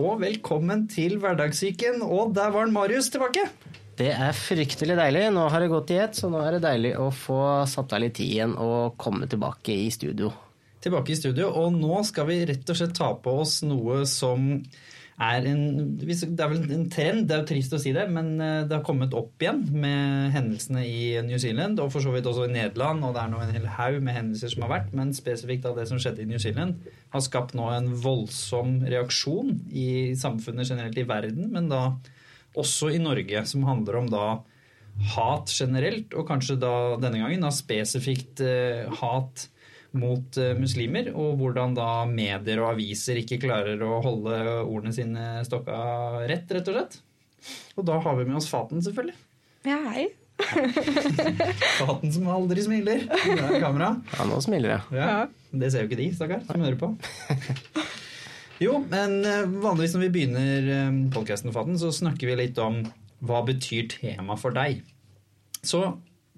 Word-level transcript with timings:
og 0.00 0.18
velkommen 0.22 0.86
til 0.90 1.18
Hverdagssyken. 1.22 2.02
Og 2.02 2.34
der 2.34 2.50
var 2.54 2.70
Marius 2.72 3.10
tilbake. 3.14 3.46
Det 3.94 4.10
er 4.10 4.34
fryktelig 4.34 4.96
deilig. 4.98 5.28
Nå 5.34 5.46
har 5.52 5.62
det 5.62 5.70
gått 5.70 5.92
i 5.94 6.00
ett, 6.02 6.16
så 6.18 6.30
nå 6.32 6.40
er 6.42 6.56
det 6.56 6.64
deilig 6.64 6.94
å 6.98 7.10
få 7.14 7.38
satt 7.70 7.94
av 7.94 8.02
litt 8.02 8.16
tid 8.18 8.32
igjen 8.32 8.56
og 8.58 8.96
komme 8.98 9.28
tilbake 9.30 9.76
i 9.84 9.86
studio. 9.94 10.32
Tilbake 10.84 11.14
i 11.14 11.18
studio, 11.18 11.48
og 11.48 11.72
nå 11.78 12.02
skal 12.04 12.26
vi 12.28 12.42
rett 12.50 12.68
og 12.68 12.76
slett 12.76 12.96
ta 12.98 13.12
på 13.16 13.38
oss 13.44 13.60
noe 13.64 14.02
som 14.10 14.58
er 15.14 15.46
en 15.46 15.96
Det 15.98 16.40
er 16.42 16.50
vel 16.50 16.72
en 16.74 16.88
trend, 16.90 17.28
det 17.28 17.34
er 17.36 17.42
jo 17.42 17.48
trist 17.52 17.74
å 17.76 17.78
si 17.78 17.92
det, 17.94 18.06
men 18.10 18.32
eh, 18.42 18.64
det 18.66 18.74
har 18.74 18.86
kommet 18.86 19.14
opp 19.14 19.42
igjen 19.42 19.62
med 19.70 20.34
hendelsene 20.34 20.82
i 20.82 21.20
New 21.26 21.38
Zealand, 21.38 21.78
og 21.78 21.92
for 21.94 22.02
så 22.02 22.10
vidt 22.14 22.26
også 22.26 22.48
i 22.48 22.54
Nederland, 22.54 23.04
og 23.06 23.14
det 23.14 23.22
er 23.22 23.30
nå 23.30 23.42
en 23.42 23.54
hel 23.54 23.68
haug 23.76 24.00
med 24.02 24.18
hendelser 24.18 24.50
som 24.50 24.66
har 24.66 24.72
vært, 24.74 24.96
men 24.96 25.14
spesifikt 25.14 25.68
av 25.70 25.78
det 25.78 25.86
som 25.90 26.00
skjedde 26.02 26.24
i 26.24 26.28
New 26.32 26.42
Zealand, 26.42 26.82
har 27.14 27.22
skapt 27.22 27.54
nå 27.54 27.68
en 27.70 27.92
voldsom 27.94 28.80
reaksjon 28.90 29.54
i 29.70 29.88
samfunnet 30.18 30.72
generelt 30.72 30.98
i 30.98 31.06
verden, 31.06 31.46
men 31.54 31.70
da 31.70 31.86
også 32.58 32.90
i 32.94 33.02
Norge, 33.02 33.46
som 33.50 33.66
handler 33.68 34.02
om 34.02 34.10
da 34.10 34.26
hat 35.14 35.50
generelt, 35.50 36.14
og 36.14 36.26
kanskje 36.28 36.58
da 36.62 36.74
denne 37.02 37.22
gangen 37.22 37.42
da 37.42 37.50
spesifikt 37.54 38.42
eh, 38.42 38.86
hat 39.00 39.48
mot 39.98 40.38
uh, 40.40 40.52
muslimer, 40.58 41.10
og 41.14 41.38
hvordan 41.40 41.76
da 41.76 41.88
medier 42.10 42.62
og 42.62 42.72
aviser 42.74 43.20
ikke 43.20 43.40
klarer 43.44 43.80
å 43.84 44.00
holde 44.04 44.36
ordene 44.64 44.94
sine 44.94 45.44
stokka 45.46 45.76
rett, 46.28 46.50
rett 46.50 46.70
og 46.70 46.78
slett. 46.78 46.98
Og 47.78 47.86
da 47.88 47.98
har 48.02 48.18
vi 48.18 48.26
med 48.28 48.38
oss 48.40 48.48
Faten, 48.50 48.82
selvfølgelig. 48.84 49.16
Ja, 49.68 49.78
hei. 49.94 50.08
Faten 51.80 52.12
som 52.12 52.30
aldri 52.32 52.64
smiler. 52.64 53.04
Det 53.06 53.36
er 53.38 53.60
kamera. 53.62 53.94
Ja, 54.16 54.26
nå 54.28 54.40
smiler 54.44 54.74
jeg. 54.74 54.98
Ja. 54.98 55.12
Det 55.54 55.70
ser 55.70 55.84
jo 55.84 55.90
ikke 55.90 56.00
de, 56.00 56.08
stakkar, 56.16 56.42
som 56.48 56.64
hører 56.64 56.80
på. 56.80 56.90
Jo, 58.62 58.78
men 58.86 59.16
uh, 59.26 59.44
vanligvis 59.62 59.96
når 59.96 60.04
vi 60.06 60.12
begynner 60.14 60.68
podkasten 61.14 61.54
Faten, 61.54 61.78
så 61.78 61.90
snakker 61.94 62.30
vi 62.30 62.36
litt 62.38 62.58
om 62.62 62.82
hva 63.24 63.40
betyr 63.46 63.88
tema 63.90 64.36
for 64.40 64.54
deg. 64.56 64.82
Så 65.64 65.80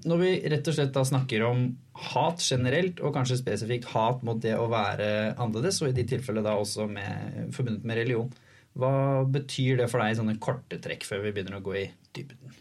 når 0.06 0.22
vi 0.22 0.30
rett 0.52 0.68
og 0.70 0.76
slett 0.76 0.94
da 0.94 1.02
snakker 1.06 1.44
om 1.46 1.66
hat 1.96 2.42
generelt, 2.44 3.00
og 3.00 3.14
kanskje 3.16 3.38
spesifikt 3.40 3.88
hat 3.94 4.22
mot 4.26 4.40
det 4.42 4.54
å 4.58 4.68
være 4.72 5.08
annerledes, 5.34 5.80
og 5.82 5.90
i 5.90 5.96
de 5.96 6.04
tilfellene 6.10 6.46
da 6.46 6.56
også 6.60 6.88
med, 6.90 7.52
forbundet 7.56 7.86
med 7.88 8.00
religion, 8.00 8.32
hva 8.76 9.24
betyr 9.32 9.80
det 9.80 9.88
for 9.88 10.02
deg 10.02 10.12
i 10.12 10.18
sånne 10.18 10.36
korte 10.42 10.78
trekk 10.84 11.06
før 11.08 11.24
vi 11.24 11.32
begynner 11.32 11.58
å 11.58 11.64
gå 11.64 11.76
i 11.80 11.86
dybden? 12.16 12.56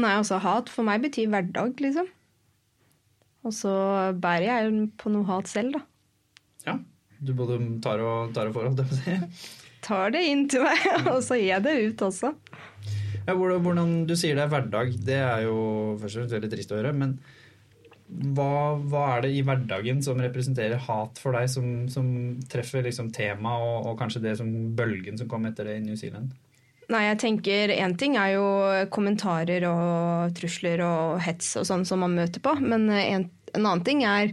Nei, 0.00 0.14
altså 0.16 0.40
hat 0.42 0.70
for 0.70 0.86
meg 0.86 1.02
betyr 1.04 1.30
hverdag, 1.30 1.78
liksom. 1.82 2.10
Og 3.46 3.54
så 3.56 3.72
bærer 4.20 4.46
jeg 4.48 4.88
på 5.00 5.12
noe 5.14 5.26
hat 5.30 5.50
selv, 5.50 5.78
da. 5.78 5.84
Ja. 6.66 6.76
Du 7.20 7.34
både 7.36 7.58
tar 7.84 8.00
og, 8.00 8.30
tar 8.32 8.48
og 8.48 8.56
får, 8.56 8.70
holdt 8.70 8.80
jeg 8.80 8.90
på 8.90 8.96
å 8.96 9.00
si. 9.00 9.56
Tar 9.84 10.12
det 10.14 10.22
inn 10.28 10.46
til 10.50 10.64
meg, 10.64 10.86
og 11.12 11.20
så 11.24 11.38
gir 11.38 11.54
jeg 11.54 11.64
det 11.66 11.76
ut 11.86 12.06
også. 12.10 12.32
Ja, 13.26 13.34
hvordan 13.36 13.92
Du 14.08 14.16
sier 14.18 14.36
det 14.36 14.46
er 14.46 14.52
hverdag. 14.52 14.94
Det 15.06 15.18
er 15.20 15.44
jo 15.46 15.58
først 16.00 16.16
og 16.16 16.22
fremst 16.22 16.36
veldig 16.36 16.50
trist 16.54 16.72
å 16.72 16.80
høre. 16.80 16.92
Men 16.96 17.18
hva, 18.10 18.76
hva, 18.90 19.02
er 19.14 19.24
det 19.24 19.32
i 19.36 19.42
hverdagen 19.46 20.00
som 20.02 20.20
representerer 20.20 20.80
hat 20.88 21.18
for 21.22 21.36
deg, 21.36 21.46
som, 21.52 21.88
som 21.92 22.06
treffer 22.50 22.84
liksom 22.86 23.12
tema 23.14 23.54
og, 23.62 23.86
og, 23.86 23.98
kanskje 24.00 24.24
det 24.24 24.36
som 24.40 24.50
bølgen 24.76 25.18
som 25.20 25.28
kom 25.30 25.46
etter 25.48 25.68
det 25.68 25.78
i 25.78 25.84
New 25.84 25.98
Zealand? 25.98 26.32
Nei, 26.90 27.04
jeg 27.06 27.20
tenker 27.22 27.70
Én 27.70 27.94
ting 27.94 28.16
er 28.18 28.32
jo 28.34 28.46
kommentarer 28.90 29.62
og 29.68 30.34
trusler 30.34 30.82
og 30.82 31.20
hets 31.22 31.52
og 31.60 31.68
sånn 31.68 31.86
som 31.86 32.02
man 32.02 32.16
møter 32.18 32.42
på. 32.42 32.56
Men 32.58 32.88
en, 32.90 33.28
en 33.54 33.60
annen 33.60 33.84
ting 33.86 34.02
er 34.02 34.32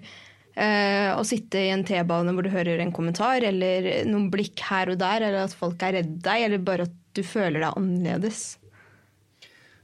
eh, 0.57 1.11
å 1.13 1.21
sitte 1.27 1.61
i 1.61 1.69
en 1.69 1.85
T-bane 1.85 2.33
hvor 2.33 2.47
du 2.47 2.49
hører 2.53 2.81
en 2.81 2.95
kommentar, 2.95 3.45
eller 3.45 3.91
noen 4.09 4.31
blikk 4.33 4.65
her 4.71 4.89
og 4.89 4.97
der, 5.03 5.27
eller 5.29 5.45
at 5.45 5.53
folk 5.57 5.85
er 5.85 5.99
redd 5.99 6.17
deg, 6.25 6.47
eller 6.47 6.65
bare 6.65 6.89
at 6.89 6.97
du 7.13 7.21
føler 7.25 7.61
deg 7.61 7.77
annerledes. 7.77 8.57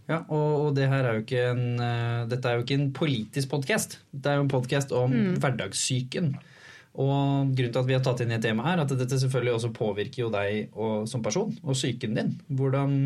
Ja, 0.10 0.20
og, 0.28 0.50
og 0.66 0.72
det 0.76 0.90
her 0.92 1.06
er 1.08 1.18
jo 1.18 1.24
ikke 1.24 1.44
en, 1.54 1.68
uh, 1.80 2.24
dette 2.30 2.50
er 2.50 2.58
jo 2.58 2.66
ikke 2.66 2.80
en 2.80 2.90
politisk 2.96 3.54
podkast. 3.54 4.00
Det 4.12 4.32
er 4.32 4.40
jo 4.40 4.48
en 4.48 4.52
podkast 4.52 4.92
om 4.96 5.14
mm. 5.14 5.38
hverdagssyken. 5.44 6.34
Og 6.94 7.54
grunnen 7.56 7.72
til 7.74 7.80
at 7.80 7.88
vi 7.90 7.96
har 7.96 8.04
tatt 8.06 8.22
inn 8.22 8.34
i 8.34 8.38
et 8.38 8.44
tema 8.46 8.68
her, 8.68 8.84
at 8.84 8.92
dette 8.94 9.18
selvfølgelig 9.18 9.56
også 9.56 9.72
påvirker 9.74 10.26
jo 10.26 10.34
deg 10.34 10.76
og, 10.76 11.08
som 11.10 11.24
person 11.26 11.56
og 11.64 11.74
psyken 11.74 12.20
din. 12.20 12.36
Hvordan, 12.54 13.00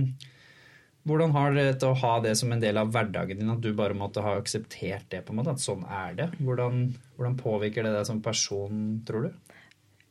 hvordan 1.07 1.35
har 1.37 1.55
det 1.55 1.69
å 1.87 1.93
ha 2.01 2.17
det 2.25 2.33
som 2.39 2.51
en 2.51 2.63
del 2.63 2.81
av 2.81 2.91
hverdagen 2.91 3.39
din, 3.39 3.53
at 3.53 3.63
du 3.63 3.69
bare 3.77 3.95
måtte 3.95 4.25
ha 4.25 4.35
akseptert 4.41 5.07
det? 5.13 5.21
på 5.23 5.31
en 5.31 5.39
måte, 5.39 5.55
At 5.55 5.63
sånn 5.63 5.85
er 5.87 6.17
det? 6.17 6.31
Hvordan, 6.41 6.89
hvordan 7.15 7.39
påvirker 7.39 7.87
det 7.87 7.93
deg 7.95 8.09
som 8.09 8.19
person, 8.25 8.97
tror 9.07 9.29
du? 9.29 9.46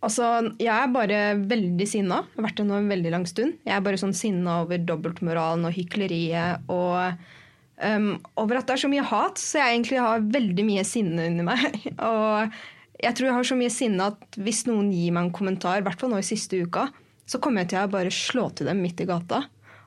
Altså, 0.05 0.27
jeg 0.61 0.71
er 0.71 0.93
bare 0.93 1.21
veldig 1.49 1.87
sinna. 1.89 2.21
Har 2.37 2.47
vært 2.47 2.61
det 2.61 2.67
nå 2.69 2.77
en 2.79 2.93
veldig 2.93 3.13
lang 3.15 3.25
stund. 3.29 3.57
Jeg 3.67 3.75
er 3.77 3.83
bare 3.85 4.01
sånn 4.01 4.15
sinna 4.17 4.61
over 4.67 4.83
dobbeltmoralen 4.85 5.67
og 5.67 5.75
hykleriet 5.75 6.69
og 6.73 7.17
um, 7.81 8.13
over 8.39 8.61
at 8.61 8.69
det 8.69 8.77
er 8.77 8.83
så 8.85 8.91
mye 8.93 9.07
hat. 9.09 9.41
Så 9.41 9.61
jeg 9.63 9.79
egentlig 9.79 10.03
har 10.05 10.29
veldig 10.37 10.67
mye 10.69 10.85
sinne 10.87 11.29
under 11.33 11.49
meg. 11.49 11.81
og 12.11 12.57
jeg 13.03 13.17
tror 13.17 13.29
jeg 13.29 13.37
har 13.39 13.51
så 13.51 13.59
mye 13.59 13.73
sinne 13.73 14.09
at 14.13 14.41
hvis 14.41 14.65
noen 14.69 14.93
gir 14.95 15.17
meg 15.17 15.27
en 15.27 15.37
kommentar, 15.37 15.81
i 15.81 15.87
hvert 15.87 16.01
fall 16.01 16.13
nå 16.13 16.21
i 16.21 16.27
siste 16.29 16.61
uka, 16.61 16.89
så 17.27 17.41
kommer 17.43 17.65
jeg 17.65 17.75
til 17.75 17.83
å 17.83 17.93
bare 17.93 18.13
slå 18.15 18.51
til 18.55 18.71
dem 18.71 18.83
midt 18.85 19.03
i 19.03 19.09
gata. 19.09 19.47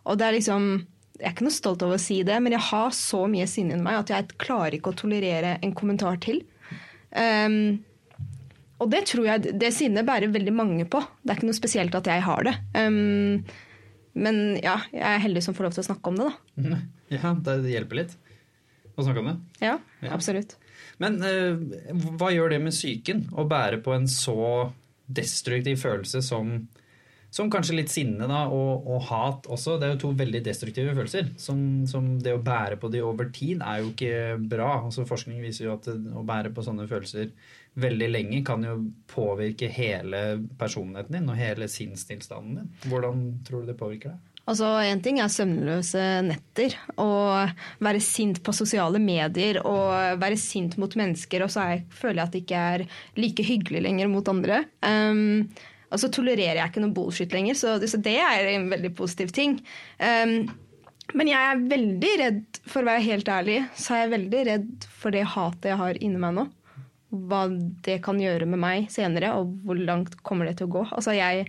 Og 0.09 0.17
det 0.19 0.27
er 0.27 0.39
liksom 0.39 0.71
Jeg 1.19 1.27
er 1.27 1.33
ikke 1.33 1.45
noe 1.49 1.51
stolt 1.51 1.81
over 1.83 1.97
å 1.97 1.99
si 1.99 2.21
det, 2.23 2.37
men 2.39 2.53
jeg 2.55 2.63
har 2.69 2.93
så 2.95 3.25
mye 3.27 3.43
sinne 3.51 3.75
inni 3.75 3.83
meg 3.83 3.97
at 3.99 4.11
jeg 4.13 4.37
klarer 4.39 4.77
ikke 4.77 4.93
å 4.93 4.99
tolerere 5.01 5.57
en 5.59 5.73
kommentar 5.75 6.15
til. 6.23 6.37
Um, 7.11 7.81
og 8.79 8.91
det 8.91 9.03
tror 9.09 9.27
jeg 9.27 9.57
det 9.59 9.71
sinnet 9.75 10.07
bærer 10.07 10.31
veldig 10.31 10.53
mange 10.55 10.85
på. 10.89 11.01
Det 11.21 11.33
er 11.33 11.39
ikke 11.39 11.49
noe 11.49 11.57
spesielt 11.57 11.97
at 11.99 12.07
jeg 12.07 12.23
har 12.23 12.47
det. 12.47 12.55
Um, 12.79 13.43
men 14.19 14.39
ja, 14.63 14.79
jeg 14.93 15.05
er 15.05 15.21
heldig 15.23 15.43
som 15.45 15.55
får 15.57 15.67
lov 15.67 15.75
til 15.75 15.83
å 15.83 15.89
snakke 15.91 16.11
om 16.11 16.19
det, 16.19 16.31
da. 16.31 16.79
Ja, 17.09 17.33
det 17.33 17.71
hjelper 17.71 18.03
litt 18.03 18.11
å 18.93 19.01
snakke 19.01 19.23
om 19.23 19.31
det. 19.31 19.37
Ja, 19.65 19.79
ja. 20.03 20.11
absolutt. 20.13 20.57
Men 21.01 21.17
uh, 21.23 21.57
hva 22.19 22.29
gjør 22.35 22.53
det 22.53 22.59
med 22.63 22.75
psyken 22.75 23.25
å 23.33 23.47
bære 23.49 23.81
på 23.83 23.95
en 23.95 24.05
så 24.11 24.69
destruktiv 25.09 25.79
følelse 25.81 26.21
som, 26.21 26.53
som 27.29 27.49
kanskje 27.53 27.75
litt 27.77 27.91
sinne 27.93 28.25
da, 28.29 28.45
og, 28.49 28.87
og, 28.89 29.03
hat 29.09 29.49
også. 29.51 29.77
Det 29.77 29.87
er 29.87 29.93
jo 29.93 30.01
to 30.01 30.13
veldig 30.17 30.41
destruktive 30.45 30.95
følelser. 30.97 31.29
Som, 31.37 31.85
som, 31.89 32.15
det 32.23 32.33
å 32.33 32.41
bære 32.41 32.79
på 32.81 32.89
de 32.93 33.03
over 33.05 33.29
tid 33.35 33.61
er 33.61 33.83
jo 33.83 33.91
ikke 33.93 34.39
bra. 34.49 34.71
Altså, 34.87 35.05
forskning 35.09 35.41
viser 35.43 35.67
jo 35.67 35.75
at 35.75 35.89
å 35.89 36.25
bære 36.25 36.53
på 36.55 36.65
sånne 36.65 36.89
følelser 36.89 37.29
veldig 37.79 38.07
lenge 38.09 38.41
kan 38.47 38.63
jo 38.65 38.79
påvirke 39.11 39.69
hele 39.71 40.39
personligheten 40.59 41.19
din 41.19 41.29
og 41.29 41.37
hele 41.39 41.69
sinnstilstanden 41.71 42.57
din. 42.63 42.73
Hvordan 42.89 43.23
tror 43.47 43.63
du 43.63 43.71
det 43.71 43.77
påvirker 43.79 44.15
deg? 44.15 44.25
Altså, 44.49 44.65
Én 44.81 45.01
ting 45.05 45.19
er 45.21 45.29
søvnløse 45.29 46.03
netter 46.25 46.73
og 46.97 47.51
være 47.85 48.01
sint 48.01 48.39
på 48.41 48.55
sosiale 48.57 48.97
medier 49.01 49.61
og 49.61 50.17
være 50.21 50.39
sint 50.41 50.79
mot 50.81 50.95
mennesker, 50.97 51.45
og 51.45 51.53
så 51.53 51.67
jeg, 51.69 51.83
føler 51.93 52.23
jeg 52.23 52.25
at 52.25 52.33
det 52.33 52.41
ikke 52.45 52.63
er 52.73 52.85
like 53.19 53.45
hyggelig 53.45 53.83
lenger 53.85 54.09
mot 54.09 54.31
andre. 54.33 54.63
Um, 54.81 55.45
og 55.89 56.01
så 56.01 56.09
tolererer 56.13 56.61
jeg 56.61 56.71
ikke 56.71 56.83
noe 56.83 56.95
bullshit 56.95 57.33
lenger, 57.33 57.57
så, 57.57 57.77
det 57.79 58.15
er 58.21 58.51
en 58.53 58.69
veldig 58.71 58.91
positiv 58.97 59.33
ting. 59.35 59.57
Um, 59.97 60.51
men 61.17 61.31
jeg 61.31 61.41
er 61.41 61.67
veldig 61.71 62.13
redd, 62.21 62.61
for 62.69 62.83
å 62.83 62.91
være 62.91 63.05
helt 63.07 63.29
ærlig, 63.33 63.59
så 63.73 63.95
er 63.95 64.03
jeg 64.03 64.13
veldig 64.13 64.45
redd 64.51 64.87
for 65.01 65.15
det 65.15 65.25
hatet 65.33 65.71
jeg 65.71 65.81
har 65.81 66.01
inni 66.05 66.21
meg 66.21 66.37
nå 66.37 66.49
hva 67.09 67.47
det 67.85 67.99
kan 68.05 68.19
gjøre 68.21 68.45
med 68.45 68.61
meg 68.61 68.89
senere, 68.93 69.31
og 69.39 69.55
hvor 69.65 69.79
langt 69.81 70.19
kommer 70.25 70.45
det 70.45 70.59
til 70.59 70.69
å 70.69 70.73
gå. 70.77 70.83
Altså, 70.93 71.15
jeg, 71.17 71.47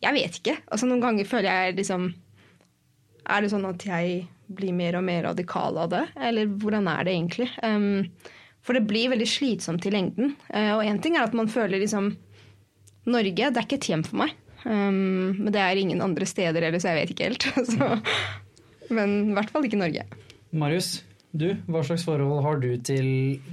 jeg 0.00 0.16
vet 0.16 0.38
ikke. 0.40 0.54
Altså, 0.72 0.88
noen 0.88 1.02
ganger 1.04 1.28
føler 1.28 1.50
jeg 1.50 1.80
liksom 1.82 2.12
Er 3.28 3.42
det 3.42 3.52
sånn 3.52 3.68
at 3.68 3.84
jeg 3.86 4.22
blir 4.52 4.72
mer 4.74 4.96
og 4.98 5.04
mer 5.06 5.22
radikal 5.28 5.76
av 5.78 5.92
det? 5.92 6.06
Eller 6.16 6.48
hvordan 6.48 6.88
er 6.90 7.04
det 7.06 7.12
egentlig? 7.14 7.50
Um, 7.62 8.08
for 8.64 8.78
det 8.78 8.86
blir 8.88 9.12
veldig 9.12 9.28
slitsomt 9.28 9.86
i 9.86 9.92
lengden. 9.94 10.34
Uh, 10.48 10.78
og 10.78 10.86
én 10.88 10.98
ting 11.02 11.18
er 11.18 11.28
at 11.28 11.36
man 11.36 11.50
føler 11.50 11.84
liksom 11.84 12.14
Norge, 13.08 13.50
det 13.50 13.58
er 13.58 13.66
ikke 13.66 13.80
et 13.80 13.90
hjem 13.90 14.04
for 14.06 14.22
meg. 14.22 14.34
Um, 14.62 15.34
men 15.40 15.50
det 15.50 15.62
er 15.62 15.78
ingen 15.78 16.02
andre 16.04 16.26
steder 16.28 16.62
heller, 16.62 16.82
så 16.82 16.92
jeg 16.92 17.00
vet 17.00 17.14
ikke 17.14 17.30
helt. 17.30 17.48
så, 17.72 17.88
men 18.94 19.16
i 19.32 19.38
hvert 19.38 19.50
fall 19.54 19.66
ikke 19.66 19.80
Norge. 19.80 20.04
Marius, 20.52 21.00
du, 21.32 21.48
hva 21.72 21.80
slags 21.86 22.04
forhold 22.06 22.42
har 22.44 22.60
du 22.62 22.70
til, 22.84 23.08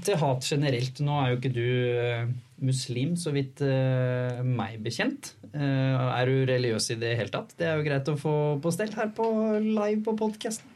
til 0.06 0.20
hat 0.20 0.46
generelt? 0.46 1.00
Nå 1.02 1.16
er 1.16 1.32
jo 1.32 1.40
ikke 1.40 1.54
du 1.56 1.66
uh, 1.66 2.32
muslim, 2.66 3.16
så 3.18 3.34
vidt 3.34 3.64
uh, 3.64 4.42
meg 4.46 4.82
bekjent. 4.86 5.34
Uh, 5.54 6.12
er 6.12 6.30
du 6.30 6.44
religiøs 6.50 6.92
i 6.94 7.00
det 7.02 7.16
hele 7.18 7.34
tatt? 7.34 7.56
Det 7.58 7.70
er 7.70 7.80
jo 7.80 7.88
greit 7.88 8.12
å 8.12 8.18
få 8.20 8.36
på 8.62 8.74
stell 8.76 8.92
her 8.98 9.10
på 9.16 9.30
live 9.64 10.04
på 10.06 10.18
podkasten. 10.20 10.76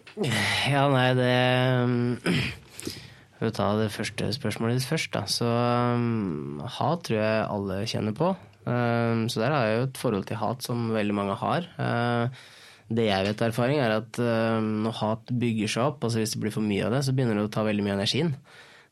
Ja, 0.70 0.86
nei, 0.94 1.10
det 1.18 1.34
For 3.40 3.50
å 3.50 3.56
ta 3.58 3.68
det 3.80 3.90
første 3.92 4.30
spørsmålet 4.36 4.80
ditt 4.80 4.88
først, 4.88 5.12
da. 5.14 5.26
Så 5.28 5.50
um, 5.50 6.64
hat 6.78 7.06
tror 7.10 7.20
jeg 7.20 7.46
alle 7.52 7.84
kjenner 7.90 8.16
på. 8.16 8.32
Um, 8.64 9.26
så 9.32 9.44
der 9.44 9.54
har 9.54 9.68
jeg 9.68 9.80
jo 9.80 9.88
et 9.90 10.02
forhold 10.02 10.28
til 10.30 10.40
hat 10.40 10.66
som 10.66 10.92
veldig 10.96 11.16
mange 11.18 11.38
har. 11.42 11.70
Uh, 11.78 12.44
det 12.94 13.08
jeg 13.08 13.28
vet 13.28 13.42
av 13.42 13.50
erfaring, 13.50 13.80
er 13.82 13.98
at 13.98 14.20
uh, 14.22 14.60
når 14.60 15.00
hat 15.00 15.34
bygger 15.44 15.72
seg 15.76 15.88
opp, 15.88 16.04
altså 16.04 16.22
hvis 16.22 16.36
det 16.36 16.44
blir 16.44 16.54
for 16.56 16.66
mye 16.66 16.86
av 16.88 16.96
det, 16.96 17.04
så 17.08 17.16
begynner 17.16 17.40
det 17.40 17.48
å 17.48 17.54
ta 17.54 17.66
veldig 17.68 17.86
mye 17.86 17.98
av 17.98 18.04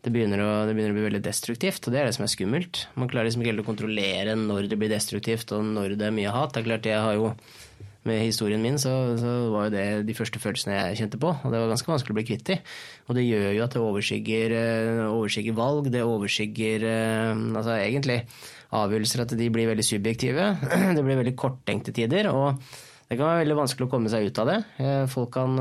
det 0.02 0.10
begynner, 0.10 0.42
å, 0.42 0.54
det 0.66 0.74
begynner, 0.74 0.96
å, 0.96 0.98
bli 0.98 1.10
veldig 1.12 1.26
destruktivt, 1.28 1.86
og 1.86 1.94
det 1.94 2.00
er 2.02 2.08
det 2.10 2.16
som 2.16 2.26
er 2.26 2.32
skummelt. 2.34 2.86
Man 2.98 3.10
klarer 3.10 3.28
liksom 3.28 3.44
ikke 3.44 3.52
helt 3.52 3.62
å 3.62 3.68
kontrollere 3.68 4.34
når 4.40 4.72
det 4.72 4.80
blir 4.82 4.90
destruktivt, 4.90 5.52
og 5.54 5.68
når 5.76 5.94
det 6.00 6.08
er 6.08 6.16
mye 6.16 6.32
hat. 6.34 6.56
Det 6.56 6.64
er 6.64 6.70
klart, 6.72 6.90
jeg 6.90 7.04
har 7.06 7.20
jo 7.20 7.36
med 8.10 8.24
historien 8.24 8.62
min, 8.64 8.80
så, 8.82 8.90
så, 9.22 9.32
var 9.54 9.68
jo 9.68 9.74
det 9.76 9.86
de 10.08 10.16
første 10.18 10.42
følelsene 10.42 10.74
jeg 10.74 11.02
kjente 11.04 11.20
på. 11.22 11.36
Og 11.36 11.54
det 11.54 11.60
var 11.62 11.70
ganske 11.70 11.92
vanskelig 11.92 12.16
å 12.16 12.18
bli 12.18 12.26
kvitt 12.32 12.48
de. 12.50 12.58
Og 13.06 13.18
det 13.18 13.28
gjør 13.28 13.52
jo 13.54 13.66
at 13.68 13.76
det 13.78 13.84
overskygger, 13.84 14.56
eh, 14.58 15.04
overskygger 15.06 15.58
valg, 15.60 15.92
det 15.94 16.02
overskygger 16.08 16.88
eh, 16.90 17.44
altså 17.62 17.78
egentlig 17.78 18.24
avgjørelser 18.76 19.26
at 19.26 19.36
de 19.38 19.50
blir 19.54 19.70
veldig 19.72 19.86
subjektive. 19.86 20.54
Det 20.98 21.04
blir 21.04 21.20
veldig 21.20 21.36
korttenkte 21.40 21.94
tider. 21.96 22.32
og 22.32 22.58
det 23.12 23.18
kan 23.20 23.28
være 23.28 23.42
veldig 23.42 23.56
vanskelig 23.58 23.86
å 23.90 23.92
komme 23.92 24.08
seg 24.08 24.30
ut 24.30 24.38
av 24.40 24.48
det. 24.48 24.54
Eh, 24.80 25.02
folk 25.12 25.34
kan 25.36 25.58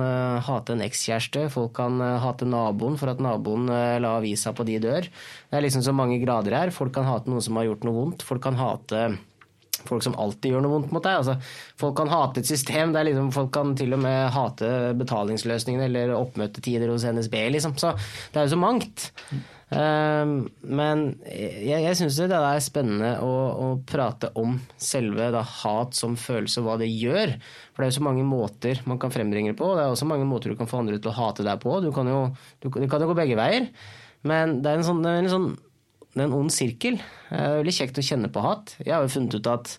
hate 0.47 0.77
en 0.77 0.85
ekskjæreste, 0.85 1.49
folk 1.51 1.73
kan 1.81 1.97
hate 2.23 2.47
naboen 2.47 2.95
for 3.01 3.11
at 3.11 3.19
naboen 3.19 3.67
la 3.67 4.13
avisa 4.21 4.53
på 4.55 4.63
de 4.69 4.77
dør. 4.85 5.09
Det 5.11 5.59
er 5.59 5.65
liksom 5.65 5.83
så 5.83 5.91
mange 5.91 6.21
grader 6.23 6.55
her. 6.55 6.71
Folk 6.71 6.95
kan 6.95 7.09
hate 7.11 7.27
noen 7.27 7.43
som 7.43 7.59
har 7.59 7.67
gjort 7.67 7.89
noe 7.89 7.97
vondt. 7.97 8.23
Folk 8.29 8.45
kan 8.47 8.61
hate 8.61 9.03
folk 9.89 10.05
som 10.05 10.17
alltid 10.19 10.55
gjør 10.55 10.65
noe 10.65 10.75
vondt 10.75 10.93
mot 10.95 11.05
deg. 11.05 11.21
Altså, 11.21 11.37
folk 11.81 11.97
kan 12.01 12.11
hate 12.13 12.43
et 12.43 12.51
system. 12.51 12.95
Liksom, 12.97 13.31
folk 13.35 13.53
kan 13.55 13.73
til 13.79 13.97
og 13.97 14.03
med 14.05 14.33
hate 14.35 14.73
betalingsløsningene 15.01 15.89
eller 15.89 16.17
oppmøtetider 16.19 16.91
hos 16.93 17.07
NSB. 17.09 17.39
Liksom. 17.57 17.77
Så 17.81 17.95
det 18.33 18.41
er 18.41 18.49
jo 18.49 18.55
så 18.55 18.61
mangt. 18.61 19.11
Um, 19.71 20.49
men 20.67 21.03
jeg, 21.31 21.79
jeg 21.85 21.99
syns 22.01 22.17
det 22.19 22.35
er 22.35 22.63
spennende 22.65 23.13
å, 23.23 23.31
å 23.55 23.67
prate 23.87 24.33
om 24.41 24.57
selve 24.75 25.29
da, 25.31 25.45
hat 25.47 25.95
som 25.95 26.17
følelse 26.19 26.59
og 26.63 26.67
hva 26.67 26.77
det 26.81 26.91
gjør. 26.91 27.37
For 27.71 27.83
det 27.83 27.89
er 27.89 27.93
jo 27.93 27.99
så 28.01 28.07
mange 28.09 28.27
måter 28.27 28.83
man 28.91 28.99
kan 29.03 29.15
frembringe 29.15 29.55
det 29.55 29.61
på. 29.61 29.71
Det 29.79 29.85
er 29.85 29.95
også 29.95 30.11
mange 30.11 30.27
måter 30.29 30.51
du 30.51 30.59
kan 30.59 30.71
få 30.71 30.83
andre 30.83 30.99
til 30.99 31.13
å 31.13 31.19
hate 31.21 31.47
deg 31.47 31.63
på. 31.63 31.79
Du 31.85 31.93
kan 31.95 32.11
jo, 32.11 32.23
du, 32.59 32.71
det 32.75 32.91
kan 32.91 33.05
jo 33.05 33.13
gå 33.13 33.19
begge 33.23 33.39
veier. 33.39 33.71
Men 34.27 34.59
det 34.65 34.73
er 34.73 34.81
en 34.81 34.89
sånn, 34.91 35.07
en 35.07 35.33
sånn 35.33 35.51
det 36.11 36.25
er 36.25 36.27
en 36.27 36.39
ond 36.41 36.51
sirkel. 36.51 36.99
Det 37.31 37.39
er 37.39 37.61
veldig 37.61 37.75
kjekt 37.77 38.01
å 38.03 38.05
kjenne 38.05 38.31
på 38.35 38.43
hat. 38.43 38.75
Jeg 38.83 38.97
har 38.97 39.05
jo 39.07 39.13
funnet 39.13 39.37
ut 39.39 39.51
at 39.53 39.77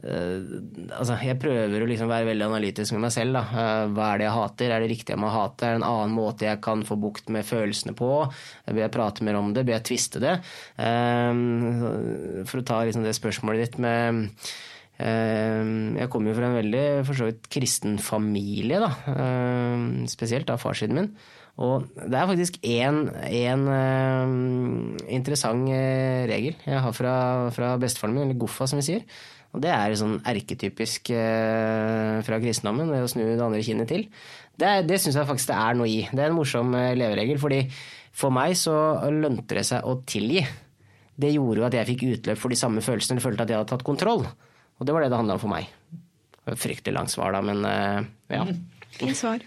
altså, 0.00 1.18
Jeg 1.20 1.38
prøver 1.42 1.82
å 1.82 1.88
liksom 1.88 2.08
være 2.10 2.28
veldig 2.30 2.46
analytisk 2.46 2.94
med 2.96 3.04
meg 3.04 3.12
selv. 3.14 3.36
Da. 3.36 3.42
Uh, 3.50 3.92
hva 3.94 4.06
er 4.12 4.20
det 4.20 4.26
jeg 4.26 4.36
hater? 4.36 4.72
Er 4.72 4.84
det 4.84 4.90
riktig 4.94 5.14
jeg 5.14 5.20
må 5.20 5.32
hate? 5.34 5.66
Er 5.66 5.76
det 5.76 5.82
en 5.82 5.88
annen 5.90 6.16
måte 6.16 6.48
jeg 6.48 6.62
kan 6.64 6.84
få 6.88 6.96
bukt 7.00 7.28
med 7.32 7.48
følelsene 7.48 7.94
på? 7.98 8.10
Bør 8.70 8.82
jeg 8.84 8.94
prate 8.96 9.26
mer 9.26 9.40
om 9.40 9.52
det? 9.56 9.66
Bør 9.68 9.78
jeg 9.78 9.88
tviste 9.90 10.22
det? 10.22 10.38
For 10.80 12.62
å 12.62 12.66
ta 12.66 12.82
liksom, 12.88 13.04
det 13.06 13.16
spørsmålet 13.18 13.66
ditt 13.66 13.80
med 13.82 14.28
jeg 15.00 16.10
kommer 16.12 16.28
jo 16.28 16.36
fra 16.36 16.50
en 16.50 16.58
veldig 16.58 16.80
for 17.08 17.16
så 17.16 17.30
vidt 17.30 17.46
kristen 17.48 17.94
familie, 18.04 18.82
da. 18.82 18.90
Spesielt 20.12 20.50
av 20.52 20.60
farssiden 20.60 20.98
min. 20.98 21.06
Og 21.60 21.86
det 21.96 22.18
er 22.18 22.28
faktisk 22.28 22.58
én 22.68 22.98
interessant 25.08 25.72
regel 26.28 26.52
jeg 26.68 26.84
har 26.84 26.94
fra, 26.96 27.14
fra 27.56 27.72
bestefaren 27.80 28.12
min, 28.16 28.26
eller 28.28 28.40
Goffa 28.44 28.68
som 28.68 28.80
vi 28.82 28.86
sier. 28.90 29.06
Og 29.50 29.62
det 29.64 29.70
er 29.74 29.96
sånn 29.98 30.18
erketypisk 30.30 31.10
uh, 31.14 32.20
fra 32.26 32.38
kristendommen, 32.42 32.92
det 32.92 33.02
å 33.02 33.10
snu 33.10 33.24
det 33.24 33.42
andre 33.42 33.64
kinnet 33.66 33.90
til. 33.90 34.06
Det, 34.60 34.74
det 34.86 35.00
syns 35.02 35.18
jeg 35.18 35.28
faktisk 35.28 35.50
det 35.50 35.58
er 35.58 35.78
noe 35.78 35.90
i. 35.90 36.00
Det 36.06 36.22
er 36.22 36.30
en 36.30 36.36
morsom 36.36 36.74
leveregel, 36.74 37.40
fordi 37.42 37.62
for 38.14 38.34
meg 38.34 38.54
så 38.58 38.74
lønte 39.10 39.58
det 39.58 39.64
seg 39.66 39.86
å 39.86 39.96
tilgi. 40.06 40.44
Det 41.20 41.32
gjorde 41.34 41.62
jo 41.62 41.66
at 41.66 41.76
jeg 41.76 41.88
fikk 41.94 42.06
utløp 42.10 42.40
for 42.40 42.52
de 42.52 42.58
samme 42.60 42.84
følelsene, 42.84 43.16
eller 43.16 43.26
følte 43.26 43.46
at 43.46 43.52
jeg 43.52 43.60
hadde 43.60 43.72
tatt 43.72 43.86
kontroll. 43.86 44.26
Og 44.78 44.86
det 44.86 44.94
var 44.94 45.04
det 45.04 45.10
det 45.12 45.20
handla 45.20 45.36
om 45.36 45.42
for 45.42 45.52
meg. 45.52 45.70
Det 45.90 46.44
var 46.46 46.56
et 46.56 46.62
fryktelig 46.62 46.96
langt 46.96 47.12
svar, 47.12 47.34
da, 47.36 47.42
men 47.44 47.64
ja. 48.30 48.44
Fint 48.96 49.18
svar. 49.18 49.42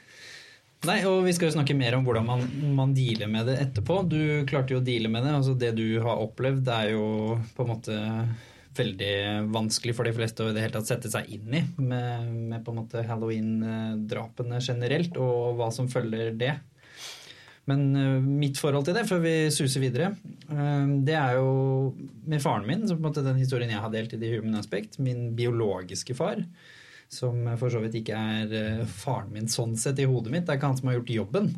Nei, 0.87 0.99
og 1.07 1.23
Vi 1.23 1.33
skal 1.35 1.49
jo 1.49 1.55
snakke 1.55 1.75
mer 1.77 1.95
om 1.95 2.03
hvordan 2.03 2.25
man, 2.27 2.41
man, 2.75 2.95
dealer 2.95 3.29
med 3.31 3.47
det 3.47 3.59
etterpå. 3.61 4.01
Du 4.09 4.43
klarte 4.49 4.75
jo 4.75 4.81
å 4.81 4.85
deale 4.85 5.11
med 5.11 5.23
det. 5.23 5.35
altså 5.37 5.55
Det 5.55 5.71
du 5.77 5.85
har 6.03 6.23
opplevd, 6.23 6.67
er 6.67 6.91
jo 6.95 7.05
på 7.55 7.63
en 7.63 7.71
måte 7.71 7.99
veldig 8.77 9.13
vanskelig 9.53 9.95
for 9.97 10.07
de 10.07 10.13
fleste 10.15 10.43
å 10.43 10.51
i 10.51 10.55
det 10.55 10.65
hele 10.65 10.75
tatt 10.75 10.89
sette 10.89 11.11
seg 11.13 11.29
inn 11.35 11.55
i 11.55 11.63
med, 11.77 12.29
med 12.51 12.65
på 12.65 12.73
en 12.73 12.79
måte 12.81 13.05
halloween-drapene 13.07 14.61
generelt, 14.63 15.17
og 15.21 15.57
hva 15.59 15.71
som 15.73 15.89
følger 15.91 16.33
det. 16.39 16.53
Men 17.69 17.83
uh, 17.95 18.19
mitt 18.19 18.59
forhold 18.59 18.89
til 18.89 18.97
det, 18.97 19.05
før 19.07 19.21
vi 19.23 19.35
suser 19.55 19.83
videre, 19.83 20.11
uh, 20.51 20.85
det 21.05 21.15
er 21.15 21.37
jo 21.39 21.93
med 22.27 22.43
faren 22.43 22.67
min, 22.67 22.87
så 22.87 22.97
på 22.97 23.03
en 23.03 23.09
måte 23.09 23.25
den 23.25 23.39
historien 23.39 23.71
jeg 23.71 23.83
har 23.83 23.93
delt 23.93 24.15
i 24.15 24.19
The 24.19 24.33
Human 24.35 24.59
Aspect, 24.59 24.99
min 25.03 25.29
biologiske 25.37 26.17
far 26.17 26.43
som 27.13 27.45
for 27.59 27.73
så 27.73 27.81
vidt 27.83 27.99
ikke 28.01 28.17
er 28.17 28.53
eh, 28.57 28.83
faren 28.89 29.31
min 29.33 29.49
sånn 29.51 29.75
sett 29.79 30.01
i 30.01 30.07
hodet 30.09 30.33
mitt. 30.33 30.45
Det 30.47 30.55
er 30.55 30.59
ikke 30.59 30.71
han 30.71 30.79
som 30.79 30.89
har 30.89 30.99
gjort 30.99 31.15
jobben. 31.17 31.51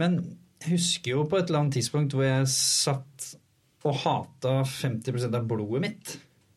Men 0.00 0.18
jeg 0.62 0.76
husker 0.76 1.16
jo 1.16 1.24
på 1.28 1.38
et 1.38 1.48
eller 1.48 1.64
annet 1.64 1.78
tidspunkt 1.78 2.14
hvor 2.16 2.26
jeg 2.26 2.50
satt 2.52 3.32
og 3.84 3.98
hata 4.00 4.62
50% 4.64 5.36
av 5.36 5.48
blodet 5.48 5.82
mitt. 5.84 6.14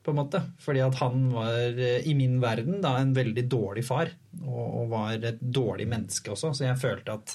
på 0.07 0.13
en 0.13 0.21
måte. 0.21 0.39
Fordi 0.63 0.79
at 0.79 0.95
han 1.01 1.25
var 1.33 1.75
eh, 1.75 2.06
i 2.07 2.13
min 2.15 2.38
verden 2.39 2.79
da 2.79 2.94
en 2.95 3.09
veldig 3.12 3.44
dårlig 3.51 3.83
far. 3.83 4.13
Og 4.47 4.88
var 4.88 5.18
et 5.19 5.41
dårlig 5.41 5.83
menneske 5.91 6.31
også. 6.31 6.53
Så 6.56 6.63
jeg 6.63 6.79
følte 6.79 7.18
at 7.18 7.33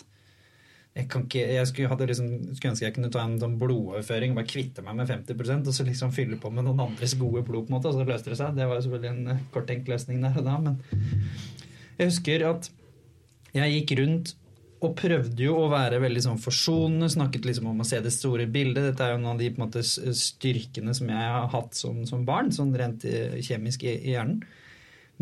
jeg, 0.94 1.04
ikke, 1.04 1.42
jeg 1.52 1.66
skulle, 1.68 2.06
liksom, 2.08 2.30
skulle, 2.52 2.70
ønske 2.72 2.84
jeg 2.84 2.94
kunne 2.96 3.10
ta 3.12 3.22
en 3.24 3.38
sånn 3.40 3.58
blodoverføring, 3.60 4.34
bare 4.36 4.48
kvitte 4.48 4.84
meg 4.84 4.98
med 4.98 5.08
50% 5.08 5.70
og 5.70 5.76
så 5.76 5.86
liksom 5.88 6.12
fylle 6.12 6.36
på 6.40 6.50
med 6.52 6.66
noen 6.66 6.82
andres 6.84 7.14
gode 7.20 7.40
blod, 7.46 7.64
på 7.64 7.72
en 7.72 7.76
måte, 7.78 7.88
og 7.88 7.96
så 7.96 8.04
løste 8.08 8.32
det 8.32 8.36
seg. 8.40 8.58
Det 8.58 8.66
var 8.68 8.76
jo 8.76 8.84
selvfølgelig 8.86 9.12
en 9.12 9.30
kort 9.30 9.54
korttenkt 9.54 9.88
løsning 9.88 10.20
der 10.24 10.36
og 10.36 10.44
da, 10.48 10.58
men 10.60 10.76
jeg 11.96 12.10
husker 12.10 12.44
at 12.50 12.68
jeg 13.56 13.72
gikk 13.76 13.96
rundt 14.02 14.34
og 14.82 14.96
prøvde 14.98 15.44
jo 15.44 15.54
å 15.60 15.68
være 15.70 16.00
veldig 16.02 16.22
sånn 16.24 16.40
forsonende, 16.42 17.10
snakket 17.12 17.46
liksom 17.46 17.68
om 17.70 17.82
å 17.84 17.86
se 17.86 18.00
det 18.02 18.10
store 18.14 18.48
bildet. 18.50 18.88
Dette 18.88 19.06
er 19.06 19.14
jo 19.14 19.20
noen 19.22 19.36
av 19.36 19.42
de 19.42 19.50
på 19.52 19.60
en 19.60 19.66
måte, 19.68 19.84
styrkene 19.86 20.94
som 20.98 21.12
jeg 21.12 21.28
har 21.36 21.46
hatt 21.52 21.78
som, 21.78 22.00
som 22.08 22.24
barn, 22.26 22.50
sånn 22.54 22.74
rent 22.78 23.06
eh, 23.06 23.38
kjemisk 23.44 23.86
i, 23.86 23.94
i 24.00 24.16
hjernen. 24.16 24.42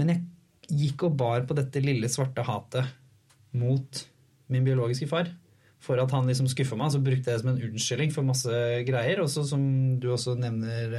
Men 0.01 0.15
jeg 0.15 0.81
gikk 0.87 1.05
og 1.11 1.19
bar 1.21 1.45
på 1.45 1.57
dette 1.59 1.83
lille 1.85 2.09
svarte 2.09 2.47
hatet 2.47 2.89
mot 3.61 4.03
min 4.51 4.65
biologiske 4.67 5.11
far 5.11 5.29
for 5.81 6.01
at 6.01 6.12
han 6.12 6.29
liksom 6.29 6.49
skuffa 6.51 6.77
meg, 6.77 6.93
så 6.93 7.01
brukte 7.03 7.31
jeg 7.31 7.39
det 7.39 7.43
som 7.43 7.53
en 7.55 7.62
unnskyldning 7.71 8.11
for 8.12 8.27
masse 8.27 8.57
greier. 8.89 9.23
Og 9.23 9.31
så 9.33 9.47
som 9.49 9.62
du 10.01 10.11
også 10.12 10.37
nevner, 10.41 10.97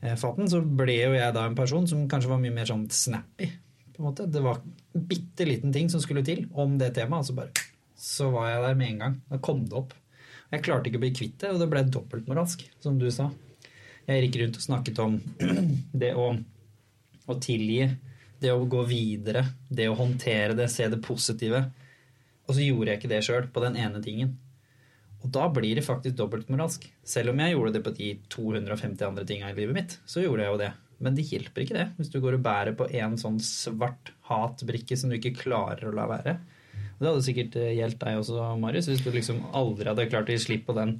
eh, 0.00 0.14
Faten, 0.16 0.48
så 0.48 0.62
ble 0.64 0.96
jo 0.96 1.10
jeg 1.12 1.34
da 1.36 1.44
en 1.44 1.58
person 1.58 1.84
som 1.88 2.06
kanskje 2.08 2.30
var 2.32 2.40
mye 2.40 2.54
mer 2.54 2.68
sånn 2.68 2.86
snappy. 2.88 3.50
på 3.92 4.00
en 4.00 4.08
måte. 4.08 4.30
Det 4.32 4.40
var 4.40 4.62
en 4.62 5.04
bitte 5.04 5.44
liten 5.44 5.72
ting 5.72 5.90
som 5.92 6.00
skulle 6.00 6.24
til 6.24 6.46
om 6.52 6.78
det 6.80 6.94
temaet, 6.96 7.20
og 7.20 7.26
så 7.28 7.36
bare 7.36 7.69
så 8.00 8.30
var 8.32 8.48
jeg 8.48 8.62
der 8.64 8.78
med 8.78 8.92
en 8.94 9.02
gang. 9.04 9.16
Da 9.28 9.38
kom 9.44 9.64
det 9.68 9.76
opp. 9.76 9.94
Jeg 10.50 10.64
klarte 10.66 10.90
ikke 10.90 10.98
å 10.98 11.04
bli 11.04 11.12
kvitt 11.14 11.38
det, 11.42 11.52
og 11.52 11.60
det 11.60 11.68
ble 11.70 11.84
dobbeltmoralsk, 11.86 12.64
som 12.82 12.96
du 12.98 13.06
sa. 13.14 13.28
Jeg 14.08 14.24
gikk 14.24 14.40
rundt 14.40 14.58
og 14.58 14.64
snakket 14.64 15.02
om 15.04 15.18
det 16.02 16.14
å, 16.18 16.30
å 17.30 17.36
tilgi, 17.44 17.84
det 18.40 18.54
å 18.54 18.64
gå 18.64 18.82
videre, 18.88 19.44
det 19.68 19.90
å 19.90 19.98
håndtere 19.98 20.56
det, 20.58 20.70
se 20.72 20.88
det 20.90 21.02
positive. 21.04 21.62
Og 22.48 22.56
så 22.56 22.64
gjorde 22.64 22.90
jeg 22.90 23.02
ikke 23.02 23.12
det 23.12 23.24
sjøl 23.26 23.50
på 23.52 23.62
den 23.62 23.76
ene 23.78 24.00
tingen. 24.02 24.34
Og 25.20 25.28
da 25.36 25.46
blir 25.52 25.76
det 25.76 25.84
faktisk 25.84 26.16
dobbeltmoralsk. 26.18 26.86
Selv 27.06 27.34
om 27.34 27.42
jeg 27.44 27.52
gjorde 27.52 27.74
det 27.76 27.82
på 27.84 27.92
de 27.98 28.14
250 28.32 29.04
andre 29.06 29.26
tinga 29.28 29.50
i 29.52 29.58
livet 29.58 29.76
mitt, 29.76 29.98
så 30.08 30.24
gjorde 30.24 30.46
jeg 30.46 30.54
jo 30.54 30.62
det. 30.62 30.70
Men 31.00 31.16
det 31.16 31.28
hjelper 31.28 31.64
ikke 31.64 31.76
det 31.76 31.86
hvis 31.96 32.10
du 32.12 32.18
går 32.20 32.36
og 32.36 32.44
bærer 32.44 32.76
på 32.76 32.88
en 32.96 33.14
sånn 33.20 33.38
svart 33.44 34.12
hatbrikke 34.28 34.96
som 34.98 35.12
du 35.12 35.16
ikke 35.20 35.36
klarer 35.44 35.88
å 35.88 35.94
la 35.96 36.08
være. 36.10 36.40
Det 37.00 37.08
hadde 37.08 37.24
sikkert 37.24 37.56
eh, 37.56 37.72
gjeldt 37.78 38.00
deg 38.02 38.20
også, 38.20 38.44
Marius, 38.60 38.90
hvis 38.90 39.02
du 39.04 39.10
liksom 39.14 39.40
aldri 39.56 39.88
hadde 39.88 40.08
klart 40.10 40.28
å 40.28 40.36
gi 40.36 40.42
slipp 40.42 40.66
på 40.68 40.76
den 40.76 40.98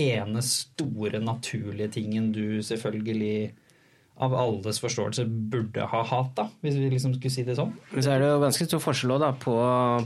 ene 0.00 0.42
store, 0.44 1.20
naturlige 1.20 1.92
tingen 1.98 2.30
du 2.32 2.62
selvfølgelig 2.64 3.52
av 4.16 4.32
alles 4.34 4.78
forståelse 4.80 5.26
burde 5.52 5.84
ha 5.90 5.98
hat, 6.08 6.30
da, 6.38 6.46
hvis 6.64 6.78
vi 6.80 6.88
liksom 6.88 7.12
skulle 7.16 7.32
si 7.32 7.42
det 7.44 7.56
sånn. 7.58 7.74
Men 7.92 8.04
så 8.04 8.14
er 8.14 8.22
det 8.22 8.30
jo 8.30 8.38
ganske 8.40 8.66
stor 8.68 8.80
forskjell 8.80 9.12
da, 9.20 9.28
på, 9.36 9.56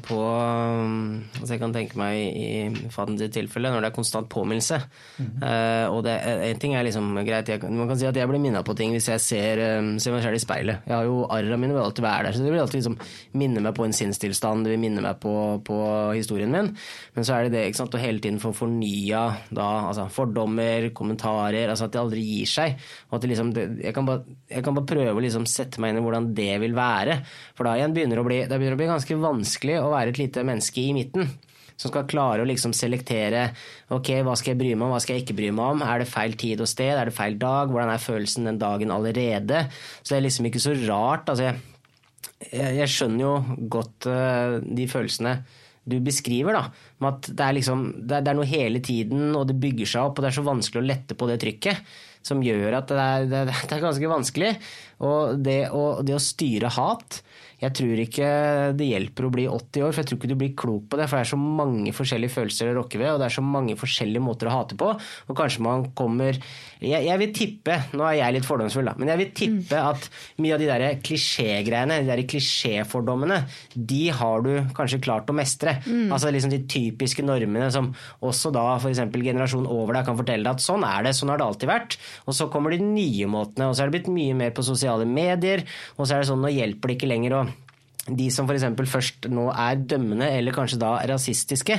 på 0.02 0.19
altså 0.26 1.52
Jeg 1.52 1.61
kan 1.62 1.75
tenke 1.75 1.99
meg 2.00 2.19
i 2.19 2.88
Fadens 2.90 3.23
tilfelle, 3.31 3.71
når 3.71 3.85
det 3.85 3.90
er 3.93 3.95
konstant 3.95 4.29
påminnelse. 4.31 4.81
Mm 5.19 5.26
-hmm. 5.26 5.45
uh, 5.47 5.87
og 5.95 6.05
én 6.07 6.50
en 6.50 6.59
ting 6.59 6.75
er 6.75 6.83
liksom 6.83 7.14
greit, 7.26 7.49
jeg, 7.49 7.62
Man 7.62 7.88
kan 7.88 7.99
si 7.99 8.07
at 8.07 8.17
jeg 8.17 8.29
blir 8.29 8.40
minna 8.40 8.62
på 8.62 8.75
ting 8.75 8.90
hvis 8.90 9.09
jeg 9.09 9.21
ser, 9.21 9.79
um, 9.79 9.99
ser 9.99 10.12
meg 10.12 10.23
selv 10.23 10.35
i 10.35 10.38
speilet. 10.38 10.79
Jeg 10.87 10.97
har 10.97 11.05
jo 11.05 11.26
Arra 11.31 11.57
mine 11.57 11.73
vil 11.73 11.83
alltid 11.83 12.02
være 12.02 12.25
der, 12.25 12.33
så 12.33 12.43
det 12.43 12.52
vil 12.52 12.61
alltid 12.61 12.81
liksom 12.81 12.99
minne 13.33 13.61
meg 13.61 13.75
på 13.75 13.85
en 13.85 13.93
sinnstilstand, 13.93 14.64
det 14.64 14.71
vil 14.71 14.81
minne 14.81 15.00
meg 15.00 15.21
på, 15.21 15.62
på, 15.64 16.12
historien 16.12 16.50
min. 16.50 16.76
Men 17.14 17.25
så 17.25 17.35
er 17.35 17.43
det 17.43 17.52
det 17.52 17.67
ikke 17.67 17.76
sant, 17.76 17.95
å 17.95 17.99
hele 17.99 18.19
tiden 18.19 18.40
få 18.40 18.52
fornya 18.52 19.37
da, 19.50 19.88
altså, 19.88 20.09
fordommer, 20.09 20.90
kommentarer, 20.90 21.69
altså 21.69 21.85
at 21.85 21.93
det 21.93 22.00
aldri 22.00 22.21
gir 22.21 22.47
seg. 22.47 22.76
og 23.11 23.17
at 23.17 23.23
det 23.23 23.29
liksom, 23.29 23.52
det, 23.55 23.85
jeg 23.85 23.95
kan 23.95 24.00
kan 24.00 24.09
bare, 24.09 24.38
jeg 24.50 24.64
kan 24.66 24.76
bare 24.76 24.90
prøve 24.90 25.14
å 25.14 25.23
liksom 25.23 25.47
sette 25.49 25.83
meg 25.83 25.92
inn 25.92 26.00
i 26.00 26.04
hvordan 26.07 26.33
det 26.37 26.57
vil 26.64 26.75
være. 26.76 27.21
For 27.59 27.69
da 27.69 27.76
igjen 27.78 27.95
begynner 27.97 28.23
å 28.23 28.26
bli, 28.26 28.42
det 28.49 28.57
begynner 28.57 28.78
å 28.78 28.80
bli 28.80 28.90
ganske 28.90 29.21
vanskelig 29.21 29.78
å 29.83 29.92
være 29.92 30.14
et 30.14 30.21
lite 30.23 30.45
menneske 30.47 30.83
i 30.83 30.92
midten. 30.97 31.30
Som 31.80 31.92
skal 31.95 32.09
klare 32.11 32.45
å 32.45 32.49
liksom 32.49 32.75
selektere 32.76 33.47
ok, 33.95 34.11
hva 34.26 34.35
skal 34.37 34.52
jeg 34.52 34.61
bry 34.61 34.75
meg 34.75 34.85
om, 34.85 34.90
hva 34.92 35.00
skal 35.00 35.16
jeg 35.16 35.25
ikke 35.25 35.38
bry 35.38 35.49
meg 35.57 35.76
om. 35.76 35.85
Er 35.87 36.02
det 36.02 36.11
feil 36.11 36.37
tid 36.40 36.61
og 36.61 36.69
sted, 36.69 36.92
er 36.92 37.09
det 37.09 37.16
feil 37.16 37.38
dag, 37.40 37.73
hvordan 37.73 37.92
er 37.95 38.02
følelsen 38.02 38.50
den 38.50 38.61
dagen 38.61 38.92
allerede? 38.92 39.64
Så 40.02 40.12
det 40.12 40.19
er 40.19 40.26
liksom 40.26 40.50
ikke 40.50 40.61
så 40.61 40.76
rart. 40.85 41.33
altså 41.33 41.54
jeg, 42.50 42.76
jeg 42.83 42.92
skjønner 42.92 43.25
jo 43.25 43.33
godt 43.73 44.09
uh, 44.11 44.61
de 44.61 44.87
følelsene 44.90 45.40
du 45.90 45.97
beskriver, 46.04 46.54
da. 46.54 46.69
Med 47.00 47.16
at 47.16 47.30
det 47.33 47.45
er, 47.47 47.57
liksom, 47.57 47.85
det, 47.97 48.19
er, 48.19 48.25
det 48.25 48.33
er 48.33 48.38
noe 48.38 48.49
hele 48.49 48.83
tiden, 48.85 49.30
og 49.35 49.47
det 49.49 49.57
bygger 49.61 49.88
seg 49.88 50.07
opp, 50.07 50.19
og 50.19 50.25
det 50.25 50.30
er 50.30 50.37
så 50.37 50.47
vanskelig 50.47 50.83
å 50.83 50.88
lette 50.90 51.16
på 51.19 51.28
det 51.30 51.38
trykket. 51.42 51.80
Som 52.27 52.43
gjør 52.45 52.77
at 52.81 52.91
det 52.91 53.05
er, 53.05 53.29
det 53.31 53.77
er 53.77 53.85
ganske 53.85 54.11
vanskelig. 54.11 54.55
Og 55.07 55.41
det 55.41 55.62
å, 55.73 56.00
det 56.05 56.17
å 56.17 56.23
styre 56.23 56.73
hat 56.77 57.23
jeg 57.61 57.76
tror 57.76 58.00
ikke 58.00 58.29
det 58.73 58.88
hjelper 58.88 59.26
å 59.26 59.33
bli 59.35 59.45
80 59.50 59.85
år, 59.85 59.93
for 59.93 60.00
jeg 60.00 60.09
tror 60.09 60.19
ikke 60.21 60.31
du 60.31 60.38
blir 60.40 60.55
klok 60.57 60.87
på 60.88 60.97
det. 60.97 61.07
For 61.11 61.19
det 61.19 61.26
er 61.26 61.31
så 61.35 61.38
mange 61.40 61.93
forskjellige 61.93 62.33
følelser 62.33 62.71
å 62.71 62.76
rokke 62.79 63.00
ved, 63.00 63.11
og 63.12 63.21
det 63.21 63.26
er 63.29 63.35
så 63.37 63.45
mange 63.45 63.76
forskjellige 63.76 64.25
måter 64.25 64.49
å 64.49 64.55
hate 64.55 64.79
på. 64.81 64.88
Og 65.29 65.37
kanskje 65.37 65.64
man 65.67 65.90
kommer 65.97 66.38
Jeg, 66.81 67.05
jeg 67.05 67.21
vil 67.21 67.33
tippe, 67.37 67.75
nå 67.93 68.07
er 68.09 68.14
jeg 68.17 68.35
litt 68.38 68.47
fordomsfull, 68.49 68.87
da, 68.88 68.95
men 68.97 69.11
jeg 69.12 69.21
vil 69.21 69.33
tippe 69.37 69.76
mm. 69.76 69.88
at 69.90 70.07
mye 70.40 70.55
av 70.55 70.62
de 70.62 70.69
der 70.71 70.85
klisjégreiene, 71.05 71.99
de 72.00 72.09
der 72.09 72.23
klisjéfordommene, 72.25 73.43
de 73.76 73.99
har 74.17 74.47
du 74.47 74.55
kanskje 74.79 75.02
klart 75.05 75.29
å 75.29 75.37
mestre. 75.37 75.76
Mm. 75.85 76.09
Altså 76.09 76.33
liksom 76.33 76.55
de 76.55 76.62
typiske 76.64 77.21
normene 77.26 77.69
som 77.75 77.90
også 78.25 78.49
da 78.57 78.64
f.eks. 78.79 79.02
generasjonen 79.12 79.69
over 79.69 79.99
deg 79.99 80.09
kan 80.09 80.17
fortelle 80.17 80.47
deg 80.47 80.57
at 80.57 80.64
sånn 80.64 80.87
er 80.88 81.05
det, 81.05 81.12
sånn 81.19 81.35
har 81.35 81.43
det 81.43 81.50
alltid 81.50 81.69
vært. 81.69 81.99
Og 82.25 82.38
så 82.40 82.49
kommer 82.49 82.73
de 82.73 82.81
nye 82.81 83.29
måtene, 83.29 83.69
og 83.69 83.76
så 83.76 83.85
er 83.85 83.93
det 83.93 83.99
blitt 83.99 84.12
mye 84.17 84.40
mer 84.40 84.57
på 84.57 84.64
sosiale 84.64 85.05
medier, 85.05 85.67
og 85.99 86.07
så 86.07 86.17
er 86.17 86.25
det 86.25 86.31
sånn 86.33 86.40
nå 86.40 86.55
hjelper 86.57 86.95
det 86.95 86.97
ikke 86.97 87.12
lenger 87.12 87.37
å 87.37 87.45
de 88.17 88.31
som 88.35 88.49
f.eks. 88.49 88.67
først 88.90 89.31
nå 89.33 89.49
er 89.52 89.85
dømmende, 89.93 90.31
eller 90.38 90.57
kanskje 90.57 90.81
da 90.83 90.97
rasistiske, 91.11 91.79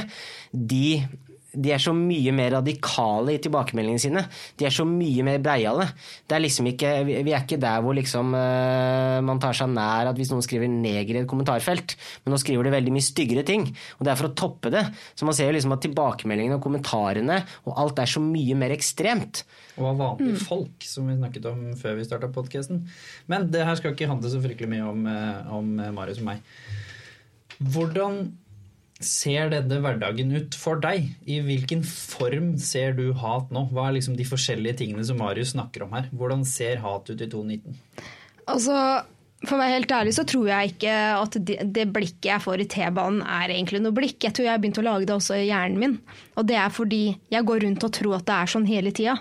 de 0.51 1.03
de 1.51 1.71
er 1.73 1.81
så 1.83 1.91
mye 1.95 2.31
mer 2.35 2.53
radikale 2.55 3.35
i 3.35 3.39
tilbakemeldingene 3.43 4.01
sine. 4.01 4.23
De 4.59 4.67
er 4.67 4.73
så 4.73 4.85
mye 4.87 5.23
mer 5.27 5.41
breiale. 5.43 5.89
Det 6.23 6.37
er 6.37 6.43
liksom 6.45 6.69
ikke, 6.71 6.91
vi 7.09 7.33
er 7.33 7.41
ikke 7.41 7.59
der 7.59 7.81
hvor 7.83 7.95
liksom, 7.97 8.31
uh, 8.37 9.19
man 9.27 9.41
tar 9.43 9.57
seg 9.57 9.71
nær 9.73 10.11
at 10.11 10.19
hvis 10.19 10.31
noen 10.31 10.45
skriver 10.45 10.71
'neger' 10.71 11.19
i 11.19 11.21
et 11.23 11.29
kommentarfelt, 11.29 11.97
men 12.23 12.33
nå 12.33 12.39
skriver 12.39 12.67
de 12.67 12.75
veldig 12.77 12.95
mye 12.95 13.03
styggere 13.03 13.43
ting. 13.47 13.67
Og 13.99 14.05
det 14.07 14.13
er 14.13 14.21
for 14.21 14.31
å 14.31 14.37
toppe 14.37 14.71
det. 14.71 14.85
Så 15.15 15.27
man 15.27 15.35
ser 15.35 15.51
jo 15.51 15.57
liksom 15.57 15.75
at 15.75 15.83
tilbakemeldingene 15.83 16.59
og 16.59 16.63
kommentarene 16.63 17.41
og 17.67 17.75
alt 17.83 17.99
er 17.99 18.11
så 18.13 18.23
mye 18.23 18.55
mer 18.55 18.71
ekstremt. 18.75 19.43
Og 19.75 19.89
av 19.91 19.99
vanlige 19.99 20.37
mm. 20.39 20.45
folk, 20.47 20.87
som 20.87 21.09
vi 21.09 21.17
snakket 21.19 21.49
om 21.51 21.65
før 21.79 21.99
vi 21.99 22.07
starta 22.07 22.31
podkasten. 22.31 22.85
Men 23.31 23.49
det 23.51 23.65
her 23.67 23.75
skal 23.79 23.91
ikke 23.95 24.07
handle 24.11 24.31
så 24.31 24.39
fryktelig 24.43 24.71
mye 24.71 24.87
om, 24.87 25.03
eh, 25.07 25.51
om 25.51 25.75
Marius 25.95 26.23
og 26.23 26.29
meg. 26.31 26.45
Hvordan 27.59 28.23
ser 29.07 29.51
denne 29.53 29.79
hverdagen 29.83 30.33
ut 30.35 30.57
for 30.57 30.81
deg? 30.83 31.07
I 31.29 31.39
hvilken 31.45 31.83
form 31.85 32.53
ser 32.61 32.95
du 32.97 33.07
hat 33.17 33.51
nå? 33.53 33.67
Hva 33.71 33.89
er 33.89 33.97
liksom 33.99 34.17
de 34.19 34.27
forskjellige 34.27 34.81
tingene 34.83 35.05
som 35.07 35.19
Marius 35.21 35.55
snakker 35.55 35.85
om 35.85 35.95
her? 35.97 36.09
Hvordan 36.15 36.45
ser 36.47 36.81
hat 36.83 37.09
ut 37.11 37.17
i 37.17 37.29
2019? 37.29 37.79
Altså, 38.51 38.75
for 39.45 39.57
å 39.57 39.61
være 39.61 39.75
helt 39.79 39.93
ærlig 39.95 40.13
så 40.13 40.25
tror 40.29 40.49
jeg 40.51 40.73
ikke 40.73 40.97
at 41.17 41.37
det, 41.41 41.87
blikket 41.93 42.29
jeg 42.29 42.43
får 42.43 42.61
i 42.61 42.67
T-banen 42.69 43.23
er 43.25 43.55
egentlig 43.55 43.81
noe 43.81 43.95
blikk. 43.95 44.19
Jeg 44.21 44.35
tror 44.37 44.47
jeg 44.47 44.53
har 44.53 44.61
begynt 44.61 44.81
å 44.81 44.85
lage 44.85 45.07
det 45.09 45.15
også 45.15 45.39
i 45.39 45.47
hjernen 45.47 45.81
min. 45.81 45.95
Og 46.37 46.45
det 46.49 46.59
er 46.61 46.73
fordi 46.73 47.03
jeg 47.33 47.47
går 47.47 47.65
rundt 47.65 47.87
og 47.87 47.95
tror 47.97 48.19
at 48.19 48.27
det 48.29 48.37
er 48.37 48.53
sånn 48.53 48.69
hele 48.69 48.93
tida. 48.93 49.17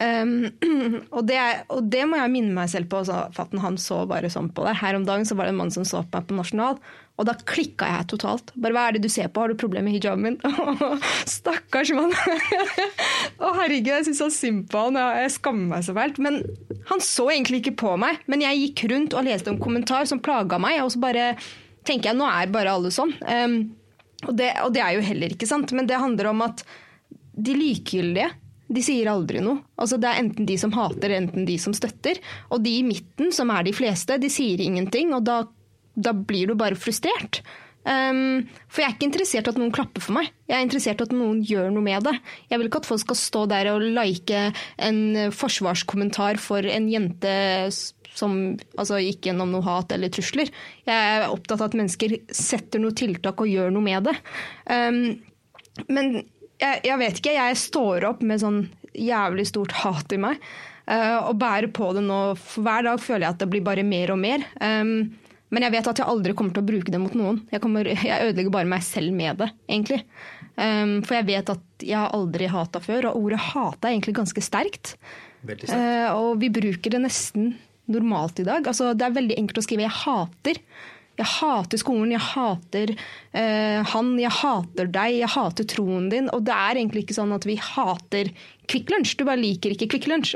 Um, 0.00 0.48
og, 1.16 1.26
det, 1.28 1.36
og, 1.68 1.84
det, 1.92 2.06
må 2.08 2.16
jeg 2.16 2.32
minne 2.32 2.56
meg 2.56 2.70
selv 2.72 2.88
på. 2.92 3.02
Så, 3.04 3.18
han 3.36 3.78
så 3.80 4.00
bare 4.08 4.30
sånn 4.32 4.48
på 4.56 4.64
det. 4.64 4.78
Her 4.80 4.96
om 4.96 5.04
dagen 5.08 5.28
så 5.28 5.36
var 5.36 5.46
det 5.46 5.54
en 5.54 5.60
mann 5.60 5.72
som 5.74 5.84
så 5.84 6.00
på 6.06 6.16
meg 6.16 6.28
på 6.30 6.38
Nasjonal, 6.38 6.80
og 7.20 7.26
da 7.28 7.34
klikka 7.36 7.84
jeg 7.84 8.08
totalt. 8.14 8.52
Bare 8.56 8.72
hva 8.72 8.86
er 8.88 8.96
det 8.96 9.02
du 9.04 9.10
ser 9.12 9.28
på, 9.28 9.42
har 9.42 9.52
du 9.52 9.58
problemer 9.60 9.90
med 9.90 9.98
hijaben 9.98 10.24
min? 10.24 10.38
Stakkars 11.36 11.92
mann! 11.92 12.14
Å 13.44 13.52
herregud, 13.58 13.92
jeg 13.92 14.06
syns 14.08 14.22
så 14.22 14.30
synd 14.32 14.70
på 14.72 14.86
han. 14.86 14.96
Jeg 15.20 15.34
skammer 15.36 15.74
meg 15.74 15.84
så 15.84 15.96
fælt. 15.96 16.20
Men 16.24 16.40
han 16.88 17.04
så 17.04 17.28
egentlig 17.28 17.60
ikke 17.60 17.76
på 17.84 17.92
meg. 18.00 18.22
Men 18.30 18.46
jeg 18.46 18.62
gikk 18.62 18.86
rundt 18.94 19.16
og 19.18 19.28
leste 19.28 19.52
en 19.52 19.60
kommentar 19.60 20.08
som 20.08 20.22
plaga 20.24 20.56
meg, 20.62 20.80
og 20.80 20.94
så 20.94 21.02
bare 21.02 21.34
tenker 21.84 22.10
jeg 22.10 22.20
nå 22.20 22.28
er 22.28 22.52
bare 22.52 22.72
alle 22.72 22.92
sånn. 22.94 23.12
Um, 23.20 23.58
og, 24.26 24.32
det, 24.40 24.54
og 24.64 24.72
det 24.72 24.84
er 24.84 24.96
jo 24.96 25.04
heller 25.04 25.36
ikke 25.36 25.48
sant. 25.48 25.76
Men 25.76 25.88
det 25.90 26.00
handler 26.00 26.32
om 26.32 26.40
at 26.48 26.64
de 27.36 27.52
likegyldige 27.56 28.32
de 28.70 28.82
sier 28.84 29.10
aldri 29.10 29.42
noe. 29.42 29.64
Altså 29.80 29.98
Det 30.00 30.10
er 30.10 30.20
enten 30.22 30.46
de 30.48 30.58
som 30.60 30.74
hater, 30.76 31.16
enten 31.16 31.48
de 31.48 31.56
som 31.58 31.74
støtter. 31.76 32.20
Og 32.54 32.62
de 32.64 32.76
i 32.78 32.86
midten, 32.86 33.32
som 33.34 33.50
er 33.50 33.66
de 33.66 33.74
fleste, 33.74 34.18
de 34.22 34.30
sier 34.32 34.62
ingenting, 34.62 35.14
og 35.16 35.26
da, 35.26 35.42
da 35.98 36.14
blir 36.14 36.50
du 36.50 36.56
bare 36.58 36.78
frustrert. 36.78 37.42
Um, 37.80 38.44
for 38.68 38.82
jeg 38.82 38.90
er 38.90 38.94
ikke 38.98 39.06
interessert 39.08 39.46
i 39.48 39.52
at 39.54 39.58
noen 39.58 39.72
klapper 39.72 40.04
for 40.04 40.12
meg, 40.12 40.26
jeg 40.50 40.52
er 40.52 40.66
interessert 40.66 41.00
i 41.00 41.06
at 41.06 41.14
noen 41.16 41.38
gjør 41.48 41.70
noe 41.72 41.84
med 41.84 42.04
det. 42.04 42.12
Jeg 42.50 42.60
vil 42.60 42.68
ikke 42.68 42.82
at 42.82 42.88
folk 42.90 43.02
skal 43.02 43.18
stå 43.18 43.44
der 43.50 43.70
og 43.72 43.86
like 43.96 44.42
en 44.84 45.00
forsvarskommentar 45.32 46.38
for 46.42 46.66
en 46.68 46.90
jente 46.92 47.32
som 48.10 48.36
altså, 48.76 48.98
gikk 49.00 49.30
gjennom 49.30 49.54
noe 49.54 49.64
hat 49.64 49.94
eller 49.96 50.12
trusler. 50.12 50.50
Jeg 50.84 51.14
er 51.16 51.30
opptatt 51.30 51.62
av 51.62 51.70
at 51.70 51.78
mennesker 51.78 52.18
setter 52.36 52.82
noe 52.82 52.96
tiltak 52.96 53.40
og 53.40 53.48
gjør 53.48 53.72
noe 53.72 53.86
med 53.86 54.10
det. 54.10 54.16
Um, 54.68 55.00
men 55.88 56.20
jeg, 56.60 56.82
jeg, 56.86 56.98
vet 57.00 57.20
ikke. 57.20 57.36
Jeg 57.36 57.60
står 57.60 58.06
opp 58.10 58.20
med 58.26 58.42
sånn 58.42 58.60
jævlig 58.96 59.46
stort 59.50 59.74
hat 59.82 60.12
i 60.14 60.20
meg. 60.20 60.42
Uh, 60.90 61.30
og 61.30 61.38
bærer 61.38 61.70
på 61.72 61.92
det 61.96 62.02
nå. 62.06 62.20
For 62.40 62.66
hver 62.66 62.86
dag 62.88 63.02
føler 63.02 63.26
jeg 63.26 63.36
at 63.36 63.42
det 63.42 63.50
blir 63.52 63.64
bare 63.66 63.86
mer 63.86 64.14
og 64.14 64.20
mer. 64.22 64.44
Um, 64.58 65.12
men 65.50 65.66
jeg 65.66 65.74
vet 65.74 65.88
at 65.90 65.98
jeg 65.98 66.10
aldri 66.10 66.34
kommer 66.38 66.54
til 66.54 66.62
å 66.62 66.68
bruke 66.68 66.92
det 66.94 67.00
mot 67.02 67.14
noen. 67.18 67.40
Jeg, 67.50 67.62
kommer, 67.62 67.88
jeg 67.90 68.28
ødelegger 68.28 68.54
bare 68.54 68.70
meg 68.70 68.84
selv 68.86 69.14
med 69.16 69.40
det, 69.42 69.50
egentlig. 69.70 70.04
Um, 70.54 71.00
for 71.06 71.18
jeg 71.18 71.28
vet 71.30 71.50
at 71.56 71.86
jeg 71.86 71.98
har 71.98 72.14
aldri 72.14 72.50
hata 72.50 72.82
før, 72.84 73.10
og 73.10 73.24
ordet 73.24 73.42
hate 73.50 73.88
er 73.88 73.96
egentlig 73.96 74.16
ganske 74.20 74.44
sterkt. 74.44 74.94
sterkt. 75.42 75.66
Uh, 75.72 76.08
og 76.14 76.30
vi 76.42 76.52
bruker 76.54 76.94
det 76.94 77.02
nesten 77.02 77.54
normalt 77.90 78.38
i 78.42 78.46
dag. 78.46 78.62
Altså, 78.62 78.92
det 78.94 79.06
er 79.06 79.16
veldig 79.16 79.38
enkelt 79.40 79.58
å 79.58 79.66
skrive 79.66 79.86
'jeg 79.86 79.98
hater'. 80.04 80.62
Jeg 81.18 81.28
hater 81.28 81.80
skolen, 81.80 82.14
jeg 82.14 82.22
hater 82.22 82.92
uh, 82.94 83.80
han, 83.92 84.14
jeg 84.20 84.32
hater 84.32 84.88
deg, 84.88 85.18
jeg 85.18 85.32
hater 85.34 85.66
troen 85.68 86.08
din. 86.12 86.30
Og 86.32 86.46
det 86.46 86.54
er 86.54 86.80
egentlig 86.80 87.04
ikke 87.04 87.18
sånn 87.18 87.34
at 87.36 87.44
vi 87.48 87.58
hater 87.60 88.32
Kvikk 88.70 88.92
Lunsj, 88.94 89.16
du 89.18 89.26
bare 89.26 89.42
liker 89.42 89.74
ikke 89.74 89.90
Kvikk 89.96 90.08
Lunsj. 90.10 90.34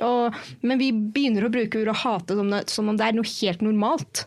Men 0.67 0.81
vi 0.83 0.91
begynner 0.93 1.47
å 1.47 1.53
bruke 1.55 1.81
ordet 1.81 1.97
hate 2.03 2.37
som, 2.37 2.55
som, 2.71 2.91
om 2.91 3.01
det 3.01 3.09
er 3.09 3.17
noe 3.17 3.31
helt 3.31 3.65
normalt. 3.65 4.27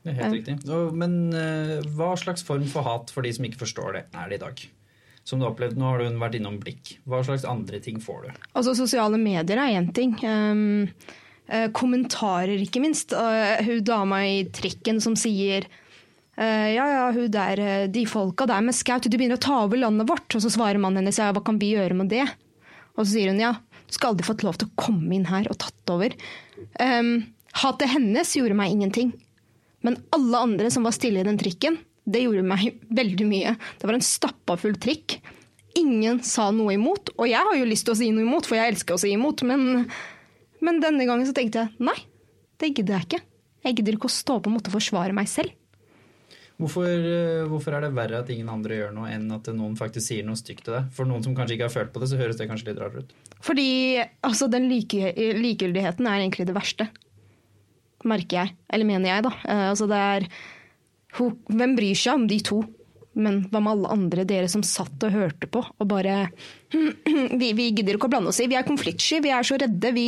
Det 0.00 0.14
er 0.14 0.20
helt 0.22 0.38
riktig. 0.38 0.58
Men 0.96 1.16
uh, 1.34 1.78
hva 1.96 2.14
slags 2.20 2.44
form 2.46 2.64
for 2.70 2.86
hat 2.86 3.12
for 3.12 3.26
de 3.26 3.32
som 3.36 3.48
ikke 3.48 3.64
forstår 3.66 3.98
det, 3.98 4.04
er 4.16 4.30
det 4.30 4.40
i 4.40 4.44
dag? 4.44 4.62
Som 5.26 5.40
du 5.40 5.44
har 5.44 5.52
opplevd, 5.52 5.76
Nå 5.78 5.90
har 5.90 6.00
du 6.00 6.20
vært 6.20 6.38
innom 6.38 6.56
blikk. 6.62 6.94
Hva 7.08 7.20
slags 7.26 7.44
andre 7.48 7.82
ting 7.84 8.00
får 8.02 8.22
du? 8.24 8.30
Altså 8.56 8.74
Sosiale 8.78 9.20
medier 9.20 9.60
er 9.60 9.76
én 9.76 9.90
ting. 9.94 10.16
Um, 10.24 10.88
kommentarer, 11.74 12.60
ikke 12.62 12.82
minst. 12.82 13.14
Uh, 13.16 13.58
hun 13.66 13.84
dama 13.86 14.22
i 14.28 14.44
trikken 14.54 15.00
som 15.02 15.16
sier 15.18 15.66
Uh, 16.40 16.70
ja, 16.72 16.86
ja, 16.88 17.00
hun 17.12 17.26
der, 17.28 17.60
eh, 17.60 17.88
de 17.92 18.06
folka 18.08 18.46
der 18.48 18.62
med 18.64 18.72
Scout, 18.72 19.04
de 19.04 19.18
begynner 19.18 19.36
å 19.36 19.44
ta 19.44 19.58
over 19.66 19.76
landet 19.76 20.08
vårt. 20.08 20.32
Og 20.32 20.40
så 20.40 20.48
svarer 20.48 20.80
mannen 20.80 21.02
hennes 21.02 21.18
ja, 21.20 21.26
hva 21.36 21.42
kan 21.44 21.58
vi 21.60 21.74
gjøre 21.74 21.98
med 21.98 22.08
det? 22.08 22.24
Og 22.96 23.02
så 23.02 23.10
sier 23.12 23.28
hun 23.28 23.42
ja, 23.42 23.58
du 23.84 23.92
skal 23.92 24.14
aldri 24.14 24.24
fått 24.24 24.44
lov 24.46 24.56
til 24.56 24.70
å 24.70 24.78
komme 24.80 25.12
inn 25.16 25.26
her 25.28 25.50
og 25.52 25.58
tatt 25.60 25.92
over. 25.92 26.14
Um, 26.80 27.28
hatet 27.60 27.92
hennes 27.92 28.32
gjorde 28.38 28.56
meg 28.56 28.72
ingenting. 28.72 29.12
Men 29.84 29.98
alle 30.16 30.40
andre 30.46 30.70
som 30.72 30.88
var 30.88 30.96
stille 30.96 31.20
i 31.20 31.28
den 31.28 31.40
trikken, 31.40 31.76
det 32.08 32.24
gjorde 32.24 32.46
meg 32.46 32.80
veldig 33.02 33.28
mye. 33.28 33.52
Det 33.76 33.90
var 33.90 33.98
en 33.98 34.06
stappfull 34.06 34.80
trikk. 34.80 35.18
Ingen 35.76 36.22
sa 36.24 36.48
noe 36.54 36.78
imot. 36.78 37.12
Og 37.18 37.28
jeg 37.28 37.50
har 37.50 37.58
jo 37.58 37.68
lyst 37.68 37.84
til 37.88 37.98
å 37.98 38.00
si 38.00 38.08
noe 38.14 38.24
imot, 38.24 38.48
for 38.48 38.56
jeg 38.56 38.78
elsker 38.78 38.96
å 38.96 39.02
si 39.02 39.12
imot. 39.12 39.44
Men, 39.50 39.84
men 40.64 40.80
denne 40.82 41.06
gangen 41.08 41.28
så 41.28 41.34
tenkte 41.36 41.64
jeg 41.64 41.88
nei, 41.90 41.96
det 42.60 42.74
gidder 42.74 42.98
jeg 42.98 43.08
ikke. 43.08 43.24
Jeg 43.64 43.76
gidder 43.78 43.96
ikke 43.96 44.08
å 44.08 44.12
stå 44.12 44.38
på 44.40 44.50
en 44.50 44.56
måte 44.56 44.72
og 44.72 44.76
forsvare 44.78 45.16
meg 45.16 45.28
selv. 45.30 45.56
Hvorfor, 46.60 46.84
eh, 46.84 47.46
hvorfor, 47.48 47.72
er 47.72 47.86
det 47.86 47.94
verre 47.96 48.18
at 48.20 48.30
ingen 48.32 48.48
andre 48.52 48.76
gjør 48.76 48.90
noe, 48.92 49.08
enn 49.08 49.30
at 49.32 49.46
noen 49.56 49.78
faktisk 49.78 50.10
sier 50.10 50.26
noe 50.26 50.36
stygt 50.36 50.66
til 50.66 50.76
deg? 50.76 50.90
For 50.92 51.08
noen 51.08 51.24
som 51.24 51.32
kanskje 51.36 51.56
ikke 51.56 51.68
har 51.70 51.72
følt 51.72 51.92
på 51.94 52.02
det, 52.02 52.10
så 52.10 52.18
høres 52.20 52.36
det 52.36 52.48
kanskje 52.50 52.68
litt 52.68 52.80
rart 52.82 52.98
ut. 53.00 53.14
Fordi 53.40 53.70
altså, 54.26 54.48
den 54.52 54.68
like, 54.68 55.14
likegyldigheten 55.40 56.08
er 56.08 56.20
egentlig 56.20 56.44
det 56.50 56.56
verste, 56.56 56.90
merker 58.04 58.42
jeg. 58.42 58.54
Eller 58.68 58.88
mener 58.88 59.08
jeg, 59.14 59.24
da. 59.24 59.32
Uh, 59.40 59.68
altså, 59.72 59.88
det 59.88 60.00
er 60.14 60.28
Hvem 61.10 61.72
bryr 61.74 61.96
seg 61.98 62.20
om 62.20 62.26
de 62.30 62.36
to? 62.46 62.60
Men 63.18 63.40
hva 63.50 63.58
med 63.58 63.72
alle 63.72 63.94
andre, 63.94 64.24
dere 64.28 64.50
som 64.50 64.62
satt 64.66 65.02
og 65.06 65.14
hørte 65.14 65.48
på 65.50 65.64
og 65.64 65.88
bare 65.90 66.28
vi, 67.40 67.48
vi, 67.58 67.70
gidder 67.72 67.96
ikke 67.96 68.06
å 68.06 68.12
blande 68.12 68.30
oss 68.30 68.38
i. 68.42 68.46
Vi 68.50 68.58
er 68.58 68.66
konfliktsky, 68.68 69.18
vi 69.24 69.32
er 69.34 69.46
så 69.46 69.58
redde. 69.58 69.90
Vi, 69.96 70.06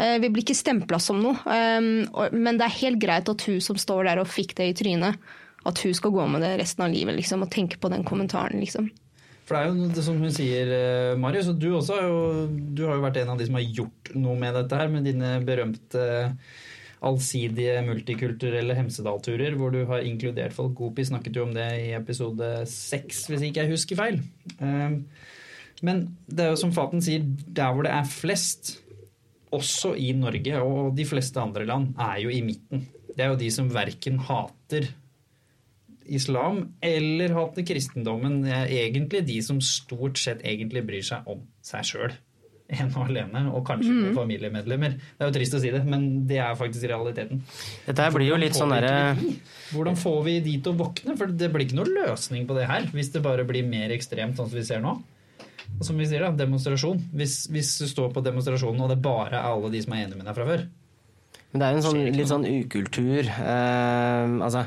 uh, 0.00 0.16
vi 0.22 0.30
blir 0.32 0.46
ikke 0.46 0.56
stempla 0.56 1.00
som 1.02 1.20
noe. 1.20 1.36
Og, 1.44 2.32
men 2.32 2.60
det 2.60 2.68
er 2.68 2.80
helt 2.80 3.02
greit 3.02 3.28
at 3.28 3.44
hun 3.48 3.60
som 3.64 3.76
står 3.80 4.08
der 4.08 4.22
og 4.22 4.30
fikk 4.30 4.56
det 4.58 4.70
i 4.70 4.78
trynet, 4.78 5.20
at 5.68 5.84
hun 5.84 5.92
skal 5.96 6.14
gå 6.14 6.24
med 6.32 6.40
det 6.44 6.54
resten 6.62 6.86
av 6.86 6.94
livet 6.94 7.18
liksom, 7.18 7.44
og 7.44 7.52
tenke 7.52 7.80
på 7.82 7.92
den 7.92 8.06
kommentaren. 8.08 8.62
Liksom. 8.62 8.88
For 9.48 9.56
det 9.56 9.60
er 9.64 9.68
jo 9.72 9.92
det 9.96 10.02
som 10.04 10.18
hun 10.20 10.32
sier, 10.34 10.70
eh, 10.76 11.18
Marius, 11.20 11.46
og 11.48 11.60
du 11.60 11.70
også 11.72 11.96
har 11.96 12.04
jo, 12.04 12.48
du 12.76 12.82
har 12.84 12.98
jo 12.98 13.04
vært 13.06 13.22
en 13.22 13.30
av 13.32 13.38
de 13.40 13.46
som 13.48 13.56
har 13.56 13.64
gjort 13.64 14.10
noe 14.12 14.36
med 14.36 14.52
dette 14.58 14.76
her, 14.76 14.90
med 14.92 15.08
dine 15.08 15.30
berømte 15.46 16.02
allsidige 17.06 17.78
multikulturelle 17.86 18.74
Hemsedal-turer, 18.78 19.54
hvor 19.58 19.72
du 19.74 19.84
har 19.88 20.04
inkludert 20.06 20.54
folk. 20.56 20.74
Gopi 20.78 21.06
snakket 21.06 21.38
jo 21.38 21.46
om 21.46 21.54
det 21.54 21.68
i 21.84 21.92
episode 21.96 22.50
seks, 22.70 23.26
hvis 23.30 23.44
ikke 23.46 23.64
jeg 23.64 23.74
husker 23.74 23.98
feil. 24.00 24.20
Ehm, 24.58 25.00
men 25.86 26.04
det 26.26 26.44
er 26.44 26.54
jo 26.54 26.62
som 26.64 26.74
Faten 26.74 27.02
sier, 27.04 27.22
der 27.22 27.74
hvor 27.74 27.86
det 27.86 27.94
er 27.94 28.10
flest, 28.10 28.78
også 29.54 29.94
i 29.96 30.10
Norge 30.12 30.60
og 30.60 30.96
de 30.96 31.06
fleste 31.08 31.40
andre 31.40 31.64
land, 31.64 31.94
er 31.96 32.18
jo 32.24 32.32
i 32.34 32.42
midten. 32.44 32.82
Det 33.08 33.24
er 33.24 33.32
jo 33.32 33.38
de 33.40 33.50
som 33.50 33.70
verken 33.72 34.18
hater 34.20 34.90
islam 36.08 36.60
eller 36.84 37.32
hater 37.36 37.64
kristendommen. 37.66 38.42
Det 38.44 38.52
er 38.54 38.72
egentlig 38.84 39.24
de 39.28 39.38
som 39.44 39.60
stort 39.64 40.20
sett 40.20 40.44
egentlig 40.46 40.84
bryr 40.88 41.06
seg 41.06 41.28
om 41.30 41.40
seg 41.64 41.88
sjøl. 41.88 42.16
En 42.68 42.90
og 42.94 43.06
alene, 43.08 43.46
og 43.56 43.62
kanskje 43.64 43.88
Mm. 43.88 44.00
med 44.04 44.14
familiemedlemmer. 44.14 44.90
Det 44.98 45.20
er 45.24 45.30
jo 45.30 45.36
trist 45.38 45.54
å 45.54 45.60
si 45.60 45.70
det, 45.72 45.84
men 45.88 46.26
det 46.28 46.36
er 46.36 46.54
faktisk 46.54 46.84
realiteten. 46.84 47.40
Dette 47.86 48.02
her 48.04 48.10
blir 48.12 48.28
jo 48.28 48.36
litt 48.36 48.52
sånn 48.52 48.68
derre? 48.68 49.16
Hvordan 49.72 49.96
får 49.96 50.18
vi 50.24 50.40
de 50.40 50.58
til 50.60 50.72
å 50.74 50.76
våkne? 50.76 51.16
For 51.16 51.26
det 51.32 51.48
blir 51.50 51.64
ikke 51.64 51.78
noen 51.80 51.94
løsning 51.96 52.46
på 52.46 52.54
det 52.58 52.66
her, 52.68 52.82
hvis 52.92 53.10
det 53.12 53.22
bare 53.22 53.44
blir 53.48 53.64
mer 53.64 53.88
ekstremt 53.96 54.36
sånn 54.36 54.50
som 54.50 54.58
vi 54.58 54.64
ser 54.68 54.80
nå. 54.84 55.02
Og 55.78 55.84
som 55.84 55.96
vi 55.96 56.04
sier 56.08 56.20
da, 56.20 56.30
demonstrasjon. 56.32 57.00
Hvis, 57.14 57.46
hvis 57.48 57.78
du 57.78 57.86
står 57.86 58.12
på 58.12 58.22
demonstrasjonen 58.24 58.80
og 58.84 58.88
det 58.90 59.00
bare 59.02 59.32
er 59.36 59.48
alle 59.48 59.70
de 59.70 59.80
som 59.80 59.92
er 59.94 60.04
enige 60.06 60.16
med 60.16 60.26
deg 60.26 60.34
fra 60.34 60.46
før. 60.48 60.66
Men 61.48 61.62
det 61.62 61.66
er 61.66 61.72
jo 61.72 61.78
en 61.78 61.84
sånn, 61.86 62.00
litt 62.12 62.28
sånn 62.28 62.44
ukultur. 62.44 63.28
Uh, 63.40 64.36
altså, 64.44 64.66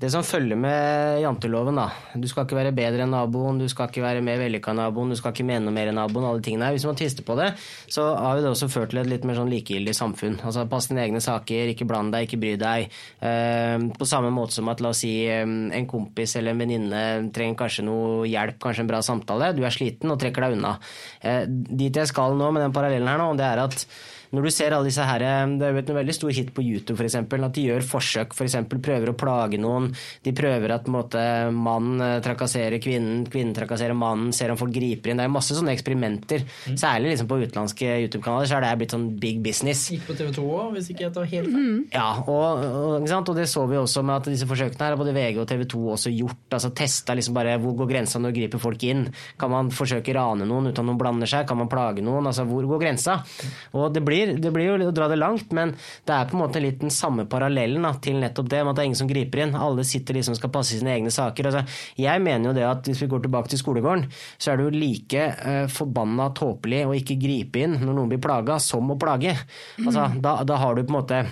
det 0.00 0.08
som 0.10 0.24
følger 0.24 0.56
med 0.58 1.20
janteloven, 1.22 1.76
da. 1.76 1.84
Du 2.18 2.24
skal 2.26 2.46
ikke 2.46 2.56
være 2.56 2.72
bedre 2.74 3.04
enn 3.04 3.12
naboen, 3.12 3.60
du 3.60 3.68
skal 3.70 3.90
ikke 3.90 4.02
være 4.02 4.22
mer 4.24 4.40
vellykka 4.40 4.72
enn 4.72 4.80
naboen, 4.80 5.12
du 5.12 5.18
skal 5.18 5.34
ikke 5.34 5.44
mene 5.46 5.66
noe 5.66 5.74
mer 5.76 5.90
enn 5.90 5.98
naboen, 6.00 6.24
alle 6.26 6.40
tingene 6.42 6.66
her. 6.66 6.74
Hvis 6.74 6.86
man 6.88 6.96
tvister 6.96 7.26
på 7.26 7.36
det, 7.36 7.50
så 7.84 8.08
har 8.16 8.40
jo 8.40 8.46
det 8.46 8.50
også 8.50 8.70
ført 8.72 8.90
til 8.90 9.02
et 9.02 9.10
litt 9.12 9.26
mer 9.28 9.36
sånn 9.38 9.52
likegyldig 9.52 9.94
samfunn. 9.94 10.38
Altså 10.40 10.64
pass 10.72 10.88
dine 10.90 11.04
egne 11.04 11.20
saker, 11.22 11.70
ikke 11.74 11.86
bland 11.90 12.16
deg, 12.16 12.26
ikke 12.26 12.40
bry 12.42 12.54
deg. 12.62 12.96
Uh, 13.20 13.92
på 14.00 14.08
samme 14.08 14.32
måte 14.32 14.56
som 14.56 14.72
at 14.72 14.80
la 14.80 14.90
oss 14.90 15.04
si 15.04 15.12
eh, 15.28 15.44
en 15.44 15.86
kompis 15.90 16.34
eller 16.38 16.56
en 16.56 16.64
venninne 16.64 17.04
trenger 17.34 17.60
kanskje 17.60 17.84
noe 17.86 18.24
hjelp, 18.30 18.56
kanskje 18.64 18.86
en 18.86 18.90
bra 18.90 19.02
samtale. 19.04 19.52
Du 19.54 19.62
er 19.62 19.76
sliten 19.76 20.10
og 20.10 20.18
trekker 20.24 20.48
deg 20.48 20.56
unna. 20.56 20.74
Uh, 21.20 21.44
dit 21.46 21.92
jeg 21.92 22.10
skal 22.10 22.40
nå 22.40 22.50
med 22.50 22.64
den 22.64 22.74
parallellen 22.74 23.12
her 23.12 23.20
nå, 23.20 23.30
det 23.38 23.46
er 23.52 23.64
at 23.68 23.86
når 24.32 24.46
du 24.46 24.50
ser 24.54 24.72
alle 24.72 24.88
disse 24.88 25.04
her, 25.04 25.22
Det 25.58 25.66
er 25.66 25.72
jo 25.72 25.82
et 25.82 25.94
veldig 25.96 26.14
stor 26.16 26.30
hit 26.32 26.52
på 26.54 26.64
YouTube, 26.64 26.96
for 26.96 27.04
eksempel, 27.04 27.44
at 27.44 27.52
de 27.56 27.66
gjør 27.68 27.84
forsøk, 27.84 28.34
for 28.34 28.48
eksempel 28.48 28.80
prøver 28.82 29.12
å 29.12 29.16
plage 29.18 29.60
noen. 29.60 29.90
De 30.24 30.32
prøver 30.32 30.72
at 30.72 30.84
på 30.86 30.92
måte, 30.94 31.20
mann 31.52 32.00
eh, 32.00 32.20
trakasserer 32.24 32.80
kvinnen, 32.82 33.26
kvinnen 33.30 33.54
trakasserer 33.56 33.96
mannen, 33.96 34.32
ser 34.32 34.52
om 34.52 34.58
folk 34.60 34.72
griper 34.74 35.12
inn. 35.12 35.20
Det 35.20 35.26
er 35.26 35.32
masse 35.32 35.56
sånne 35.56 35.74
eksperimenter. 35.74 36.46
Særlig 36.72 37.12
liksom 37.12 37.28
på 37.30 37.40
utenlandske 37.42 37.98
YouTube-kanaler 38.06 38.48
så 38.48 38.58
er 38.58 38.66
det 38.66 38.72
blitt 38.82 38.94
sånn 38.94 39.08
big 39.20 39.42
business. 39.44 39.84
Gikk 39.92 40.06
på 40.08 40.16
TV 40.18 40.32
2 40.38 40.46
òg, 40.48 40.72
hvis 40.76 40.90
ikke 40.92 41.06
jeg 41.06 41.14
tar 41.16 41.28
helt 41.32 41.52
feil. 41.52 41.70
Ja, 41.92 42.08
og, 42.22 42.62
og, 42.62 42.96
ikke 43.00 43.12
sant? 43.12 43.32
og 43.32 43.38
det 43.38 43.48
så 43.50 43.64
vi 43.68 43.78
også 43.80 44.04
med 44.06 44.16
at 44.20 44.30
disse 44.32 44.48
forsøkene 44.48 44.86
her 44.86 44.94
har 44.96 45.00
både 45.00 45.14
VG 45.16 45.42
og 45.42 45.48
TV 45.50 45.66
2 45.74 45.82
også 45.96 46.12
gjort. 46.14 46.42
altså 46.58 46.72
Testa 46.82 47.16
liksom 47.18 47.36
bare 47.36 47.58
hvor 47.62 47.76
går 47.82 47.90
grensa 47.92 48.20
når 48.22 48.36
griper 48.36 48.62
folk 48.62 48.86
inn. 48.88 49.06
Kan 49.40 49.52
man 49.52 49.72
forsøke 49.74 50.14
å 50.14 50.18
rane 50.18 50.48
noen 50.48 50.70
uten 50.70 50.80
at 50.80 50.88
noen 50.88 51.00
blander 51.00 51.30
seg? 51.30 51.46
Kan 51.48 51.60
man 51.60 51.70
plage 51.72 52.04
noen? 52.04 52.26
altså 52.30 52.46
Hvor 52.48 52.66
går 52.70 52.82
grensa? 52.86 53.18
Og 53.76 53.92
det 53.94 54.04
blir, 54.06 54.21
det 54.26 54.52
blir 54.54 54.70
jo 54.70 54.88
å 54.88 54.94
dra 54.94 55.08
det 55.10 55.18
langt, 55.20 55.52
men 55.56 55.74
det 56.08 56.14
er 56.14 56.28
på 56.30 56.36
en 56.36 56.42
måte 56.44 56.62
litt 56.62 56.80
den 56.82 56.92
samme 56.94 57.26
parallellen 57.30 57.84
da, 57.86 57.92
til 58.02 58.20
nettopp 58.22 58.50
det, 58.52 58.62
med 58.62 58.72
at 58.72 58.78
det 58.78 58.84
er 58.84 58.90
ingen 58.90 59.00
som 59.02 59.10
griper 59.10 59.44
inn. 59.44 59.56
Alle 59.58 59.84
sitter 59.88 60.18
liksom 60.18 60.36
skal 60.38 60.52
passe 60.54 60.78
sine 60.78 60.94
egne 60.94 61.12
saker. 61.14 61.50
altså 61.50 61.64
Jeg 62.00 62.22
mener 62.24 62.50
jo 62.50 62.56
det 62.56 62.66
at 62.68 62.88
hvis 62.88 63.02
vi 63.04 63.10
går 63.12 63.26
tilbake 63.26 63.52
til 63.52 63.62
skolegården, 63.62 64.06
så 64.38 64.52
er 64.52 64.60
det 64.60 64.66
jo 64.68 64.74
like 64.76 65.28
uh, 65.42 65.66
forbanna 65.72 66.30
tåpelig 66.36 66.84
å 66.86 66.96
ikke 66.98 67.18
gripe 67.20 67.64
inn 67.64 67.78
når 67.82 67.92
noen 67.92 68.12
blir 68.14 68.22
plaga, 68.22 68.58
som 68.62 68.90
å 68.92 68.98
plage. 69.00 69.36
Altså, 69.82 70.08
da, 70.22 70.38
da 70.46 70.60
har 70.62 70.76
du 70.76 70.84
på 70.84 70.92
en 70.92 71.00
måte 71.00 71.22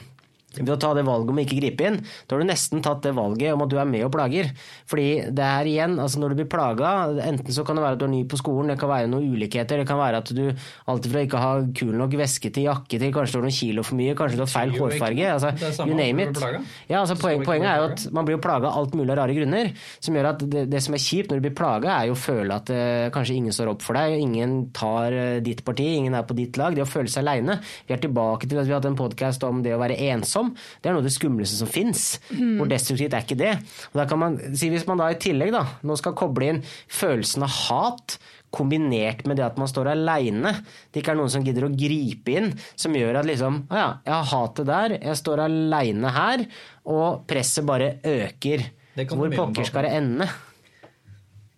ved 0.58 0.72
å 0.74 0.78
ta 0.80 0.92
det 0.96 1.04
valget 1.06 1.30
om 1.30 1.38
å 1.38 1.44
ikke 1.44 1.58
gripe 1.60 1.86
inn, 1.86 1.98
da 2.26 2.34
har 2.34 2.42
du 2.42 2.48
nesten 2.48 2.82
tatt 2.84 3.04
det 3.04 3.12
valget 3.16 3.54
om 3.54 3.62
at 3.64 3.70
du 3.70 3.76
er 3.78 3.88
med 3.88 4.04
og 4.06 4.12
plager. 4.14 4.50
Fordi 4.90 5.08
det 5.30 5.46
er 5.46 5.70
igjen, 5.70 5.98
altså 6.02 6.22
når 6.22 6.34
du 6.34 6.40
blir 6.40 6.50
plaga, 6.50 6.92
enten 7.26 7.54
så 7.54 7.64
kan 7.66 7.78
det 7.78 7.84
være 7.84 7.98
at 7.98 8.02
du 8.02 8.06
er 8.08 8.12
ny 8.16 8.22
på 8.30 8.40
skolen, 8.40 8.72
det 8.72 8.78
kan 8.80 8.90
være 8.90 9.10
noen 9.10 9.30
ulikheter, 9.34 9.82
det 9.82 9.88
kan 9.88 10.00
være 10.00 10.22
at 10.24 10.32
du 10.34 10.42
alltid 10.90 11.14
fra 11.14 11.24
ikke 11.26 11.42
har 11.42 11.68
kul 11.78 11.94
nok 12.00 12.16
veske 12.18 12.50
til 12.54 12.66
jakke 12.66 13.00
til 13.00 13.14
kanskje 13.14 13.36
du 13.36 13.40
har 13.40 13.46
noen 13.46 13.58
kilo 13.60 13.84
for 13.86 14.00
mye, 14.00 14.16
kanskje 14.18 14.40
du 14.40 14.44
har 14.44 14.50
feil 14.50 14.74
hårfarge, 14.74 15.30
altså 15.36 15.86
you 15.86 15.96
name 15.96 16.26
it. 16.26 16.42
Ja, 16.90 17.02
altså 17.02 17.16
poen, 17.20 17.44
poenget 17.46 17.70
er 17.70 17.82
jo 17.82 17.88
at 17.92 18.06
man 18.14 18.26
blir 18.26 18.38
jo 18.38 18.42
plaga 18.42 18.70
av 18.70 18.80
alt 18.80 18.96
mulig 18.98 19.14
av 19.14 19.20
rare 19.22 19.36
grunner, 19.36 19.72
som 20.02 20.16
gjør 20.16 20.30
at 20.32 20.44
det, 20.50 20.66
det 20.72 20.82
som 20.84 20.96
er 20.96 21.04
kjipt 21.04 21.30
når 21.30 21.40
du 21.40 21.46
blir 21.46 21.56
plaga, 21.60 21.94
er 22.00 22.10
jo 22.10 22.16
å 22.16 22.20
føle 22.20 22.56
at 22.56 22.72
eh, 22.74 23.08
kanskje 23.14 23.36
ingen 23.38 23.54
står 23.54 23.72
opp 23.74 23.84
for 23.86 23.98
deg, 23.98 24.16
ingen 24.18 24.56
tar 24.76 25.14
eh, 25.14 25.38
ditt 25.44 25.62
parti, 25.66 25.86
ingen 26.00 26.16
er 26.18 26.26
på 26.26 26.36
ditt 26.38 26.58
lag, 26.60 26.74
det 26.76 26.84
å 26.84 26.90
føle 26.90 27.10
seg 27.12 27.24
aleine. 27.24 27.60
Vi 27.86 27.94
er 27.94 28.02
tilbake 28.02 28.48
til 28.48 28.60
at 28.60 28.68
vi 28.68 28.74
har 28.74 28.80
hatt 28.82 28.88
en 28.90 28.98
podkast 28.98 29.44
om 29.46 29.62
det 29.64 29.74
å 29.76 29.80
være 29.82 29.98
ensom. 30.10 30.39
Det 30.48 30.88
er 30.88 30.96
noe 30.96 31.04
av 31.04 31.08
det 31.08 31.14
skumleste 31.14 31.60
som 31.60 31.70
fins. 31.70 32.18
Hvor 32.32 32.68
destruktivt 32.70 33.14
er 33.16 33.24
ikke 33.26 33.38
det? 33.40 33.54
Og 33.92 34.00
da 34.00 34.06
kan 34.10 34.20
man 34.22 34.38
si 34.56 34.70
Hvis 34.72 34.86
man 34.88 35.00
da 35.02 35.10
i 35.12 35.18
tillegg 35.20 35.52
da, 35.54 35.64
nå 35.86 35.96
skal 36.00 36.16
koble 36.18 36.48
inn 36.54 36.62
følelsen 36.88 37.44
av 37.46 37.56
hat 37.68 38.16
kombinert 38.50 39.22
med 39.30 39.38
det 39.38 39.44
at 39.46 39.58
man 39.60 39.68
står 39.70 39.92
aleine, 39.92 40.52
det 40.90 41.02
ikke 41.02 41.12
er 41.14 41.18
noen 41.20 41.30
som 41.30 41.44
gidder 41.46 41.68
å 41.68 41.70
gripe 41.70 42.34
inn, 42.34 42.50
som 42.74 42.96
gjør 42.98 43.20
at 43.20 43.28
liksom 43.28 43.60
Å 43.70 43.78
ja, 43.78 43.88
jeg 44.06 44.14
har 44.16 44.28
hatet 44.32 44.70
der, 44.70 44.96
jeg 44.98 45.20
står 45.20 45.44
aleine 45.46 46.10
her, 46.14 46.44
og 46.90 47.22
presset 47.30 47.66
bare 47.68 47.92
øker. 48.02 48.66
Hvor 49.06 49.30
pokker 49.36 49.68
skal 49.68 49.86
det 49.86 49.94
ende? 50.00 50.26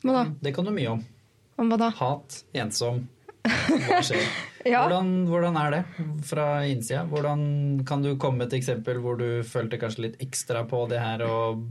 Hva 0.03 0.18
da? 0.18 0.25
Det 0.45 0.53
kan 0.55 0.68
du 0.68 0.75
mye 0.75 0.92
om. 0.99 1.03
Om 1.62 1.73
hva 1.73 1.81
da? 1.81 1.90
Hat, 1.97 2.42
ensom. 2.61 3.05
Hva 3.47 4.03
skjer? 4.05 4.27
Ja. 4.64 4.85
hvordan, 4.85 5.12
hvordan 5.27 5.57
er 5.59 5.75
det 5.75 5.83
fra 6.29 6.46
innsida? 6.68 7.05
Hvordan 7.11 7.83
kan 7.88 8.03
du 8.05 8.12
komme 8.20 8.42
med 8.42 8.51
et 8.53 8.61
eksempel 8.61 9.01
hvor 9.03 9.18
du 9.18 9.42
følte 9.46 9.81
kanskje 9.81 10.07
litt 10.07 10.20
ekstra 10.22 10.62
på 10.70 10.85
det 10.90 11.01
her, 11.03 11.25
og 11.27 11.64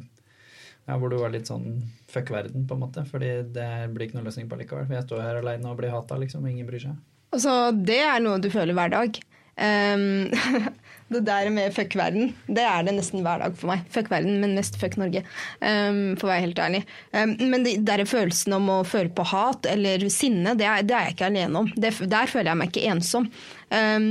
ja, 0.89 0.97
hvor 0.97 1.11
du 1.11 1.17
var 1.21 1.31
litt 1.31 1.47
sånn 1.47 1.83
fuck 2.11 2.31
verden, 2.33 2.65
på 2.67 2.75
en 2.75 2.83
måte? 2.83 3.05
Fordi 3.07 3.31
det 3.55 3.69
blir 3.93 4.07
ikke 4.07 4.19
noen 4.19 4.27
løsning 4.27 4.49
på 4.51 4.59
likevel. 4.59 4.91
Jeg 4.91 5.07
står 5.07 5.23
her 5.23 5.39
aleine 5.39 5.71
og 5.71 5.79
blir 5.79 5.93
hata, 5.93 6.19
liksom. 6.19 6.47
Ingen 6.49 6.67
bryr 6.67 6.83
seg. 6.83 6.97
Altså, 7.31 7.71
det 7.71 8.01
er 8.03 8.19
noe 8.23 8.41
du 8.43 8.49
føler 8.51 8.75
hver 8.75 8.91
dag. 8.91 9.21
Ehm, 9.61 10.31
det 11.11 11.23
der 11.27 11.49
med 11.53 11.73
fuck 11.75 11.95
verden, 11.99 12.31
det 12.47 12.63
er 12.65 12.85
det 12.87 12.95
nesten 12.97 13.23
hver 13.25 13.43
dag 13.43 13.55
for 13.59 13.71
meg. 13.71 13.83
Fuck 13.93 14.11
verden, 14.13 14.39
men 14.43 14.55
mest 14.57 14.77
fuck 14.81 14.97
Norge, 14.99 15.23
um, 15.59 16.01
for 16.19 16.27
å 16.27 16.31
være 16.31 16.45
helt 16.47 16.61
ærlig. 16.63 16.81
Um, 17.13 17.35
men 17.51 17.67
det 17.67 17.77
der 17.87 18.05
følelsen 18.09 18.55
om 18.57 18.69
å 18.73 18.79
føle 18.87 19.11
på 19.15 19.25
hat 19.33 19.67
eller 19.69 20.07
sinne, 20.13 20.55
det 20.59 20.67
er, 20.67 20.85
det 20.87 20.97
er 20.97 21.09
jeg 21.09 21.17
ikke 21.17 21.29
alene 21.31 21.63
om. 21.63 21.69
Det, 21.75 21.93
der 22.11 22.31
føler 22.31 22.51
jeg 22.53 22.61
meg 22.61 22.73
ikke 22.73 22.95
ensom. 22.95 23.29
Um, 23.69 24.09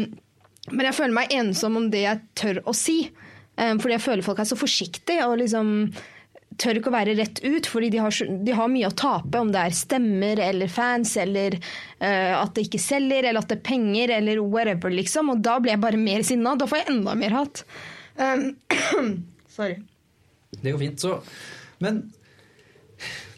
men 0.71 0.87
jeg 0.87 0.99
føler 1.01 1.17
meg 1.17 1.35
ensom 1.35 1.81
om 1.81 1.91
det 1.93 2.05
jeg 2.05 2.25
tør 2.39 2.63
å 2.69 2.77
si. 2.77 3.03
Fordi 3.61 3.93
jeg 3.93 4.01
føler 4.01 4.25
folk 4.25 4.39
er 4.41 4.47
så 4.49 4.57
forsiktige 4.57 5.25
og 5.29 5.35
liksom 5.43 5.73
tør 6.61 6.81
ikke 6.81 6.91
å 6.93 6.95
være 6.95 7.17
rett 7.19 7.41
ut, 7.43 7.69
fordi 7.71 7.91
de 7.95 8.03
har, 8.05 8.17
de 8.45 8.57
har 8.57 8.71
mye 8.73 8.91
å 8.91 8.97
tape, 8.97 9.41
om 9.41 9.53
det 9.53 9.63
er 9.65 9.77
stemmer 9.77 10.43
eller 10.45 10.71
fans, 10.73 11.15
eller 11.21 11.57
uh, 11.57 12.37
at 12.41 12.55
det 12.57 12.67
ikke 12.69 12.83
selger, 12.83 13.25
eller 13.25 13.43
at 13.43 13.51
det 13.53 13.61
er 13.61 13.67
penger, 13.71 14.15
eller 14.19 14.43
whatever, 14.45 14.93
liksom. 14.95 15.33
Og 15.35 15.43
da 15.45 15.59
blir 15.63 15.75
jeg 15.75 15.85
bare 15.85 16.01
mer 16.01 16.27
sinna. 16.27 16.57
Da 16.61 16.69
får 16.71 16.83
jeg 16.83 16.91
enda 16.95 17.17
mer 17.19 17.37
hat. 17.39 17.65
Um, 18.21 18.47
sorry. 19.57 19.81
Det 20.61 20.73
går 20.73 20.83
fint. 20.83 21.01
Så, 21.01 21.17
men 21.81 22.05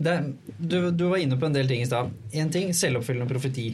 det, 0.03 0.19
du, 0.59 0.91
du 0.91 1.07
var 1.07 1.23
inne 1.23 1.39
på 1.39 1.47
en 1.47 1.57
del 1.57 1.71
ting 1.71 1.85
i 1.85 1.89
stad. 1.89 2.11
Én 2.35 2.51
ting, 2.53 2.73
selvoppfyllende 2.75 3.31
profeti. 3.31 3.71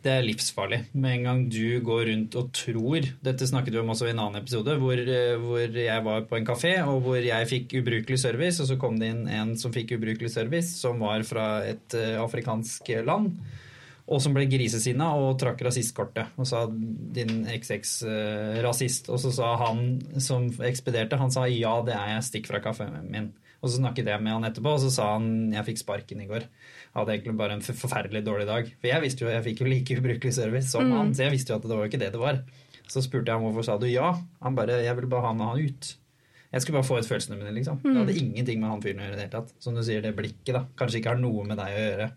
Det 0.00 0.12
er 0.14 0.24
livsfarlig. 0.24 0.78
Med 0.96 1.18
en 1.18 1.26
gang 1.26 1.40
du 1.52 1.80
går 1.84 2.06
rundt 2.08 2.36
og 2.40 2.52
tror 2.56 3.04
Dette 3.24 3.48
snakket 3.48 3.74
vi 3.74 3.80
om 3.82 3.90
også 3.92 4.08
i 4.08 4.12
en 4.14 4.22
annen 4.22 4.40
episode, 4.40 4.76
hvor, 4.80 4.96
eh, 4.96 5.34
hvor 5.36 5.76
jeg 5.76 6.04
var 6.06 6.22
på 6.28 6.38
en 6.38 6.46
kafé, 6.48 6.72
og 6.88 7.02
hvor 7.04 7.20
jeg 7.20 7.48
fikk 7.50 7.74
ubrukelig 7.82 8.18
service, 8.22 8.62
og 8.62 8.70
så 8.70 8.78
kom 8.80 8.96
det 9.00 9.10
inn 9.12 9.26
en 9.28 9.52
som 9.60 9.74
fikk 9.74 9.92
ubrukelig 9.98 10.32
service, 10.32 10.72
som 10.80 11.02
var 11.04 11.26
fra 11.28 11.66
et 11.68 11.98
eh, 11.98 12.16
afrikansk 12.20 12.88
land. 13.04 13.34
Og 14.10 14.22
som 14.24 14.34
ble 14.34 14.46
grisesinna 14.50 15.12
og 15.20 15.36
trakk 15.38 15.60
rasistkortet 15.62 16.32
og 16.40 16.48
sa 16.48 16.64
'din 16.66 17.44
XX-rasist'. 17.46 19.10
Og 19.12 19.20
så 19.22 19.30
sa 19.30 19.54
han 19.56 20.00
som 20.18 20.48
ekspederte, 20.48 21.20
han 21.20 21.30
sa 21.30 21.44
'ja, 21.46 21.82
det 21.86 21.94
er 21.94 22.16
jeg, 22.16 22.24
stikk 22.24 22.46
fra 22.48 22.58
kaffen 22.58 22.90
min'. 23.12 23.30
Og 23.62 23.68
så 23.68 23.76
snakket 23.76 24.08
jeg 24.08 24.22
med 24.22 24.32
han 24.32 24.44
etterpå, 24.48 24.72
og 24.72 24.80
så 24.80 24.90
sa 24.90 25.12
han 25.12 25.52
'jeg 25.52 25.64
fikk 25.66 25.78
sparken 25.78 26.20
i 26.20 26.26
går'. 26.26 26.48
Hadde 26.96 27.14
egentlig 27.14 27.36
bare 27.38 27.54
en 27.54 27.62
forferdelig 27.62 28.24
dårlig 28.26 28.48
dag. 28.48 28.66
For 28.80 28.90
jeg 28.90 29.04
visste 29.04 29.24
jo, 29.24 29.30
jeg 29.30 29.44
fikk 29.46 29.62
jo 29.62 29.70
like 29.70 29.98
ubrukelig 30.00 30.34
service 30.34 30.72
som 30.72 30.90
han, 30.90 31.14
så 31.14 31.28
jeg 31.28 31.36
visste 31.36 31.52
jo 31.52 31.60
at 31.60 31.68
det 31.68 31.70
var 31.76 31.84
jo 31.84 31.90
ikke 31.92 32.02
det 32.02 32.12
det 32.16 32.22
var. 32.22 32.42
Så 32.90 33.02
spurte 33.04 33.30
jeg 33.30 33.38
ham 33.38 33.46
hvorfor 33.46 33.66
sa 33.66 33.78
du 33.78 33.86
ja. 33.86 34.10
Han 34.42 34.56
bare 34.58 34.82
'jeg 34.82 34.96
ville 34.96 35.10
bare 35.10 35.26
ha 35.28 35.32
med 35.32 35.46
han 35.46 35.58
ut'. 35.58 35.94
Jeg 36.52 36.62
skulle 36.62 36.80
bare 36.80 36.88
få 36.88 36.98
ut 36.98 37.06
følelsene 37.06 37.38
mine, 37.38 37.54
liksom. 37.54 37.78
Det 37.84 37.94
hadde 37.94 38.18
ingenting 38.18 38.60
med 38.60 38.70
han 38.70 38.82
fyren 38.82 38.98
å 38.98 39.04
gjøre 39.06 39.12
i 39.14 39.18
det 39.20 39.26
hele 39.28 39.36
tatt. 39.36 39.52
Som 39.60 39.74
du 39.76 39.82
sier, 39.86 40.02
det 40.02 40.16
blikket, 40.16 40.50
da. 40.56 40.64
Kanskje 40.76 40.98
ikke 40.98 41.12
har 41.14 41.20
noe 41.22 41.44
med 41.46 41.56
deg 41.56 41.76
å 41.76 41.84
gjøre. 41.84 42.10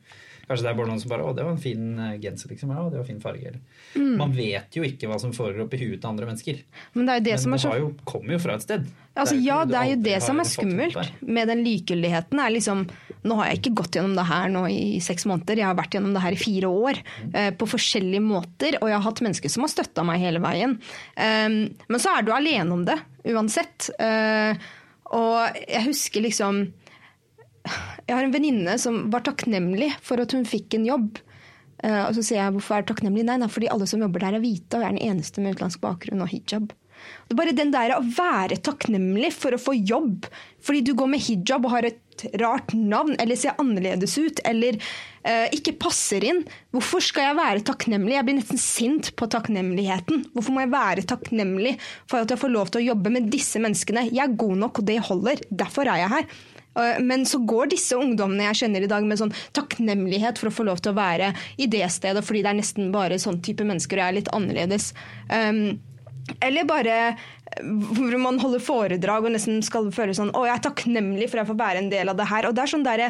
Kanskje 0.48 0.66
det 0.66 0.72
er 0.72 0.78
bare 0.80 0.90
noen 0.90 1.00
som 1.00 1.10
bare 1.10 1.24
'Å, 1.24 1.36
det 1.36 1.44
var 1.46 1.52
en 1.52 1.62
fin 1.62 2.00
eh, 2.00 2.18
genser', 2.20 2.50
liksom. 2.50 2.74
Ja, 2.74 2.90
det 2.90 2.98
var 2.98 3.06
en 3.06 3.12
fin 3.12 3.22
farge. 3.22 3.48
Eller. 3.48 4.18
Man 4.18 4.34
vet 4.34 4.76
jo 4.76 4.84
ikke 4.84 5.08
hva 5.08 5.20
som 5.22 5.32
foregår 5.32 5.68
oppi 5.68 5.78
huet 5.78 6.02
til 6.02 6.10
andre 6.10 6.26
mennesker. 6.26 6.64
Men 6.96 7.06
det 7.06 7.14
er 7.14 7.20
det 7.20 7.36
Men 7.38 7.44
som 7.44 7.52
det 7.52 7.62
så 7.62 7.78
jo, 7.78 7.94
kommer 8.04 8.34
jo 8.34 8.40
fra 8.40 8.56
et 8.56 8.66
sted. 8.66 8.90
Altså, 9.16 9.36
ikke 9.38 9.46
ja, 9.46 9.66
det 9.70 9.78
er 9.78 9.90
jo 9.94 10.02
det 10.02 10.22
som 10.26 10.40
er 10.42 10.50
skummelt 10.50 11.22
med 11.22 11.48
den 11.48 11.64
likegyldigheten. 11.64 12.40
er 12.40 12.50
liksom, 12.50 12.90
Nå 13.24 13.38
har 13.40 13.50
jeg 13.50 13.62
ikke 13.62 13.76
gått 13.80 13.98
gjennom 13.98 14.16
det 14.18 14.28
her 14.28 14.52
nå 14.52 14.66
i 14.72 15.00
seks 15.04 15.28
måneder, 15.30 15.62
jeg 15.62 15.70
har 15.70 15.78
vært 15.78 15.96
gjennom 15.96 16.16
det 16.16 16.24
her 16.26 16.36
i 16.36 16.42
fire 16.42 16.70
år. 16.70 17.02
eh, 17.34 17.52
på 17.56 17.68
forskjellige 17.70 18.24
måter, 18.24 18.78
og 18.82 18.90
jeg 18.90 18.98
har 18.98 19.06
hatt 19.08 19.24
mennesker 19.24 19.52
som 19.52 19.64
har 19.64 19.72
støtta 19.72 20.04
meg 20.08 20.24
hele 20.24 20.42
veien. 20.44 20.78
Um, 21.16 21.58
men 21.88 22.02
så 22.02 22.18
er 22.18 22.26
du 22.26 22.34
alene 22.36 22.76
om 22.76 22.84
det, 22.88 22.98
uansett. 23.32 23.90
Eh, 24.00 24.58
og 25.14 25.60
jeg 25.62 25.86
husker 25.86 26.26
liksom 26.26 26.66
Jeg 27.64 28.12
har 28.12 28.26
en 28.26 28.34
venninne 28.34 28.74
som 28.82 29.06
var 29.14 29.24
takknemlig 29.24 29.94
for 30.04 30.20
at 30.20 30.34
hun 30.36 30.44
fikk 30.44 30.76
en 30.76 30.88
jobb. 30.90 31.22
Eh, 31.80 32.02
og 32.04 32.12
så 32.18 32.24
sier 32.26 32.42
jeg 32.42 32.56
hvorfor 32.58 32.76
er 32.76 32.84
du 32.84 32.92
takknemlig? 32.92 33.24
Nei, 33.28 33.38
nei, 33.40 33.48
fordi 33.52 33.70
alle 33.72 33.88
som 33.88 34.04
jobber 34.04 34.26
der 34.26 34.36
er 34.36 34.44
hvite, 34.44 34.76
og 34.76 34.84
jeg 34.84 34.90
er 34.90 34.98
den 34.98 35.12
eneste 35.14 35.44
med 35.44 35.56
utenlandsk 35.56 35.80
bakgrunn 35.84 36.26
og 36.26 36.32
hijab. 36.32 36.74
Det 37.28 37.36
er 37.36 37.42
bare 37.42 37.58
den 37.58 37.74
der 37.74 37.96
å 37.98 38.04
være 38.04 38.60
takknemlig 38.64 39.34
for 39.36 39.56
å 39.56 39.62
få 39.62 39.76
jobb 39.80 40.28
fordi 40.64 40.84
du 40.88 40.94
går 40.96 41.10
med 41.12 41.24
hijab 41.24 41.66
og 41.68 41.74
har 41.76 41.88
et 41.90 42.00
rart 42.40 42.72
navn 42.78 43.18
eller 43.20 43.36
ser 43.40 43.58
annerledes 43.62 44.16
ut 44.18 44.40
eller 44.48 44.78
uh, 44.78 45.48
ikke 45.56 45.76
passer 45.82 46.24
inn. 46.28 46.42
Hvorfor 46.72 47.04
skal 47.04 47.30
jeg 47.30 47.40
være 47.40 47.66
takknemlig? 47.68 48.16
Jeg 48.16 48.28
blir 48.28 48.40
nesten 48.40 48.62
sint 48.62 49.12
på 49.20 49.28
takknemligheten. 49.34 50.28
Hvorfor 50.32 50.56
må 50.56 50.64
jeg 50.64 50.74
være 50.74 51.06
takknemlig 51.10 51.76
for 52.08 52.24
at 52.24 52.32
jeg 52.32 52.42
får 52.44 52.56
lov 52.56 52.72
til 52.72 52.84
å 52.84 52.88
jobbe 52.94 53.14
med 53.14 53.30
disse 53.34 53.62
menneskene? 53.64 54.08
Jeg 54.12 54.24
er 54.28 54.40
god 54.40 54.60
nok, 54.66 54.82
og 54.82 54.90
det 54.90 55.00
holder. 55.10 55.46
Derfor 55.52 55.90
er 55.90 56.04
jeg 56.04 56.14
her. 56.16 56.28
Uh, 56.74 56.98
men 57.06 57.28
så 57.30 57.42
går 57.44 57.74
disse 57.74 57.98
ungdommene 58.00 58.48
jeg 58.50 58.64
kjenner 58.64 58.86
i 58.86 58.92
dag 58.92 59.06
med 59.08 59.20
sånn 59.20 59.34
takknemlighet 59.58 60.40
for 60.42 60.50
å 60.50 60.58
få 60.62 60.68
lov 60.70 60.84
til 60.84 60.94
å 60.94 61.00
være 61.02 61.34
i 61.62 61.68
det 61.70 61.86
stedet, 61.94 62.24
fordi 62.26 62.46
det 62.46 62.54
er 62.54 62.62
nesten 62.62 62.94
bare 62.94 63.20
sånn 63.22 63.44
type 63.46 63.68
mennesker 63.68 64.00
og 64.00 64.06
jeg 64.06 64.14
er 64.14 64.22
litt 64.22 64.32
annerledes. 64.38 64.94
Um, 65.28 65.82
eller 66.44 66.68
bare 66.68 66.98
hvor 67.62 68.16
man 68.22 68.40
holder 68.40 68.62
foredrag 68.64 69.26
og 69.28 69.34
nesten 69.36 69.60
skal 69.66 69.90
føle 69.94 70.16
sånn 70.16 70.32
Å, 70.34 70.46
jeg 70.48 70.56
er 70.56 70.64
takknemlig 70.64 71.28
for 71.28 71.38
at 71.38 71.44
jeg 71.44 71.52
får 71.52 71.60
være 71.60 71.82
en 71.84 71.90
del 71.92 72.12
av 72.12 72.18
det 72.18 72.28
her. 72.30 72.48
Og 72.48 72.56
det 72.56 72.64
er 72.64 72.72
sånn 72.72 72.86
der, 72.88 73.04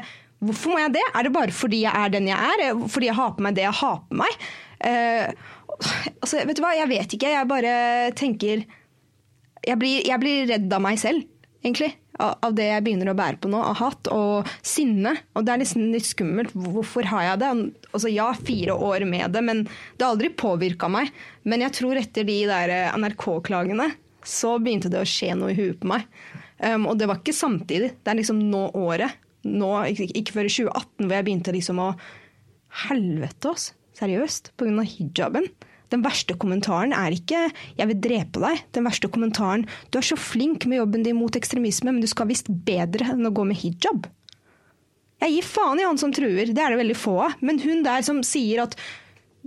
Hvorfor 0.44 0.74
må 0.74 0.82
jeg 0.82 0.96
det? 0.98 1.04
Er 1.16 1.24
det 1.24 1.34
bare 1.36 1.56
fordi 1.56 1.84
jeg 1.86 1.96
er 1.96 2.12
den 2.12 2.28
jeg 2.28 2.36
er? 2.36 2.64
Fordi 2.92 3.08
jeg 3.08 3.16
har 3.16 3.36
på 3.36 3.46
meg 3.46 3.56
det 3.56 3.64
jeg 3.64 3.78
har 3.80 4.00
på 4.10 4.20
meg? 4.20 4.48
Uh, 4.84 5.28
altså, 6.20 6.42
vet 6.44 6.58
du 6.58 6.64
hva, 6.66 6.74
jeg 6.76 6.92
vet 6.92 7.16
ikke. 7.16 7.32
Jeg 7.32 7.50
bare 7.52 7.76
tenker 8.20 8.66
Jeg 9.64 9.80
blir, 9.80 10.02
jeg 10.04 10.20
blir 10.20 10.50
redd 10.50 10.74
av 10.76 10.84
meg 10.84 11.00
selv, 11.00 11.24
egentlig. 11.64 11.94
Av 12.22 12.54
det 12.54 12.68
jeg 12.68 12.84
begynner 12.86 13.10
å 13.10 13.16
bære 13.18 13.40
på 13.42 13.50
nå, 13.50 13.58
av 13.58 13.80
hat 13.80 14.10
og 14.14 14.50
sinne. 14.62 15.16
Og 15.34 15.46
det 15.46 15.54
er 15.54 15.62
liksom 15.64 15.88
litt 15.96 16.06
skummelt. 16.06 16.54
Hvorfor 16.54 17.08
har 17.10 17.26
jeg 17.26 17.42
det? 17.42 17.52
Altså, 17.90 18.12
ja, 18.14 18.28
fire 18.38 18.76
år 18.78 19.08
med 19.10 19.34
det, 19.34 19.42
men 19.42 19.64
det 19.66 20.06
har 20.06 20.14
aldri 20.14 20.30
påvirka 20.30 20.92
meg. 20.94 21.10
Men 21.50 21.66
jeg 21.66 21.74
tror 21.80 21.98
etter 21.98 22.28
de 22.28 22.38
der 22.50 22.76
NRK-klagene 23.02 23.90
så 24.24 24.56
begynte 24.62 24.92
det 24.94 25.02
å 25.02 25.10
skje 25.10 25.34
noe 25.36 25.52
i 25.52 25.58
huet 25.58 25.82
på 25.82 25.90
meg. 25.90 26.06
Um, 26.64 26.86
og 26.88 27.00
det 27.00 27.10
var 27.10 27.20
ikke 27.20 27.36
samtidig. 27.36 27.96
Det 28.04 28.14
er 28.14 28.22
liksom 28.22 28.40
nå 28.52 28.68
året. 28.78 29.18
Nå, 29.44 29.72
ikke, 29.92 30.08
ikke 30.16 30.38
før 30.38 30.48
i 30.48 30.54
2018 30.54 31.08
hvor 31.08 31.18
jeg 31.18 31.28
begynte 31.28 31.56
liksom 31.56 31.82
å 31.84 31.94
Helvete, 32.74 33.52
oss. 33.52 33.68
Seriøst. 33.94 34.56
På 34.58 34.66
grunn 34.66 34.82
av 34.82 34.88
hijaben. 34.90 35.46
Den 35.94 36.02
verste 36.02 36.34
kommentaren 36.42 36.94
er 36.98 37.14
ikke 37.14 37.52
'jeg 37.78 37.88
vil 37.88 38.02
drepe 38.02 38.42
deg'. 38.42 38.64
Den 38.74 38.84
verste 38.84 39.08
kommentaren 39.08 39.68
'du 39.92 40.00
er 40.00 40.08
så 40.10 40.18
flink 40.18 40.66
med 40.66 40.80
jobben 40.80 41.04
din 41.04 41.16
mot 41.16 41.36
ekstremisme, 41.36 41.94
men 41.94 42.02
du 42.02 42.08
skal 42.08 42.28
visst 42.28 42.50
bedre 42.50 43.14
enn 43.14 43.30
å 43.30 43.34
gå 43.34 43.46
med 43.46 43.58
hijab'. 43.58 44.10
Jeg 45.22 45.32
gir 45.32 45.46
faen 45.46 45.80
i 45.80 45.86
han 45.86 45.98
som 45.98 46.12
truer, 46.12 46.50
det 46.50 46.58
er 46.58 46.74
det 46.74 46.82
veldig 46.82 46.98
få 46.98 47.16
av. 47.30 47.36
Men 47.42 47.60
hun 47.60 47.84
der 47.84 48.02
som 48.02 48.24
sier 48.24 48.64
at 48.64 48.76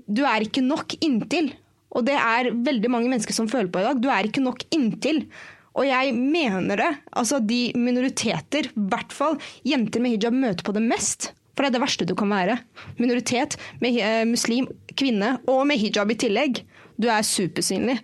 'du 0.07 0.23
er 0.23 0.47
ikke 0.47 0.63
nok 0.63 0.95
inntil', 1.03 1.53
og 1.91 2.07
det 2.07 2.15
er 2.15 2.53
veldig 2.53 2.91
mange 2.91 3.11
mennesker 3.11 3.35
som 3.35 3.49
føler 3.49 3.69
på 3.73 3.81
i 3.81 3.89
dag. 3.89 4.01
Du 4.01 4.09
er 4.09 4.25
ikke 4.29 4.45
nok 4.45 4.63
inntil. 4.71 5.27
Og 5.75 5.85
jeg 5.85 6.15
mener 6.15 6.77
det. 6.77 6.93
Altså 7.13 7.41
de 7.41 7.73
minoriteter, 7.77 8.69
i 8.71 8.87
hvert 8.89 9.13
fall 9.13 9.37
jenter 9.65 10.01
med 10.01 10.17
hijab, 10.17 10.33
møter 10.33 10.65
på 10.65 10.73
det 10.77 10.83
mest. 10.83 11.33
For 11.57 11.65
det 11.65 11.71
er 11.71 11.77
det 11.79 11.85
verste 11.87 12.07
du 12.09 12.15
kan 12.19 12.31
være. 12.31 12.59
Minoritet, 13.01 13.57
med 13.81 13.97
eh, 13.97 14.25
muslim, 14.29 14.69
kvinne 14.93 15.39
og 15.49 15.65
med 15.69 15.81
hijab 15.81 16.13
i 16.13 16.19
tillegg. 16.27 16.61
Du 17.01 17.09
er 17.09 17.25
supersynlig. 17.25 17.97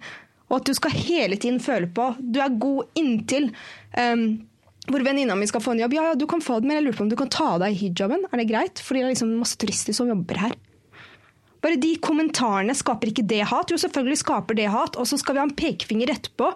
Og 0.48 0.58
at 0.60 0.68
du 0.68 0.76
skal 0.76 0.96
hele 0.96 1.38
tiden 1.40 1.60
føle 1.64 1.88
på 1.88 2.10
Du 2.20 2.40
er 2.44 2.58
god 2.60 2.98
inntil. 2.98 3.50
Um, 3.96 4.42
hvor 4.90 5.04
venninna 5.06 5.36
mi 5.38 5.46
skal 5.46 5.62
få 5.62 5.76
en 5.76 5.84
jobb. 5.84 5.94
Ja, 5.94 6.08
ja, 6.10 6.18
du 6.18 6.26
kan 6.26 6.42
få 6.42 6.58
det, 6.58 6.66
men 6.66 6.80
jeg 6.80 6.88
lurer 6.88 6.98
på 6.98 7.04
om 7.06 7.12
du 7.12 7.18
kan 7.18 7.30
ta 7.30 7.52
av 7.54 7.62
deg 7.62 7.76
hijaben. 7.78 8.26
Er 8.32 8.40
det 8.40 8.48
greit? 8.50 8.82
Fordi 8.82 9.00
det 9.00 9.06
er 9.06 9.14
liksom 9.14 9.36
masse 9.38 9.60
turister 9.60 9.96
som 9.96 10.10
jobber 10.10 10.40
her. 10.42 10.56
Bare 11.62 11.78
de 11.78 11.92
kommentarene 12.02 12.74
skaper 12.74 13.12
ikke 13.12 13.24
det 13.30 13.44
hat. 13.46 13.70
Jo, 13.70 13.78
selvfølgelig 13.78 14.18
skaper 14.22 14.58
det 14.58 14.68
hat. 14.72 14.98
Og 14.98 15.06
så 15.08 15.18
skal 15.20 15.36
vi 15.36 15.42
ha 15.42 15.46
en 15.46 15.56
pekefinger 15.58 16.10
etterpå 16.14 16.50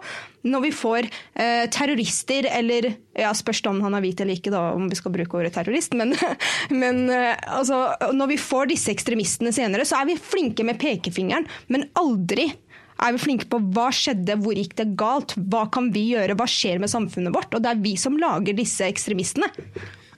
når 0.47 0.63
vi 0.63 0.71
får 0.75 1.07
eh, 1.07 1.65
terrorister 1.73 2.47
eller 2.51 2.89
ja, 3.17 3.33
Spørs 3.35 3.63
om 3.67 3.81
han 3.83 3.97
er 3.97 4.03
hvit 4.03 4.21
eller 4.23 4.37
ikke, 4.37 4.53
da, 4.53 4.61
om 4.77 4.85
vi 4.87 4.99
skal 4.99 5.11
bruke 5.15 5.39
ordet 5.39 5.53
terrorist. 5.55 5.95
Men, 5.97 6.13
men 6.83 7.07
eh, 7.13 7.33
altså, 7.47 7.85
når 8.15 8.33
vi 8.35 8.39
får 8.41 8.71
disse 8.71 8.93
ekstremistene 8.93 9.51
senere, 9.55 9.87
så 9.87 10.01
er 10.01 10.11
vi 10.11 10.19
flinke 10.19 10.67
med 10.67 10.79
pekefingeren, 10.81 11.47
men 11.73 11.87
aldri 11.99 12.51
er 12.97 13.13
vi 13.13 13.21
flinke 13.21 13.47
på 13.49 13.59
hva 13.75 13.89
skjedde, 13.93 14.39
hvor 14.41 14.57
gikk 14.57 14.73
det 14.79 14.89
galt, 14.97 15.35
hva 15.51 15.67
kan 15.73 15.91
vi 15.93 16.09
gjøre, 16.15 16.37
hva 16.37 16.47
skjer 16.49 16.81
med 16.81 16.91
samfunnet 16.91 17.35
vårt? 17.35 17.53
Og 17.53 17.63
det 17.63 17.73
er 17.73 17.83
vi 17.83 17.93
som 17.99 18.17
lager 18.19 18.57
disse 18.57 18.87
ekstremistene. 18.87 19.49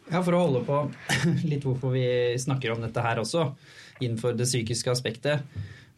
Ja, 0.09 0.21
For 0.23 0.33
å 0.33 0.45
holde 0.45 0.63
på 0.65 0.79
litt 1.51 1.67
hvorfor 1.67 1.93
vi 1.93 2.07
snakker 2.41 2.73
om 2.73 2.81
dette 2.85 3.03
her 3.03 3.21
også 3.21 3.51
innenfor 3.99 4.35
det 4.37 4.47
psykiske 4.49 4.91
aspektet. 4.91 5.45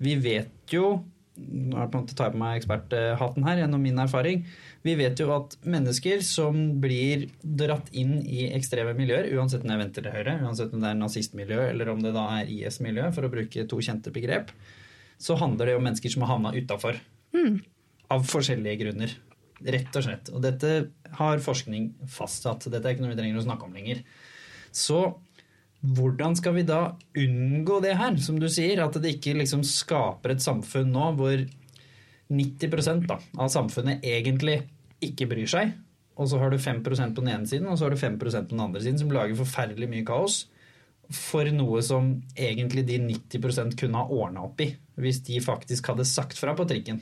Vi 0.01 0.17
vet 0.19 0.73
jo 0.73 0.99
nå 1.41 1.85
tar 2.11 2.27
jeg 2.27 2.33
på 2.33 2.39
meg 2.41 2.57
eksperthatten 2.59 3.45
her 3.47 3.61
gjennom 3.61 3.81
min 3.81 3.99
erfaring. 4.03 4.43
Vi 4.85 4.95
vet 4.99 5.19
jo 5.21 5.29
at 5.33 5.55
mennesker 5.63 6.21
som 6.25 6.57
blir 6.83 7.27
dratt 7.41 7.87
inn 7.97 8.17
i 8.19 8.49
ekstreme 8.51 8.93
miljøer, 8.97 9.29
uansett 9.37 9.63
om 9.63 9.71
det 9.71 9.77
er 9.77 9.81
venstre 9.81 10.03
eller 10.03 10.17
høyre, 10.19 10.35
uansett 10.45 10.75
om 10.75 10.83
det 10.83 10.91
er 10.91 10.99
nazistmiljø 10.99 11.61
eller 11.69 11.93
om 11.93 12.03
det 12.03 12.13
da 12.17 12.27
er 12.39 12.51
IS-miljø, 12.51 13.07
for 13.15 13.25
å 13.27 13.31
bruke 13.33 13.65
to 13.69 13.81
kjente 13.81 14.13
begrep, 14.13 14.51
så 15.21 15.37
handler 15.39 15.71
det 15.71 15.77
om 15.79 15.85
mennesker 15.87 16.13
som 16.13 16.25
har 16.25 16.33
havna 16.33 16.53
utafor. 16.57 16.99
Mm. 17.37 17.61
Av 18.11 18.27
forskjellige 18.27 18.81
grunner. 18.83 19.15
Rett 19.61 19.95
og 19.95 20.03
slett. 20.03 20.33
Og 20.33 20.43
dette 20.43 20.75
har 21.15 21.43
forskning 21.45 21.91
fastsatt. 22.11 22.65
Dette 22.67 22.83
er 22.83 22.95
ikke 22.95 23.05
noe 23.05 23.13
vi 23.13 23.21
trenger 23.21 23.39
å 23.39 23.45
snakke 23.45 23.67
om 23.69 23.77
lenger. 23.77 24.01
Så 24.73 25.03
hvordan 25.81 26.35
skal 26.37 26.53
vi 26.59 26.63
da 26.67 26.81
unngå 27.17 27.79
det 27.81 27.95
her, 27.97 28.17
som 28.21 28.37
du 28.39 28.47
sier? 28.51 28.83
At 28.83 28.99
det 29.01 29.15
ikke 29.17 29.33
liksom 29.39 29.63
skaper 29.65 30.35
et 30.35 30.43
samfunn 30.43 30.91
nå 30.93 31.07
hvor 31.17 31.41
90 32.31 33.07
da, 33.09 33.17
av 33.41 33.49
samfunnet 33.51 34.05
egentlig 34.05 34.61
ikke 35.03 35.27
bryr 35.31 35.49
seg. 35.49 35.73
Og 36.21 36.29
så 36.29 36.37
har 36.37 36.51
du 36.53 36.59
5% 36.61 37.15
på 37.15 37.23
den 37.23 37.33
ene 37.33 37.49
siden 37.49 37.69
og 37.71 37.79
så 37.79 37.87
har 37.87 37.95
du 37.95 38.01
5% 38.01 38.19
på 38.19 38.53
den 38.53 38.63
andre 38.63 38.81
siden, 38.83 38.99
som 39.01 39.13
lager 39.13 39.39
forferdelig 39.39 39.89
mye 39.89 40.05
kaos 40.05 40.43
for 41.11 41.47
noe 41.51 41.81
som 41.83 42.13
egentlig 42.39 42.85
de 42.87 42.99
90 43.03 43.73
kunne 43.79 43.99
ha 43.99 44.05
ordna 44.07 44.45
opp 44.45 44.61
i, 44.63 44.69
hvis 45.01 45.19
de 45.27 45.41
faktisk 45.43 45.89
hadde 45.91 46.07
sagt 46.07 46.39
fra 46.39 46.53
på 46.55 46.67
trikken. 46.69 47.01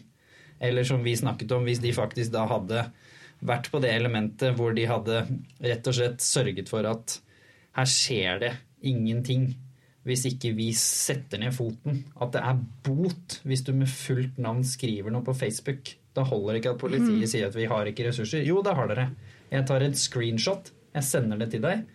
Eller 0.60 0.88
som 0.88 1.04
vi 1.04 1.14
snakket 1.18 1.52
om, 1.56 1.68
hvis 1.68 1.82
de 1.84 1.92
faktisk 1.94 2.34
da 2.34 2.48
hadde 2.50 2.88
vært 3.46 3.70
på 3.72 3.80
det 3.84 3.92
elementet 3.96 4.56
hvor 4.58 4.74
de 4.76 4.88
hadde 4.90 5.22
rett 5.62 5.88
og 5.88 5.96
slett 5.96 6.24
sørget 6.26 6.72
for 6.72 6.88
at 6.90 7.20
her 7.78 7.88
skjer 7.88 8.42
det 8.42 8.54
ingenting 8.82 9.52
hvis 10.08 10.24
ikke 10.30 10.54
vi 10.58 10.70
setter 10.78 11.42
ned 11.42 11.54
foten. 11.54 12.04
At 12.22 12.34
det 12.34 12.42
er 12.42 12.60
bot 12.86 13.40
hvis 13.48 13.64
du 13.68 13.74
med 13.76 13.92
fullt 13.92 14.40
navn 14.42 14.64
skriver 14.66 15.14
noe 15.14 15.26
på 15.26 15.36
Facebook. 15.38 15.94
Da 16.16 16.26
holder 16.26 16.56
det 16.56 16.64
ikke 16.64 16.74
at 16.76 16.82
politiet 16.82 17.22
mm. 17.22 17.30
sier 17.30 17.50
at 17.50 17.58
vi 17.58 17.68
har 17.70 17.90
ikke 17.90 18.08
ressurser. 18.08 18.44
Jo, 18.48 18.64
det 18.66 18.76
har 18.78 18.90
dere. 18.90 19.10
Jeg 19.52 19.66
tar 19.70 19.86
et 19.86 19.98
screenshot, 20.00 20.72
jeg 20.96 21.06
sender 21.06 21.42
det 21.42 21.52
til 21.54 21.64
deg. 21.66 21.86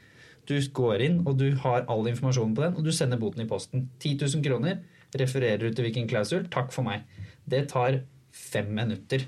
Du 0.45 0.55
går 0.77 1.03
inn, 1.07 1.23
og 1.25 1.39
du 1.41 1.47
har 1.63 1.87
all 1.91 2.05
informasjonen 2.11 2.53
på 2.57 2.67
den, 2.67 2.75
og 2.77 2.85
du 2.85 2.93
sender 2.93 3.21
boten 3.21 3.45
i 3.45 3.49
posten. 3.49 3.89
10 4.03 4.19
000 4.21 4.45
kroner. 4.45 4.83
Refererer 5.17 5.63
du 5.63 5.71
til 5.71 5.87
hvilken 5.87 6.11
klausul. 6.11 6.45
Takk 6.53 6.75
for 6.75 6.85
meg. 6.87 7.07
Det 7.49 7.65
tar 7.73 8.03
fem 8.35 8.69
minutter. 8.77 9.25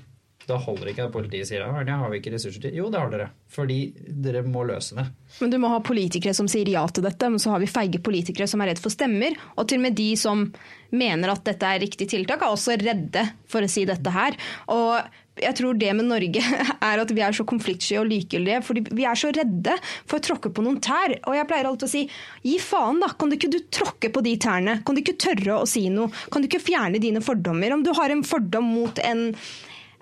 Da 0.47 0.55
holder 0.63 0.87
det 0.87 0.93
ikke 0.93 1.07
at 1.09 1.11
politiet 1.11 1.49
sier 1.49 1.65
at 1.65 1.87
det 1.87 1.95
har 1.99 2.11
vi 2.11 2.21
ikke 2.21 2.31
ressurser 2.37 2.63
til. 2.63 2.77
Jo, 2.79 2.87
det 2.91 3.01
har 3.01 3.11
dere. 3.11 3.27
Fordi 3.51 3.79
dere 4.07 4.45
må 4.47 4.63
løse 4.67 4.95
det. 4.95 5.03
Men 5.41 5.51
du 5.51 5.59
må 5.59 5.71
ha 5.73 5.81
politikere 5.83 6.35
som 6.37 6.47
sier 6.51 6.69
ja 6.71 6.85
til 6.87 7.03
dette, 7.03 7.29
men 7.33 7.41
så 7.43 7.51
har 7.53 7.63
vi 7.63 7.67
feige 7.71 7.99
politikere 8.03 8.47
som 8.47 8.63
er 8.63 8.71
redd 8.71 8.81
for 8.83 8.93
stemmer. 8.93 9.35
Og 9.57 9.67
til 9.67 9.81
og 9.81 9.87
med 9.89 9.97
de 9.99 10.09
som 10.19 10.47
mener 10.95 11.33
at 11.33 11.43
dette 11.47 11.67
er 11.67 11.83
riktig 11.83 12.07
tiltak, 12.13 12.41
er 12.41 12.55
også 12.55 12.77
redde 12.79 13.25
for 13.51 13.65
å 13.65 13.71
si 13.71 13.83
dette 13.89 14.13
her. 14.15 14.39
Og 14.71 14.93
jeg 15.37 15.53
tror 15.59 15.77
det 15.77 15.91
med 15.97 16.07
Norge 16.07 16.41
er 16.89 17.03
at 17.03 17.13
vi 17.13 17.23
er 17.27 17.35
så 17.35 17.45
konfliktsky 17.47 17.99
og 17.99 18.07
likegyldige. 18.09 18.63
fordi 18.65 18.85
vi 18.87 19.05
er 19.05 19.19
så 19.19 19.31
redde 19.35 19.75
for 20.07 20.17
å 20.17 20.25
tråkke 20.29 20.51
på 20.53 20.63
noen 20.65 20.79
tær. 20.83 21.17
Og 21.27 21.37
jeg 21.37 21.49
pleier 21.49 21.69
alltid 21.69 21.89
å 21.89 21.91
si 21.91 22.03
gi 22.47 22.57
faen, 22.63 23.01
da. 23.03 23.11
Kan 23.19 23.31
du 23.31 23.37
ikke 23.37 23.51
du 23.51 23.59
tråkke 23.67 24.11
på 24.13 24.23
de 24.25 24.37
tærne? 24.47 24.79
Kan 24.87 24.97
du 24.97 25.03
ikke 25.03 25.19
tørre 25.27 25.61
å 25.61 25.69
si 25.69 25.87
noe? 25.93 26.11
Kan 26.31 26.43
du 26.43 26.49
ikke 26.49 26.63
fjerne 26.63 27.03
dine 27.03 27.23
fordommer? 27.25 27.75
Om 27.75 27.85
du 27.85 27.93
har 27.97 28.13
en 28.13 28.25
fordom 28.27 28.71
mot 28.77 29.03
en 29.03 29.29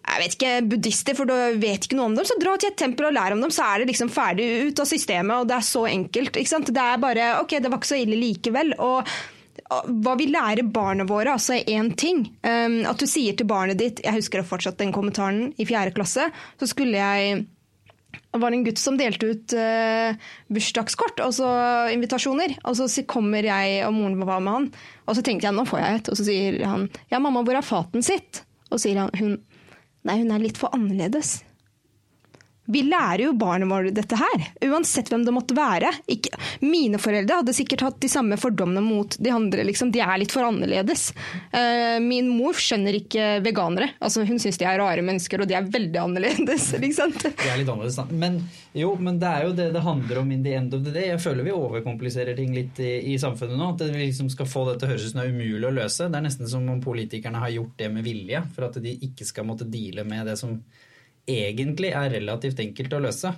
jeg 0.06 0.22
vet 0.22 0.36
ikke, 0.36 0.56
buddhister, 0.72 1.16
for 1.18 1.30
du 1.30 1.34
vet 1.62 1.88
ikke 1.88 1.98
noe 1.98 2.12
om 2.12 2.18
dem, 2.18 2.28
så 2.28 2.38
dra 2.40 2.56
til 2.62 2.70
et 2.72 2.78
tempel 2.80 3.08
og 3.10 3.16
lær 3.18 3.34
om 3.34 3.42
dem, 3.42 3.54
så 3.54 3.66
er 3.68 3.82
det 3.82 3.90
liksom 3.90 4.12
ferdig 4.14 4.46
ut 4.68 4.82
av 4.84 4.90
systemet, 4.90 5.38
og 5.40 5.50
det 5.50 5.56
er 5.58 5.66
så 5.66 5.86
enkelt. 5.90 6.38
ikke 6.38 6.52
sant? 6.52 6.70
Det 6.76 6.84
er 6.84 7.02
bare 7.02 7.32
OK, 7.42 7.58
det 7.58 7.72
var 7.72 7.82
ikke 7.82 7.94
så 7.94 8.04
ille 8.04 8.20
likevel. 8.22 8.76
og 8.78 9.16
hva 9.66 10.14
vi 10.20 10.28
lærer 10.30 10.68
barna 10.70 11.08
våre, 11.10 11.34
altså 11.34 11.56
er 11.56 11.72
én 11.74 11.90
ting. 11.98 12.26
Um, 12.46 12.84
at 12.86 13.02
du 13.02 13.08
sier 13.10 13.34
til 13.34 13.48
barnet 13.50 13.80
ditt 13.80 14.02
Jeg 14.04 14.20
husker 14.20 14.46
fortsatt 14.46 14.78
den 14.78 14.94
kommentaren 14.94 15.56
i 15.58 15.66
fjerde 15.66 15.96
klasse. 15.96 16.30
Så 16.60 16.70
skulle 16.70 17.00
jeg 17.00 17.46
det 18.16 18.40
var 18.40 18.52
en 18.52 18.64
gutt 18.64 18.80
som 18.80 18.98
delte 19.00 19.28
ut 19.32 19.54
uh, 19.56 20.16
bursdagskort, 20.52 21.20
altså 21.24 21.48
invitasjoner. 21.92 22.58
Og 22.68 22.78
så 22.78 23.04
kommer 23.08 23.48
jeg 23.48 23.82
og 23.88 23.96
moren 23.96 24.22
var 24.28 24.44
med 24.44 24.58
han, 24.58 24.70
og 25.08 25.18
så 25.18 25.24
tenkte 25.24 25.50
jeg 25.50 25.56
nå 25.56 25.66
får 25.68 25.82
jeg 25.82 26.00
et. 26.00 26.12
Og 26.12 26.20
så 26.20 26.28
sier 26.28 26.62
han 26.68 26.88
ja, 27.12 27.20
mamma, 27.20 27.44
hvor 27.48 27.58
er 27.58 27.66
faten 27.66 28.06
sitt? 28.06 28.44
Og 28.70 28.78
så 28.78 28.86
sier 28.86 29.04
han 29.06 29.14
hun 29.20 29.38
Nei, 30.06 30.20
hun 30.22 30.30
er 30.30 30.42
litt 30.44 30.60
for 30.62 30.74
annerledes. 30.76 31.40
Vi 32.66 32.82
lærer 32.88 33.28
jo 33.28 33.34
barna 33.38 33.68
våre 33.70 33.92
dette 33.94 34.18
her, 34.18 34.46
uansett 34.66 35.12
hvem 35.12 35.26
det 35.26 35.34
måtte 35.36 35.58
være. 35.58 35.92
Ikke, 36.12 36.34
mine 36.66 36.98
foreldre 37.02 37.42
hadde 37.42 37.54
sikkert 37.54 37.84
hatt 37.86 38.00
de 38.02 38.10
samme 38.10 38.38
fordommene 38.42 38.82
mot 38.82 39.18
de 39.22 39.34
andre. 39.34 39.66
Liksom. 39.68 39.92
De 39.94 40.02
er 40.02 40.18
litt 40.22 40.34
for 40.34 40.48
annerledes. 40.48 41.12
Uh, 41.54 42.02
min 42.02 42.32
mor 42.34 42.58
skjønner 42.58 42.98
ikke 42.98 43.28
veganere. 43.46 43.92
Altså, 44.00 44.26
hun 44.26 44.42
syns 44.42 44.58
de 44.62 44.66
er 44.66 44.80
rare 44.82 45.06
mennesker, 45.06 45.44
og 45.44 45.50
de 45.50 45.58
er 45.58 45.70
veldig 45.70 46.02
annerledes. 46.02 46.72
Liksom. 46.86 47.14
De 47.22 47.32
er 47.50 47.60
litt 47.62 47.70
annerledes, 47.70 48.00
men, 48.12 48.40
jo, 48.78 48.96
men 49.02 49.20
det 49.22 49.30
er 49.30 49.46
jo 49.48 49.54
det 49.58 49.70
det 49.76 49.84
handler 49.86 50.22
om 50.22 50.32
in 50.34 50.44
the 50.46 50.56
end 50.58 50.74
of 50.74 50.82
the 50.86 50.94
day. 50.94 51.10
Jeg 51.12 51.22
føler 51.24 51.46
vi 51.46 51.54
overkompliserer 51.56 52.38
ting 52.38 52.56
litt 52.56 52.82
i, 52.82 52.96
i 53.14 53.20
samfunnet 53.22 53.60
nå. 53.60 53.72
At 53.76 53.86
vi 53.86 54.08
liksom 54.08 54.32
skal 54.34 54.50
få 54.50 54.66
det 54.70 54.80
til 54.80 54.90
å 54.90 54.94
høres 54.94 55.06
ut 55.06 55.14
som 55.14 55.22
det 55.22 55.28
er 55.30 55.38
umulig 55.38 55.70
å 55.70 55.76
løse. 55.76 56.10
Det 56.10 56.20
er 56.20 56.26
nesten 56.26 56.50
som 56.50 56.66
om 56.72 56.82
politikerne 56.84 57.42
har 57.46 57.54
gjort 57.54 57.78
det 57.80 57.92
med 57.94 58.06
vilje, 58.06 58.42
for 58.58 58.70
at 58.70 58.82
de 58.82 58.98
ikke 59.08 59.28
skal 59.28 59.48
måtte 59.48 59.70
deale 59.70 60.06
med 60.08 60.26
det 60.30 60.38
som 60.42 60.58
egentlig 61.30 61.92
er 61.96 62.14
relativt 62.14 62.62
enkelt 62.64 62.96
å 62.96 63.02
løse. 63.08 63.34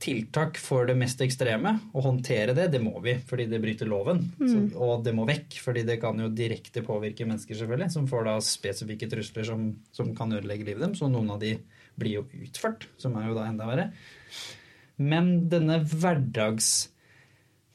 Tiltak 0.00 0.56
for 0.56 0.86
det 0.88 0.94
mest 0.96 1.20
ekstreme, 1.20 1.74
å 1.92 2.02
håndtere 2.04 2.54
det, 2.56 2.70
det 2.72 2.80
må 2.80 2.94
vi 3.04 3.18
fordi 3.28 3.44
det 3.50 3.60
bryter 3.60 3.90
loven. 3.90 4.22
Mm. 4.40 4.46
Så, 4.48 4.62
og 4.80 5.04
det 5.04 5.12
må 5.16 5.26
vekk, 5.28 5.58
fordi 5.60 5.84
det 5.88 5.98
kan 6.00 6.22
jo 6.22 6.30
direkte 6.32 6.84
påvirke 6.86 7.26
mennesker, 7.28 7.58
selvfølgelig, 7.58 7.92
som 7.92 8.08
får 8.08 8.24
da 8.30 8.38
spesifikke 8.44 9.10
trusler 9.12 9.44
som, 9.50 9.66
som 9.92 10.14
kan 10.16 10.32
ødelegge 10.38 10.70
livet 10.70 10.86
dem. 10.86 10.96
Så 10.96 11.10
noen 11.12 11.28
av 11.34 11.42
de 11.42 11.58
blir 12.00 12.20
jo 12.20 12.24
utført, 12.40 12.88
som 13.00 13.18
er 13.20 13.28
jo 13.28 13.36
da 13.36 13.50
enda 13.50 13.68
verre. 13.68 13.90
Men 15.00 15.50
denne 15.52 15.82
hverdags... 15.84 16.88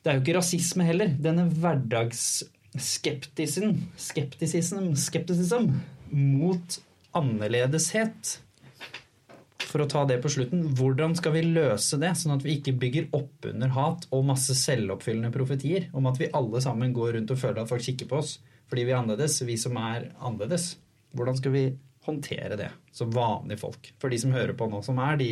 Det 0.02 0.12
er 0.12 0.19
jo 0.19 0.21
ikke 0.21 0.38
rasisme 0.38 0.86
heller. 0.86 1.15
Denne 1.17 1.48
hverdagsskeptism 1.50 2.52
skeptisism, 2.76 4.89
skeptisism 5.00 5.69
mot 6.12 6.76
annerledeshet 7.15 8.34
for 9.76 9.84
å 9.84 9.90
ta 9.92 10.06
det 10.08 10.22
på 10.24 10.30
slutten, 10.32 10.62
hvordan 10.80 11.18
skal 11.20 11.34
vi 11.36 11.42
løse 11.50 11.98
det, 12.00 12.14
sånn 12.16 12.38
at 12.38 12.46
vi 12.46 12.54
ikke 12.56 12.78
bygger 12.80 13.10
opp 13.18 13.50
under 13.50 13.74
hat 13.76 14.06
og 14.16 14.24
masse 14.30 14.56
selvoppfyllende 14.56 15.34
profetier 15.36 15.90
om 15.92 16.08
at 16.08 16.22
vi 16.22 16.30
alle 16.32 16.62
sammen 16.64 16.94
går 16.96 17.18
rundt 17.18 17.34
og 17.36 17.42
føler 17.42 17.60
at 17.60 17.74
folk 17.74 17.84
kikker 17.84 18.08
på 18.08 18.22
oss 18.22 18.38
fordi 18.72 18.86
vi 18.88 18.94
er 18.94 19.02
annerledes, 19.02 19.36
vi 19.46 19.58
som 19.60 19.76
er 19.78 20.08
annerledes. 20.16 20.72
Hvordan 21.14 21.36
skal 21.38 21.54
vi 21.54 21.66
håndtere 22.08 22.56
det 22.58 22.70
som 22.96 23.12
vanlige 23.14 23.60
folk? 23.62 23.92
For 24.02 24.10
de 24.10 24.18
som 24.24 24.34
hører 24.34 24.56
på 24.58 24.70
nå, 24.72 24.80
som 24.86 25.02
er 25.04 25.20
de 25.20 25.30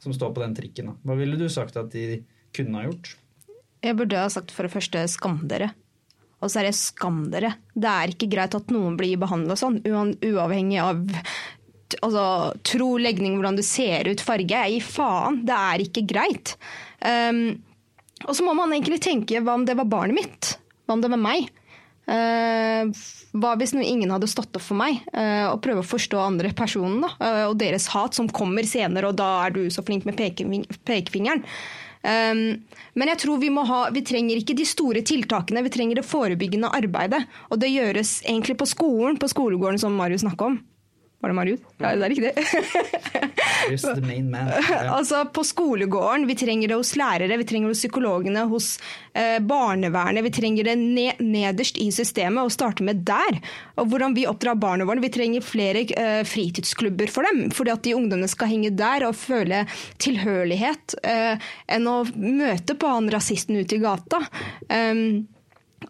som 0.00 0.14
står 0.14 0.30
på 0.36 0.44
den 0.44 0.54
trikken. 0.56 0.94
Hva 1.02 1.18
ville 1.18 1.36
du 1.40 1.44
sagt 1.52 1.76
at 1.80 1.90
de 1.92 2.22
kunne 2.56 2.78
ha 2.78 2.86
gjort? 2.86 3.16
Jeg 3.84 3.98
burde 3.98 4.22
ha 4.22 4.30
sagt 4.32 4.54
for 4.54 4.64
det 4.64 4.72
første 4.72 5.02
skam 5.12 5.42
dere. 5.50 5.74
Og 6.40 6.52
så 6.52 6.62
er 6.62 6.70
det 6.70 6.78
skam 6.78 7.24
dere. 7.32 7.54
Det 7.74 7.90
er 7.90 8.14
ikke 8.14 8.30
greit 8.32 8.54
at 8.56 8.72
noen 8.72 8.96
blir 9.00 9.18
behandla 9.20 9.58
sånn, 9.58 9.82
uavhengig 9.84 10.80
av 10.82 11.04
altså, 12.02 12.24
tro, 12.66 12.94
legning, 13.00 13.36
hvordan 13.38 13.58
du 13.58 13.64
ser 13.66 14.08
ut, 14.10 14.22
farge. 14.24 14.50
Jeg 14.50 14.78
gir 14.78 14.88
faen. 14.88 15.42
Det 15.46 15.58
er 15.58 15.84
ikke 15.84 16.06
greit. 16.10 16.56
Um, 17.04 17.60
og 18.24 18.32
så 18.36 18.46
må 18.46 18.54
man 18.56 18.72
egentlig 18.72 19.02
tenke 19.04 19.42
hva 19.44 19.58
om 19.58 19.66
det 19.68 19.76
var 19.78 19.90
barnet 19.90 20.16
mitt? 20.16 20.54
Hva 20.84 20.96
om 20.96 21.04
det 21.04 21.12
var 21.12 21.20
meg? 21.20 21.50
Uh, 22.04 22.90
hva 23.40 23.54
hvis 23.56 23.72
ingen 23.80 24.12
hadde 24.12 24.28
stått 24.28 24.54
opp 24.56 24.64
for 24.64 24.78
meg? 24.78 25.00
Uh, 25.14 25.52
og 25.52 25.62
prøve 25.64 25.84
å 25.84 25.88
forstå 25.88 26.20
andre 26.20 26.52
personen 26.56 27.00
da, 27.04 27.14
uh, 27.20 27.46
og 27.50 27.56
deres 27.60 27.88
hat 27.94 28.16
som 28.16 28.28
kommer 28.28 28.66
senere, 28.68 29.08
og 29.08 29.18
da 29.20 29.30
er 29.46 29.56
du 29.56 29.62
så 29.72 29.84
flink 29.86 30.06
med 30.08 30.18
pekefingeren. 30.20 31.44
Um, 32.04 32.60
men 32.92 33.10
jeg 33.14 33.22
tror 33.22 33.40
vi, 33.40 33.48
må 33.48 33.64
ha, 33.64 33.86
vi 33.94 34.04
trenger 34.04 34.36
ikke 34.36 34.56
de 34.58 34.66
store 34.68 35.00
tiltakene, 35.06 35.64
vi 35.64 35.72
trenger 35.72 36.00
det 36.00 36.06
forebyggende 36.06 36.68
arbeidet. 36.76 37.22
Og 37.48 37.60
det 37.62 37.72
gjøres 37.72 38.18
egentlig 38.26 38.58
på 38.60 38.68
skolen, 38.68 39.16
på 39.20 39.30
skolegården 39.32 39.80
som 39.80 39.96
Marius 39.96 40.26
snakka 40.26 40.52
om. 40.52 40.60
Var 41.24 41.30
det 41.32 41.34
Marius? 41.34 41.60
Ja, 41.80 41.94
det 41.96 42.04
er 42.04 42.10
riktig. 42.12 42.32
det. 43.70 43.78
the 43.78 44.00
main 44.04 44.26
man. 44.30 44.48
Yeah. 44.48 44.90
Altså, 44.92 45.22
på 45.24 45.40
skolegården, 45.44 46.26
vi 46.28 46.36
trenger 46.36 46.68
det 46.68 46.76
hos 46.76 46.90
lærere, 47.00 47.38
vi 47.40 47.46
trenger 47.48 47.70
det 47.70 47.78
hos 47.78 47.80
psykologene, 47.80 48.42
hos 48.50 48.68
eh, 49.16 49.38
barnevernet. 49.40 50.20
Vi 50.26 50.34
trenger 50.36 50.68
det 50.68 50.76
ned, 50.82 51.24
nederst 51.24 51.80
i 51.80 51.88
systemet, 51.96 52.44
og 52.44 52.52
starte 52.52 52.84
med 52.84 53.00
der. 53.08 53.40
Og 53.80 53.88
hvordan 53.88 54.12
vi 54.18 54.26
oppdrar 54.28 54.60
barna 54.60 54.84
våre. 54.84 55.00
Vi 55.00 55.14
trenger 55.16 55.48
flere 55.48 55.86
eh, 55.96 56.20
fritidsklubber 56.28 57.08
for 57.08 57.24
dem, 57.30 57.46
fordi 57.56 57.72
at 57.72 57.88
de 57.88 57.96
ungdommene 57.96 58.28
skal 58.28 58.52
henge 58.52 58.74
der 58.76 59.08
og 59.08 59.16
føle 59.16 59.64
tilhørighet, 60.04 60.98
eh, 61.08 61.52
enn 61.72 61.88
å 61.88 62.02
møte 62.12 62.76
på 62.76 62.92
han 62.98 63.08
rasisten 63.16 63.64
ute 63.64 63.78
i 63.78 63.84
gata. 63.86 64.26
Um, 64.68 65.24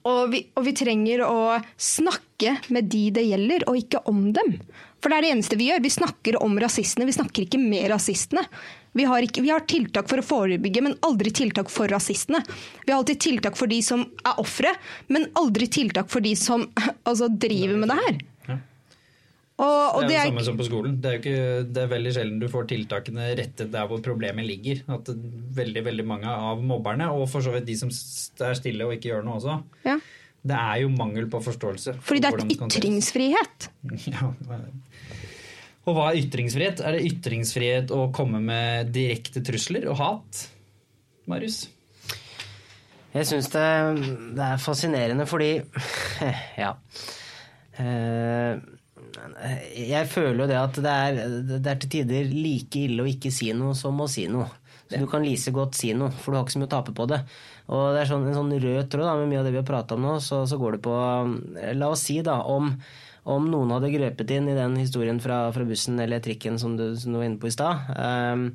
og 0.03 0.33
vi, 0.33 0.43
og 0.57 0.67
vi, 0.67 0.75
trenger 0.77 1.23
å 1.27 1.59
snakke 1.81 2.59
med 2.75 2.91
de 2.93 3.07
det 3.15 3.25
gjelder, 3.29 3.67
og 3.71 3.79
ikke 3.79 4.03
om 4.11 4.27
dem. 4.35 4.57
For 5.05 5.13
det 5.13 5.19
er 5.19 5.27
det 5.27 5.35
eneste 5.35 5.59
vi 5.61 5.69
gjør. 5.69 5.85
Vi 5.85 5.93
snakker 5.93 6.41
om 6.41 6.57
rasistene, 6.63 7.05
vi 7.05 7.17
snakker 7.17 7.45
ikke 7.45 7.61
med 7.61 7.91
rasistene. 7.93 8.47
Vi 8.95 9.05
har, 9.11 9.25
ikke, 9.27 9.43
vi 9.43 9.51
har, 9.51 9.65
tiltak 9.69 10.09
for 10.09 10.23
å 10.23 10.25
forebygge, 10.25 10.81
men 10.87 10.95
aldri 11.05 11.33
tiltak 11.35 11.69
for 11.73 11.91
rasistene. 11.91 12.41
Vi 12.87 12.93
har 12.93 13.01
alltid 13.01 13.21
tiltak 13.21 13.59
for 13.59 13.69
de 13.69 13.81
som 13.83 14.05
er 14.23 14.39
ofre, 14.41 14.71
men 15.11 15.27
aldri 15.37 15.67
tiltak 15.67 16.09
for 16.13 16.25
de 16.25 16.33
som 16.39 16.65
altså, 17.09 17.29
driver 17.29 17.83
med 17.83 17.93
det 17.93 17.99
her. 18.07 18.23
Og, 19.55 20.01
og 20.01 20.09
det 20.11 20.17
er 20.19 20.25
jo 20.27 20.33
det 20.33 20.33
samme 20.33 20.45
som 20.49 20.57
på 20.59 20.67
skolen. 20.67 20.95
Det 20.99 21.11
er, 21.11 21.21
ikke, 21.21 21.43
det 21.71 21.83
er, 21.85 21.91
veldig 21.93 22.13
sjelden 22.17 22.41
du 22.43 22.49
får 22.51 22.65
tiltakene 22.73 23.29
rettet 23.39 23.71
der 23.71 23.87
hvor 23.91 24.01
problemet 24.03 24.47
ligger. 24.49 24.81
At 24.91 25.11
veldig 25.59 25.85
veldig 25.87 26.07
mange 26.11 26.31
av 26.31 26.63
mobberne, 26.67 27.07
og 27.15 27.29
for 27.31 27.45
så 27.45 27.55
vidt 27.55 27.69
de 27.69 27.77
som 27.79 27.93
er 27.93 28.59
stille 28.59 28.89
og 28.89 28.97
ikke 28.97 29.13
gjør 29.13 29.23
noe 29.27 29.39
også, 29.39 29.61
ja. 29.87 29.95
det 30.43 30.59
er 30.59 30.81
jo 30.83 30.91
mangel 30.97 31.31
på 31.31 31.43
forståelse. 31.47 31.99
Fordi 32.03 32.25
det 32.25 32.33
er 32.33 32.67
ytringsfrihet. 32.67 33.71
Ja, 34.15 34.33
og 35.85 35.97
hva 35.97 36.11
er 36.11 36.23
ytringsfrihet? 36.23 36.81
Er 36.81 36.97
det 36.97 37.07
ytringsfrihet 37.11 37.93
å 37.93 38.09
komme 38.15 38.41
med 38.45 38.93
direkte 38.95 39.43
trusler 39.45 39.89
og 39.93 39.99
hat? 40.01 40.45
Marius? 41.31 41.67
Jeg 43.15 43.29
syns 43.29 43.51
det, 43.53 43.67
det, 44.35 44.47
er 44.47 44.63
fascinerende 44.63 45.27
fordi 45.31 45.53
Ja. 46.65 46.73
Eh, 47.79 48.57
jeg 49.75 50.11
føler 50.11 50.45
jo 50.45 50.51
det 50.51 50.59
at 50.59 50.79
det 50.83 50.95
er, 51.07 51.21
det 51.47 51.71
er 51.71 51.81
til 51.83 51.93
tider 51.93 52.33
like 52.33 52.81
ille 52.87 53.05
å 53.05 53.11
ikke 53.11 53.31
si 53.35 53.53
noe 53.55 53.77
som 53.79 54.01
å 54.03 54.09
si 54.11 54.27
noe. 54.31 54.49
Så 54.91 55.01
du 55.01 55.07
kan 55.11 55.25
lise 55.25 55.53
godt 55.55 55.79
si 55.79 55.93
noe, 55.97 56.13
for 56.13 56.33
du 56.33 56.39
har 56.39 56.45
ikke 56.45 56.57
så 56.57 56.61
mye 56.61 56.69
å 56.69 56.75
tape 56.75 56.95
på 56.97 57.07
det. 57.11 57.21
Og 57.73 57.95
det 57.95 58.03
er 58.03 58.11
sånn, 58.11 58.27
en 58.29 58.37
sånn 58.37 58.53
rød 58.61 58.91
tråd 58.93 59.09
da, 59.09 59.15
med 59.21 59.31
mye 59.31 59.41
av 59.41 59.47
det 59.47 59.55
vi 59.55 59.61
har 59.63 59.69
prata 59.69 59.97
om 59.97 60.05
nå, 60.05 60.19
så, 60.23 60.43
så, 60.49 60.59
går 60.61 60.77
det 60.77 60.83
på 60.85 60.97
La 61.79 61.89
oss 61.89 62.05
si 62.09 62.19
da 62.25 62.41
om 62.51 62.75
om 63.25 63.47
noen 63.49 63.71
hadde 63.73 63.89
grepet 63.93 64.33
inn 64.37 64.51
i 64.53 64.57
den 64.57 64.77
historien 64.77 65.17
fra, 65.23 65.47
fra 65.55 65.65
bussen 65.65 65.97
eller 66.03 66.21
trikken 66.25 66.59
som 66.61 66.75
du, 66.77 66.91
som 67.01 67.15
du, 67.15 67.19
var 67.19 67.29
inne 67.29 67.41
på 67.41 67.49
i 67.49 67.55
stad 67.55 67.89
um, 67.97 68.47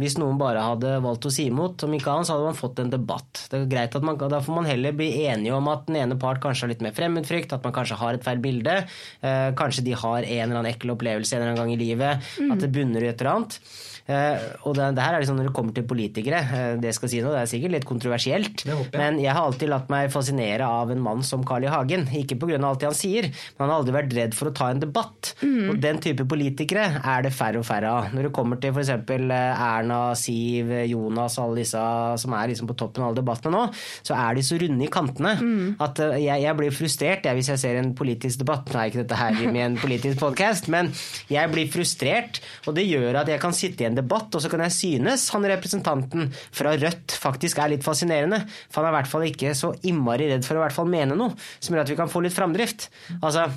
Hvis 0.00 0.16
noen 0.20 0.38
bare 0.40 0.62
hadde 0.64 0.94
valgt 1.04 1.28
å 1.28 1.32
si 1.34 1.48
imot, 1.50 1.84
om 1.84 1.96
ikke 1.96 2.12
annet, 2.12 2.28
så 2.28 2.36
hadde 2.36 2.48
man 2.48 2.58
fått 2.58 2.80
en 2.80 2.92
debatt. 2.92 3.44
Det 3.52 3.60
er 3.60 3.68
greit 3.70 3.96
at 3.98 4.06
man, 4.06 4.18
Da 4.18 4.40
får 4.44 4.56
man 4.56 4.68
heller 4.68 4.96
bli 4.96 5.10
enige 5.26 5.56
om 5.56 5.68
at 5.72 5.84
den 5.88 6.00
ene 6.00 6.18
part 6.20 6.40
kanskje 6.42 6.66
har 6.66 6.72
litt 6.72 6.84
mer 6.84 6.96
fremmedfrykt, 6.96 7.52
at 7.52 7.66
man 7.66 7.74
kanskje 7.76 8.00
har 8.00 8.16
et 8.16 8.24
feil 8.24 8.40
bilde. 8.44 8.78
Uh, 9.20 9.50
kanskje 9.58 9.84
de 9.86 9.96
har 9.98 10.22
en 10.22 10.46
eller 10.46 10.60
annen 10.60 10.72
ekkel 10.72 10.94
opplevelse 10.96 11.36
en 11.36 11.42
eller 11.42 11.52
annen 11.52 11.62
gang 11.62 11.74
i 11.76 11.82
livet. 11.82 12.32
Mm. 12.40 12.54
At 12.54 12.64
det 12.64 12.72
bunner 12.72 13.04
i 13.04 13.12
et 13.12 13.20
eller 13.20 13.34
annet. 13.36 13.60
Uh, 14.04 14.36
og 14.68 14.76
det, 14.76 14.90
det, 14.96 15.04
her 15.04 15.16
er 15.16 15.22
liksom 15.22 15.38
når 15.38 15.48
det 15.48 15.54
kommer 15.56 15.76
til 15.76 15.86
politikere, 15.88 16.42
det 16.80 16.90
jeg 16.90 16.98
skal 16.98 17.12
si 17.12 17.22
nå, 17.24 17.32
det 17.32 17.42
er 17.42 17.50
sikkert 17.50 17.76
litt 17.76 17.88
kontroversielt, 17.88 18.64
jeg. 18.68 18.88
men 18.92 19.20
jeg 19.22 19.32
har 19.32 19.46
alltid 19.46 19.70
latt 19.72 19.88
meg 19.92 20.12
fascinere 20.12 20.66
av 20.68 20.92
en 20.92 21.00
mann 21.00 21.24
som 21.24 21.44
Carl 21.46 21.64
I. 21.64 21.70
Hagen. 21.74 22.06
Ikke 22.14 22.36
pga. 22.40 22.58
alt 22.60 22.82
det 22.82 22.90
han 22.90 22.96
sier, 22.96 23.28
men 23.28 23.64
han 23.64 23.72
har 23.72 23.80
aldri 23.80 23.94
vært 23.96 24.14
redd 24.16 24.36
for 24.36 24.50
å 24.50 24.54
ta 24.56 24.70
en 24.72 24.82
debatt. 24.82 25.32
Mm. 25.42 25.72
Og 25.72 25.80
den 25.82 26.00
type 26.04 26.26
politikere 26.28 26.86
er 27.00 27.24
det 27.24 27.32
færre 27.34 27.60
og 27.60 27.66
færre 27.66 27.90
av. 27.90 28.12
Når 28.14 28.28
det 28.28 28.32
kommer 28.36 28.60
til 28.60 28.74
f.eks. 28.74 28.92
Eh, 28.94 29.64
Erna, 29.64 30.00
Siv, 30.18 30.70
Jonas, 30.90 31.38
alle 31.42 31.62
disse 31.62 31.82
som 32.20 32.36
er 32.36 32.52
liksom 32.52 32.70
på 32.70 32.76
toppen 32.78 33.04
av 33.04 33.10
alle 33.10 33.20
debattene 33.20 33.54
nå, 33.54 33.64
så 34.06 34.16
er 34.18 34.36
de 34.36 34.44
så 34.46 34.58
runde 34.60 34.86
i 34.86 34.90
kantene 34.92 35.34
mm. 35.40 35.66
at 35.84 36.02
eh, 36.04 36.18
jeg, 36.24 36.44
jeg, 36.44 36.58
blir 36.60 36.74
frustrert 36.74 37.28
jeg, 37.28 37.38
hvis 37.38 37.50
jeg 37.54 37.62
ser 37.64 37.80
en 37.80 37.92
politisk 37.96 38.44
debatt. 38.44 38.70
Nå 38.70 38.80
er 38.80 38.92
ikke 38.92 39.02
dette 39.02 39.20
her 39.20 39.40
med 39.44 39.62
en 39.64 39.80
politisk 39.84 40.20
podkast, 40.22 40.70
men 40.72 40.92
jeg 41.32 41.52
blir 41.52 41.70
frustrert, 41.72 42.42
og 42.68 42.78
det 42.78 42.86
gjør 42.88 43.22
at 43.22 43.32
jeg 43.32 43.42
kan 43.42 43.56
sitte 43.56 43.84
i 43.84 43.88
en 43.94 44.00
debatt, 44.02 44.34
og 44.34 44.42
så 44.42 44.50
kan 44.52 44.64
jeg 44.66 44.76
synes 44.76 45.28
han 45.34 45.46
representanten 45.54 46.32
fra 46.54 46.74
Rødt 46.74 47.14
faktisk 47.24 47.62
er 47.62 47.72
litt 47.74 47.86
fascinerende. 47.86 48.42
For 48.68 48.82
han 48.82 48.90
er 48.90 48.96
i 48.96 48.98
hvert 48.98 49.12
fall 49.12 49.28
ikke 49.28 49.54
så 49.58 49.72
innmari 49.86 50.28
redd 50.32 50.46
for 50.46 50.58
å 50.58 50.62
i 50.62 50.66
hvert 50.66 50.76
fall 50.76 50.90
mene 50.90 51.16
noe 51.18 51.36
som 51.60 51.72
gjør 51.74 51.86
at 51.86 51.94
vi 51.94 52.00
kan 52.02 52.10
få 52.10 52.24
litt 52.24 52.36
framdrift. 52.36 52.88
Altså, 53.20 53.48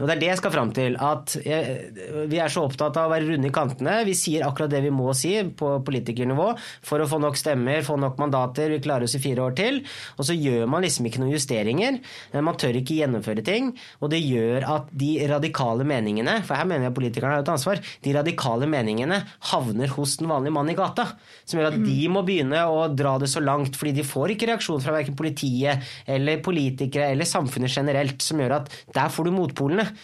og 0.00 0.06
Det 0.08 0.12
er 0.14 0.20
det 0.22 0.28
jeg 0.30 0.38
skal 0.40 0.52
fram 0.54 0.70
til. 0.72 0.94
at 0.96 1.34
Vi 1.36 2.38
er 2.40 2.48
så 2.48 2.62
opptatt 2.64 2.96
av 2.96 3.10
å 3.10 3.12
være 3.12 3.26
runde 3.28 3.50
i 3.50 3.52
kantene. 3.52 3.98
Vi 4.08 4.14
sier 4.16 4.46
akkurat 4.46 4.70
det 4.72 4.80
vi 4.86 4.92
må 4.94 5.12
si 5.12 5.34
på 5.44 5.74
politikernivå 5.84 6.46
for 6.80 7.02
å 7.02 7.08
få 7.10 7.18
nok 7.20 7.36
stemmer, 7.36 7.84
få 7.84 7.98
nok 8.00 8.16
mandater. 8.16 8.72
Vi 8.72 8.80
klarer 8.80 9.04
oss 9.04 9.18
i 9.18 9.20
fire 9.20 9.44
år 9.44 9.56
til. 9.58 9.82
Og 10.16 10.24
så 10.24 10.32
gjør 10.32 10.64
man 10.72 10.86
liksom 10.86 11.04
ikke 11.10 11.20
noen 11.20 11.34
justeringer. 11.34 11.98
Man 12.32 12.56
tør 12.56 12.78
ikke 12.80 12.96
gjennomføre 13.02 13.44
ting. 13.44 13.68
Og 14.00 14.08
det 14.14 14.22
gjør 14.24 14.64
at 14.78 14.88
de 14.96 15.10
radikale 15.28 15.84
meningene, 15.84 16.38
for 16.40 16.56
her 16.56 16.70
mener 16.70 16.88
jeg 16.88 16.96
politikerne 16.96 17.36
har 17.36 17.44
et 17.44 17.52
ansvar, 17.52 17.84
de 18.00 18.16
radikale 18.16 18.70
meningene 18.72 19.20
havner 19.52 19.92
hos 19.92 20.16
den 20.22 20.32
vanlige 20.32 20.56
mann 20.56 20.72
i 20.72 20.78
gata. 20.78 21.10
Som 21.44 21.60
gjør 21.60 21.68
at 21.74 21.78
de 21.84 22.08
må 22.08 22.24
begynne 22.24 22.64
å 22.64 22.88
dra 22.88 23.18
det 23.20 23.28
så 23.28 23.44
langt, 23.44 23.76
fordi 23.76 23.92
de 24.00 24.08
får 24.08 24.38
ikke 24.38 24.48
reaksjon 24.54 24.80
fra 24.80 24.96
verken 24.96 25.20
politiet 25.20 25.84
eller 26.08 26.40
politikere 26.40 27.12
eller 27.12 27.28
samfunnet 27.28 27.76
generelt, 27.76 28.24
som 28.24 28.40
gjør 28.40 28.56
at 28.62 28.72
der 28.96 29.12
får 29.12 29.28
du 29.28 29.36
motpolene 29.36 29.81
ahora 29.82 29.94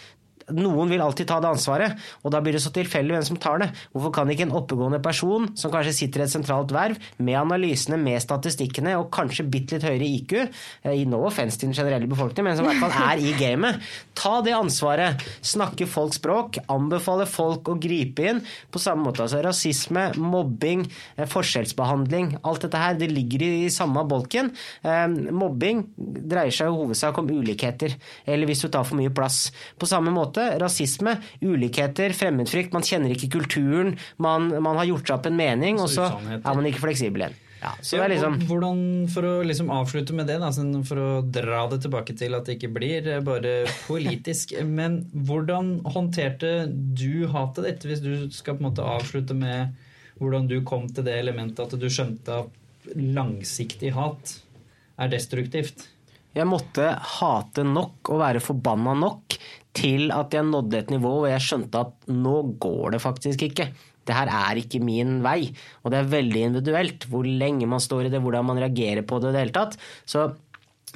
noen 0.55 0.93
vil 0.93 1.03
alltid 1.03 1.29
ta 1.29 1.39
det 1.43 1.51
ansvaret, 1.51 1.97
og 2.23 2.33
da 2.33 2.41
blir 2.45 2.57
det 2.57 2.63
så 2.65 2.73
tilfeldig 2.75 3.17
hvem 3.17 3.27
som 3.27 3.41
tar 3.41 3.63
det. 3.63 3.69
Hvorfor 3.95 4.15
kan 4.19 4.31
ikke 4.33 4.47
en 4.47 4.55
oppegående 4.57 5.01
person 5.05 5.49
som 5.59 5.73
kanskje 5.73 5.97
sitter 5.97 6.23
i 6.23 6.27
et 6.27 6.33
sentralt 6.33 6.73
verv, 6.75 6.99
med 7.19 7.39
analysene, 7.39 7.99
med 8.01 8.21
statistikkene 8.23 8.95
og 8.99 9.11
kanskje 9.15 9.47
bitte 9.49 9.77
litt 9.77 9.87
høyere 9.87 10.09
IQ, 10.09 10.35
eh, 10.39 10.97
i 11.03 11.07
no 11.09 11.23
offense 11.29 11.59
til 11.59 11.71
den 11.71 11.79
generelle 11.79 12.09
befolkningen, 12.11 12.49
men 12.49 12.59
som 12.59 12.69
i 12.69 12.73
hvert 12.73 12.85
fall 12.85 13.11
er 13.13 13.23
i 13.23 13.35
gamet, 13.39 13.83
ta 14.19 14.39
det 14.45 14.55
ansvaret, 14.57 15.25
snakke 15.45 15.89
folks 15.89 16.19
språk, 16.19 16.61
anbefale 16.73 17.27
folk 17.29 17.71
å 17.71 17.77
gripe 17.81 18.27
inn 18.31 18.43
på 18.73 18.83
samme 18.83 19.07
måte. 19.07 19.25
Altså 19.25 19.43
rasisme, 19.45 20.09
mobbing, 20.19 20.87
eh, 21.17 21.29
forskjellsbehandling, 21.29 22.39
alt 22.49 22.67
dette 22.67 22.83
her, 22.83 22.95
det 22.99 23.11
ligger 23.13 23.45
i 23.47 23.69
samme 23.73 24.05
bolken. 24.09 24.53
Eh, 24.83 25.07
mobbing 25.35 25.85
dreier 25.99 26.55
seg 26.55 26.69
i 26.69 26.77
hovedsak 26.77 27.19
om 27.19 27.31
ulikheter, 27.31 27.95
eller 28.27 28.47
hvis 28.47 28.63
du 28.65 28.69
tar 28.69 28.85
for 28.85 28.99
mye 28.99 29.13
plass. 29.15 29.51
På 29.79 29.87
samme 29.87 30.13
måte, 30.15 30.38
rasisme, 30.63 31.17
ulikheter, 31.43 32.15
fremmedfrykt, 32.17 32.75
man 32.77 32.87
kjenner 32.87 33.15
ikke 33.15 33.33
kulturen, 33.39 33.97
man, 34.23 34.51
man 34.65 34.81
har 34.81 34.89
gjort 34.91 35.07
seg 35.09 35.19
opp 35.19 35.29
en 35.31 35.39
mening, 35.39 35.83
og 35.83 35.93
så 35.93 36.11
er 36.39 36.49
man 36.49 36.71
ikke 36.71 36.87
fleksibel 36.87 37.27
igjen. 37.27 37.39
Ja, 37.59 37.73
så 37.83 37.99
det 37.99 38.05
er 38.05 38.13
liksom... 38.13 38.37
Hvordan, 38.47 38.83
For 39.11 39.27
å 39.27 39.33
liksom 39.47 39.73
avslutte 39.75 40.15
med 40.15 40.29
det, 40.31 40.39
da, 40.43 40.51
sånn 40.55 40.85
for 40.87 41.01
å 41.03 41.09
dra 41.27 41.65
det 41.73 41.81
tilbake 41.83 42.15
til 42.19 42.37
at 42.39 42.47
det 42.47 42.59
ikke 42.59 42.71
blir 42.77 43.09
eh, 43.11 43.23
bare 43.25 43.55
politisk 43.89 44.55
Men 44.79 45.01
hvordan 45.13 45.79
håndterte 45.91 46.53
du 46.71 47.27
hatet 47.33 47.67
ditt, 47.67 47.89
hvis 47.91 48.05
du 48.05 48.13
skal 48.35 48.57
på 48.57 48.63
en 48.63 48.71
måte 48.71 48.87
avslutte 48.87 49.37
med 49.39 49.75
hvordan 50.19 50.49
du 50.51 50.61
kom 50.67 50.87
til 50.91 51.07
det 51.07 51.19
elementet 51.19 51.67
at 51.67 51.79
du 51.79 51.89
skjønte 51.91 52.43
at 52.45 52.91
langsiktig 52.95 53.93
hat 53.95 54.39
er 54.99 55.11
destruktivt? 55.13 55.89
Jeg 56.37 56.47
måtte 56.47 56.93
hate 57.19 57.65
nok 57.67 58.11
og 58.13 58.21
være 58.21 58.43
forbanna 58.43 58.95
nok 58.99 59.35
til 59.79 60.11
at 60.15 60.35
jeg 60.35 60.47
nådde 60.49 60.83
et 60.83 60.91
nivå 60.95 61.15
hvor 61.21 61.31
jeg 61.31 61.45
skjønte 61.45 61.85
at 61.87 62.11
nå 62.11 62.37
går 62.61 62.97
det 62.97 63.03
faktisk 63.05 63.47
ikke. 63.49 63.71
Det 64.09 64.17
her 64.17 64.31
er 64.33 64.61
ikke 64.61 64.81
min 64.81 65.19
vei. 65.25 65.51
Og 65.85 65.93
det 65.93 66.01
er 66.01 66.13
veldig 66.15 66.45
individuelt 66.49 67.09
hvor 67.11 67.27
lenge 67.29 67.69
man 67.69 67.83
står 67.83 68.09
i 68.09 68.13
det, 68.13 68.23
hvordan 68.25 68.47
man 68.49 68.61
reagerer 68.63 69.05
på 69.07 69.21
det 69.21 69.33
i 69.33 69.37
det 69.37 69.45
hele 69.45 69.57
tatt. 69.57 69.77
Så 70.09 70.31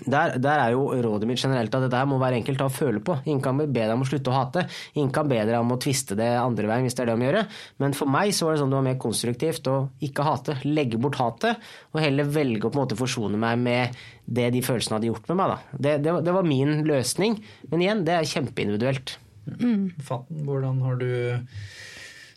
der, 0.07 0.37
der, 0.43 0.61
er 0.65 0.75
jo 0.75 0.87
rådet 1.05 1.29
mitt 1.29 1.41
generelt 1.43 1.75
at 1.75 1.85
dette 1.87 1.99
her 1.99 2.09
må 2.09 2.19
være 2.23 2.38
enkelt 2.41 2.65
å 2.65 2.71
føle 2.73 3.03
på. 3.05 3.19
Ingen 3.27 3.43
kan 3.45 3.59
be 3.61 3.69
deg 3.71 3.95
om 3.95 4.05
å 4.05 4.09
slutte 4.09 4.33
å 4.33 4.37
hate. 4.37 4.65
Ingen 4.97 5.12
kan 5.15 5.29
be 5.31 5.41
deg 5.41 5.55
om 5.59 5.75
å 5.75 5.79
tviste 5.83 6.17
det 6.19 6.31
andre 6.41 6.71
veien 6.71 6.87
hvis 6.87 6.97
det 6.99 7.05
er 7.05 7.12
det 7.12 7.17
de 7.21 7.29
gjør. 7.29 7.41
Men 7.83 7.97
for 7.99 8.12
meg 8.12 8.35
så 8.37 8.49
var 8.49 8.57
det 8.57 8.62
sånn 8.62 8.73
det 8.73 8.81
var 8.81 8.88
mer 8.88 9.01
konstruktivt 9.03 9.71
å 9.71 9.77
ikke 10.09 10.27
hate. 10.27 10.59
Legge 10.69 11.01
bort 11.03 11.21
hatet, 11.21 11.73
og 11.93 12.03
heller 12.03 12.31
velge 12.33 12.69
å 12.69 12.73
på 12.73 12.81
en 12.81 12.85
måte 12.85 12.99
forsone 12.99 13.41
meg 13.41 13.61
med 13.62 14.03
det 14.25 14.51
de 14.55 14.62
følelsene 14.65 14.99
hadde 14.99 15.11
gjort 15.11 15.31
med 15.33 15.41
meg. 15.43 15.55
Da. 15.55 15.79
Det, 15.79 15.97
det, 16.05 16.17
det 16.27 16.37
var 16.38 16.49
min 16.49 16.83
løsning. 16.88 17.38
Men 17.71 17.85
igjen, 17.85 18.05
det 18.09 18.19
er 18.19 18.33
kjempeindividuelt. 18.33 19.17
Mm. 19.59 19.88
Fatten, 20.03 20.45
hvordan 20.47 20.83
har 20.87 21.01
du 21.01 21.11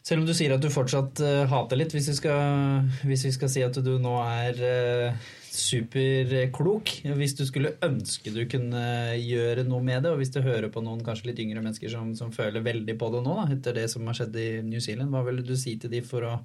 selv 0.06 0.22
om 0.22 0.28
du 0.28 0.36
sier 0.38 0.54
at 0.54 0.62
du 0.62 0.70
fortsatt 0.70 1.22
uh, 1.26 1.48
hater 1.50 1.80
litt, 1.80 1.94
hvis 1.96 2.12
vi, 2.12 2.16
skal, 2.20 2.86
hvis 3.10 3.26
vi, 3.26 3.34
skal, 3.34 3.50
si 3.50 3.64
at 3.66 3.78
du 3.82 3.96
nå 4.02 4.14
er 4.22 4.62
uh, 4.62 5.32
superklok. 5.56 6.92
Hvis 7.18 7.36
du 7.40 7.44
skulle 7.48 7.76
ønske 7.86 8.34
du 8.36 8.44
kunne 8.52 8.84
gjøre 9.20 9.66
noe 9.68 9.84
med 9.86 10.06
det, 10.06 10.14
og 10.14 10.22
hvis 10.22 10.34
du 10.36 10.42
hører 10.46 10.70
på 10.74 10.84
noen 10.86 11.04
kanskje 11.06 11.32
litt 11.32 11.42
yngre 11.44 11.64
mennesker 11.64 11.92
som, 11.92 12.14
som 12.18 12.34
føler 12.36 12.66
veldig 12.66 12.98
på 13.00 13.12
det 13.14 13.24
nå, 13.26 13.36
da, 13.42 13.48
etter 13.56 13.80
det 13.80 13.90
som 13.94 14.08
har 14.10 14.18
skjedd 14.18 14.40
i 14.42 14.50
New 14.68 14.84
Zealand, 14.84 15.14
hva 15.14 15.24
ville 15.28 15.46
du 15.46 15.56
si 15.60 15.78
til 15.82 15.94
de 15.94 16.04
for 16.06 16.28
å 16.28 16.38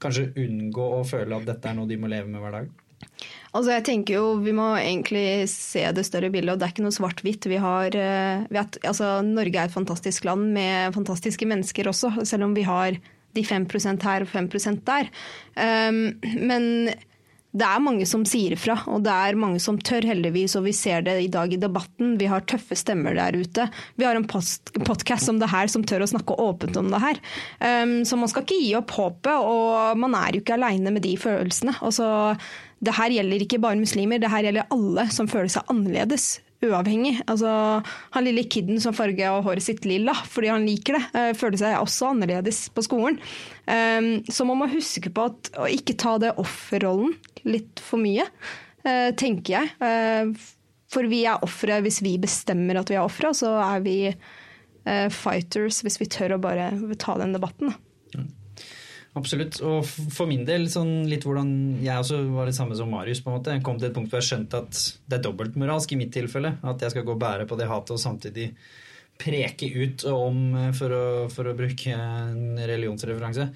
kanskje 0.00 0.30
unngå 0.40 0.86
å 0.96 1.02
føle 1.04 1.36
at 1.36 1.48
dette 1.48 1.68
er 1.68 1.76
noe 1.76 1.90
de 1.90 1.98
må 2.00 2.10
leve 2.10 2.30
med 2.30 2.42
hver 2.42 2.56
dag? 2.60 2.70
Altså 3.50 3.72
jeg 3.72 3.84
tenker 3.88 4.18
jo 4.18 4.24
Vi 4.44 4.52
må 4.54 4.66
egentlig 4.78 5.48
se 5.50 5.82
det 5.96 6.04
større 6.06 6.30
bildet, 6.32 6.52
og 6.54 6.60
det 6.60 6.66
er 6.68 6.74
ikke 6.74 6.84
noe 6.84 6.94
svart-hvitt. 6.94 7.48
Vi 7.50 7.60
har, 7.60 7.96
eh, 7.96 8.44
vi 8.48 8.60
har, 8.60 8.68
altså 8.86 9.14
Norge 9.26 9.56
er 9.56 9.70
et 9.70 9.74
fantastisk 9.74 10.28
land 10.28 10.52
med 10.54 10.94
fantastiske 10.94 11.48
mennesker 11.48 11.90
også, 11.90 12.12
selv 12.28 12.46
om 12.46 12.54
vi 12.54 12.66
har 12.68 13.00
de 13.34 13.44
5% 13.46 14.02
her 14.06 14.24
og 14.24 14.30
5 14.30 14.80
der. 14.86 15.10
Um, 15.54 16.18
men 16.22 16.64
det 17.50 17.66
er 17.66 17.82
mange 17.82 18.06
som 18.06 18.22
sier 18.28 18.54
ifra, 18.54 18.76
og 18.92 19.02
det 19.02 19.10
er 19.10 19.38
mange 19.38 19.58
som 19.62 19.78
tør, 19.82 20.06
heldigvis. 20.06 20.54
Og 20.58 20.68
vi 20.68 20.74
ser 20.76 21.02
det 21.06 21.16
i 21.24 21.30
dag 21.32 21.50
i 21.50 21.58
debatten. 21.58 22.14
Vi 22.20 22.28
har 22.30 22.44
tøffe 22.46 22.78
stemmer 22.78 23.16
der 23.18 23.34
ute. 23.34 23.66
Vi 23.98 24.06
har 24.06 24.18
en 24.18 24.28
podkast 24.28 25.32
om 25.32 25.40
det 25.42 25.50
her 25.50 25.70
som 25.72 25.82
tør 25.82 26.06
å 26.06 26.10
snakke 26.12 26.38
åpent 26.38 26.78
om 26.78 26.92
det 26.92 27.02
her. 27.02 27.18
Um, 27.58 28.00
så 28.06 28.18
man 28.20 28.30
skal 28.30 28.46
ikke 28.46 28.60
gi 28.62 28.74
opp 28.78 28.94
håpet, 28.94 29.34
og 29.34 29.98
man 29.98 30.14
er 30.20 30.36
jo 30.36 30.44
ikke 30.44 30.58
aleine 30.60 30.94
med 30.94 31.02
de 31.06 31.16
følelsene. 31.18 31.74
Altså, 31.82 32.06
det 32.80 32.94
her 32.96 33.18
gjelder 33.18 33.42
ikke 33.42 33.62
bare 33.62 33.80
muslimer, 33.80 34.22
det 34.22 34.30
her 34.30 34.46
gjelder 34.46 34.70
alle 34.70 35.08
som 35.10 35.28
føler 35.30 35.50
seg 35.50 35.74
annerledes 35.74 36.36
uavhengig. 36.64 37.16
Altså, 37.30 37.50
han 38.14 38.26
lille 38.26 38.44
kiden 38.52 38.80
som 38.84 38.94
farga 38.96 39.32
håret 39.40 39.64
sitt 39.64 39.86
lilla 39.88 40.12
fordi 40.28 40.50
han 40.52 40.66
liker 40.68 40.98
det, 40.98 41.02
uh, 41.16 41.32
føler 41.34 41.60
seg 41.60 41.78
også 41.80 42.12
annerledes 42.12 42.68
på 42.76 42.84
skolen. 42.86 43.18
Um, 43.66 44.20
så 44.30 44.46
man 44.46 44.60
må 44.60 44.70
huske 44.70 45.12
på 45.14 45.30
at, 45.32 45.52
å 45.58 45.68
ikke 45.72 45.98
ta 46.00 46.16
det 46.22 46.36
offerrollen 46.40 47.16
litt 47.48 47.82
for 47.84 48.02
mye, 48.02 48.26
uh, 48.86 49.10
tenker 49.18 49.56
jeg. 49.56 49.74
Uh, 49.80 50.32
for 50.90 51.06
vi 51.10 51.22
er 51.28 51.44
ofre 51.46 51.78
hvis 51.84 52.00
vi 52.02 52.16
bestemmer 52.18 52.80
at 52.80 52.90
vi 52.90 52.98
er 52.98 53.04
ofre, 53.04 53.30
og 53.30 53.38
så 53.38 53.54
er 53.62 53.82
vi 53.84 53.96
fighters 55.12 55.82
hvis 55.84 55.98
vi 56.00 56.06
tør 56.10 56.32
å 56.34 56.38
bare 56.40 56.70
ta 56.98 57.12
den 57.20 57.34
debatten. 57.36 57.68
Da. 57.68 58.22
Absolutt. 59.18 59.58
Og 59.66 59.82
for 59.86 60.30
min 60.30 60.44
del, 60.46 60.68
sånn 60.70 61.08
litt 61.10 61.24
hvordan 61.26 61.50
jeg 61.82 61.98
også 61.98 62.20
var 62.30 62.46
det 62.46 62.54
samme 62.54 62.76
som 62.78 62.92
Marius. 62.92 63.22
på 63.24 63.30
en 63.30 63.38
måte. 63.38 63.56
Jeg 63.56 63.64
kom 63.66 63.80
til 63.80 63.90
et 63.90 63.96
punkt 63.96 64.12
hvor 64.12 64.22
jeg 64.22 64.28
skjønte 64.28 64.60
at 64.62 64.82
det 65.10 65.18
er 65.18 65.24
dobbeltmoralsk 65.24 65.94
i 65.94 65.98
mitt 65.98 66.12
tilfelle. 66.14 66.54
At 66.62 66.82
jeg 66.84 66.94
skal 66.94 67.06
gå 67.06 67.16
og 67.16 67.22
bære 67.22 67.48
på 67.50 67.58
det 67.58 67.68
hatet 67.70 67.96
og 67.96 68.02
samtidig 68.02 68.52
preke 69.20 69.68
ut 69.68 70.04
om, 70.08 70.38
for 70.76 70.94
å, 70.94 71.04
for 71.32 71.50
å 71.50 71.56
bruke 71.56 71.92
en 71.92 72.56
religionsreferanse, 72.56 73.46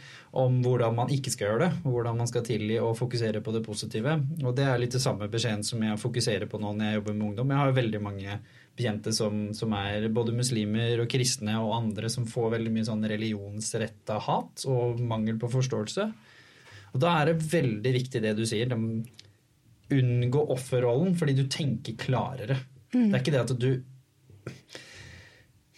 om 0.41 0.59
hvordan 0.65 0.97
man 0.99 1.13
ikke 1.15 1.33
skal 1.33 1.49
gjøre 1.49 1.63
det. 1.65 1.71
Hvordan 1.87 2.19
man 2.21 2.29
skal 2.31 2.45
tilgi 2.47 2.77
og 2.83 2.97
fokusere 2.99 3.41
på 3.45 3.55
det 3.55 3.63
positive. 3.65 4.19
Og 4.43 4.53
det 4.57 4.67
er 4.69 4.83
litt 4.83 4.97
det 4.97 5.03
samme 5.05 5.31
beskjeden 5.33 5.65
som 5.67 5.83
jeg 5.85 6.01
fokuserer 6.03 6.51
på 6.51 6.61
nå 6.61 6.75
når 6.75 6.91
jeg 6.91 7.01
jobber 7.01 7.17
med 7.17 7.27
ungdom. 7.31 7.55
Jeg 7.55 7.63
har 7.63 7.79
veldig 7.79 8.03
mange 8.05 8.39
bekjente 8.75 9.15
som, 9.15 9.43
som, 9.55 9.75
er 9.79 10.09
både 10.13 10.35
muslimer 10.35 11.01
og 11.03 11.11
kristne 11.11 11.57
og 11.63 11.77
andre 11.77 12.11
som 12.11 12.27
får 12.29 12.57
veldig 12.57 12.73
mye 12.75 12.87
sånn 12.89 13.07
religionsretta 13.15 14.19
hat 14.27 14.67
og 14.71 15.01
mangel 15.01 15.39
på 15.41 15.53
forståelse. 15.53 16.09
Og 16.95 17.03
da 17.03 17.17
er 17.21 17.31
det 17.31 17.51
veldig 17.53 17.95
viktig 17.95 18.23
det 18.23 18.35
du 18.39 18.45
sier. 18.47 18.71
De 18.71 19.05
unngå 19.95 20.47
offerrollen 20.55 21.15
fordi 21.19 21.37
du 21.39 21.45
tenker 21.51 21.97
klarere. 22.01 22.59
Mm. 22.95 23.09
Det 23.09 23.15
er 23.17 23.23
ikke 23.23 23.35
det 23.35 23.43
at 23.45 23.59
du 23.59 23.71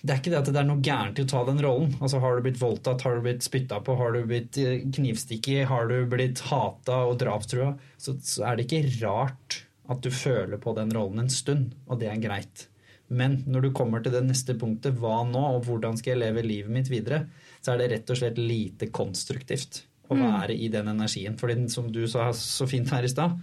det 0.06 0.14
er 0.14 0.20
ikke 0.20 0.32
det 0.32 0.38
at 0.38 0.48
det 0.54 0.60
er 0.60 0.68
noe 0.68 0.84
gærent 0.84 1.18
i 1.18 1.24
å 1.26 1.28
ta 1.30 1.42
den 1.48 1.58
rollen. 1.64 1.96
Altså 1.98 2.20
Har 2.22 2.36
du 2.36 2.44
blitt 2.46 2.60
voldtatt, 2.60 3.02
har 3.02 3.16
du 3.16 3.24
blitt 3.24 3.46
spytta 3.46 3.80
på, 3.82 3.96
har 3.98 4.14
du 4.14 4.22
blitt 4.28 4.58
eh, 4.62 4.84
knivstikket, 4.94 5.66
har 5.70 5.90
du 5.90 5.96
blitt 6.10 6.44
hata 6.46 7.02
og 7.08 7.18
drapstrua, 7.22 7.72
så, 7.98 8.14
så 8.22 8.46
er 8.46 8.56
det 8.56 8.68
ikke 8.68 9.00
rart 9.02 9.64
at 9.90 10.02
du 10.02 10.10
føler 10.14 10.60
på 10.62 10.74
den 10.78 10.92
rollen 10.94 11.24
en 11.24 11.32
stund, 11.32 11.74
og 11.86 12.00
det 12.00 12.10
er 12.12 12.22
greit. 12.22 12.68
Men 13.06 13.40
når 13.46 13.66
du 13.66 13.74
kommer 13.74 14.02
til 14.02 14.14
det 14.14 14.24
neste 14.26 14.56
punktet, 14.58 14.98
hva 14.98 15.20
nå, 15.26 15.42
og 15.58 15.66
hvordan 15.66 15.98
skal 15.98 16.14
jeg 16.14 16.22
leve 16.24 16.46
livet 16.46 16.74
mitt 16.74 16.90
videre, 16.90 17.24
så 17.60 17.74
er 17.74 17.82
det 17.82 17.90
rett 17.92 18.10
og 18.10 18.18
slett 18.18 18.40
lite 18.40 18.90
konstruktivt 18.94 19.84
å 20.10 20.16
mm. 20.18 20.24
være 20.24 20.56
i 20.58 20.70
den 20.72 20.90
energien. 20.90 21.38
For 21.38 21.50
som 21.72 21.90
du 21.94 22.04
sa 22.10 22.28
så 22.34 22.66
fint 22.70 22.90
her 22.94 23.06
i 23.06 23.10
stad, 23.10 23.38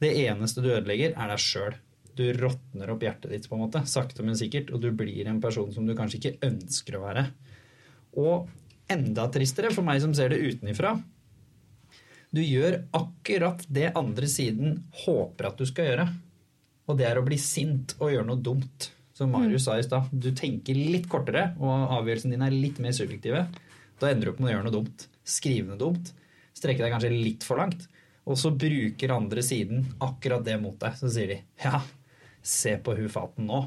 det 0.00 0.12
eneste 0.26 0.64
du 0.64 0.70
ødelegger, 0.74 1.16
er 1.16 1.32
deg 1.32 1.40
sjøl. 1.40 1.76
Du 2.16 2.24
råtner 2.32 2.92
opp 2.92 3.02
hjertet 3.04 3.32
ditt, 3.32 3.48
på 3.48 3.58
en 3.58 3.66
måte, 3.66 3.82
sakte, 3.88 4.24
men 4.24 4.38
sikkert, 4.38 4.70
og 4.72 4.80
du 4.84 4.88
blir 4.96 5.28
en 5.28 5.42
person 5.42 5.68
som 5.74 5.84
du 5.86 5.92
kanskje 5.98 6.20
ikke 6.20 6.48
ønsker 6.48 6.96
å 6.96 7.02
være. 7.04 7.26
Og 8.16 8.48
enda 8.92 9.26
tristere 9.34 9.72
for 9.74 9.84
meg 9.84 10.00
som 10.00 10.14
ser 10.16 10.32
det 10.32 10.40
utenifra, 10.40 10.94
du 12.36 12.42
gjør 12.42 12.82
akkurat 12.96 13.62
det 13.72 13.92
andre 13.96 14.28
siden 14.28 14.80
håper 15.04 15.48
at 15.48 15.60
du 15.60 15.66
skal 15.68 15.90
gjøre. 15.90 16.06
Og 16.86 16.98
det 16.98 17.06
er 17.08 17.18
å 17.18 17.24
bli 17.26 17.38
sint 17.40 17.94
og 18.00 18.12
gjøre 18.12 18.28
noe 18.28 18.42
dumt 18.44 18.90
som 19.16 19.30
Marius 19.32 19.64
sa 19.64 19.78
i 19.78 19.84
stad. 19.86 20.10
Du 20.12 20.28
tenker 20.36 20.76
litt 20.76 21.08
kortere, 21.08 21.54
og 21.56 21.94
avgjørelsen 21.96 22.34
din 22.34 22.44
er 22.44 22.54
litt 22.54 22.80
mer 22.82 22.92
subjektive. 22.96 23.46
Da 24.00 24.10
ender 24.10 24.28
du 24.28 24.32
opp 24.34 24.42
med 24.42 24.50
å 24.50 24.54
gjøre 24.54 24.66
noe 24.66 24.74
dumt. 24.74 25.06
Skrive 25.26 25.70
noe 25.70 25.80
dumt. 25.80 26.10
Strekke 26.56 26.84
deg 26.84 26.92
kanskje 26.92 27.12
litt 27.14 27.46
for 27.46 27.62
langt. 27.62 27.86
Og 28.26 28.36
så 28.40 28.50
bruker 28.52 29.14
andre 29.14 29.44
siden 29.46 29.86
akkurat 30.04 30.44
det 30.44 30.58
mot 30.60 30.76
deg. 30.82 30.98
Så 31.00 31.08
sier 31.14 31.32
de 31.32 31.38
ja, 31.62 31.80
se 32.46 32.76
på 32.82 32.94
hun 32.98 33.10
faten 33.12 33.48
nå. 33.50 33.64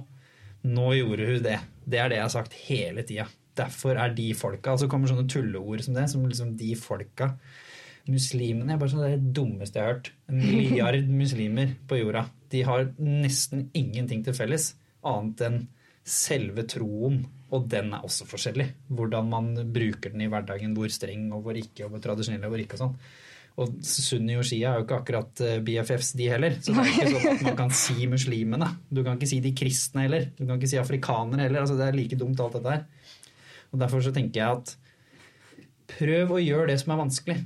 Nå 0.70 0.88
gjorde 0.98 1.28
hun 1.30 1.44
det. 1.44 1.58
Det 1.90 2.00
er 2.00 2.12
det 2.12 2.20
jeg 2.20 2.26
har 2.26 2.34
sagt 2.34 2.58
hele 2.68 3.06
tida. 3.08 3.28
Derfor 3.60 3.98
er 4.00 4.14
de 4.16 4.30
folka 4.38 4.72
Og 4.72 4.80
så 4.80 4.88
kommer 4.88 5.10
sånne 5.10 5.28
tulleord 5.28 5.84
som 5.84 5.98
det, 5.98 6.06
som 6.12 6.28
liksom 6.28 6.54
de 6.60 6.74
folka. 6.80 7.34
Muslimene 8.10 8.74
er 8.74 8.80
bare 8.82 8.94
sånn 8.94 9.06
det 9.06 9.34
dummeste 9.36 9.80
jeg 9.80 9.86
har 9.86 9.98
hørt. 9.98 10.12
En 10.32 10.40
milliard 10.40 11.12
muslimer 11.24 11.76
på 11.90 12.00
jorda. 12.00 12.28
De 12.52 12.64
har 12.66 12.88
nesten 13.00 13.68
ingenting 13.78 14.24
til 14.26 14.38
felles 14.38 14.72
annet 15.06 15.44
enn 15.48 15.60
selve 16.10 16.66
troen. 16.70 17.22
Og 17.54 17.66
den 17.70 17.94
er 17.98 18.06
også 18.06 18.28
forskjellig. 18.30 18.68
Hvordan 18.94 19.30
man 19.32 19.52
bruker 19.74 20.14
den 20.14 20.26
i 20.26 20.30
hverdagen. 20.32 20.76
Hvor 20.78 20.92
streng 20.94 21.30
og 21.36 21.44
hvor 21.46 21.58
ikke, 21.58 21.86
og 21.86 21.96
hvor 21.96 22.06
tradisjonell 22.06 22.46
og 22.48 22.56
hvor 22.56 22.64
ikke. 22.64 22.80
og 22.80 22.86
sånn. 22.86 22.98
Og 23.60 23.80
Sunni 23.84 24.38
og 24.40 24.46
Shia 24.48 24.72
er 24.72 24.80
jo 24.80 24.86
ikke 24.86 25.00
akkurat 25.02 25.42
eh, 25.44 25.58
BFFs, 25.66 26.14
de 26.16 26.30
heller. 26.32 26.56
Så 26.64 26.74
det 26.76 26.84
er 26.84 26.92
ikke 26.94 27.10
sånn 27.12 27.32
at 27.34 27.46
man 27.50 27.58
kan 27.60 27.74
si 27.76 28.08
muslimene. 28.12 28.70
Du 28.88 29.02
kan 29.04 29.18
ikke 29.20 29.30
si 29.32 29.42
de 29.44 29.52
kristne 29.58 30.06
heller. 30.06 30.30
Du 30.38 30.46
kan 30.46 30.56
ikke 30.56 30.70
si 30.72 30.80
afrikanere 30.80 31.48
heller. 31.48 31.66
Altså, 31.66 31.76
det 31.80 31.90
er 31.90 31.98
like 31.98 32.20
dumt, 32.20 32.40
alt 32.40 32.56
dette 32.56 32.78
her. 32.78 32.86
Og 33.70 33.82
Derfor 33.82 34.06
så 34.06 34.14
tenker 34.16 34.40
jeg 34.42 34.60
at 34.62 34.76
prøv 35.90 36.36
å 36.38 36.44
gjøre 36.44 36.70
det 36.72 36.78
som 36.82 36.94
er 36.96 37.02
vanskelig. 37.02 37.40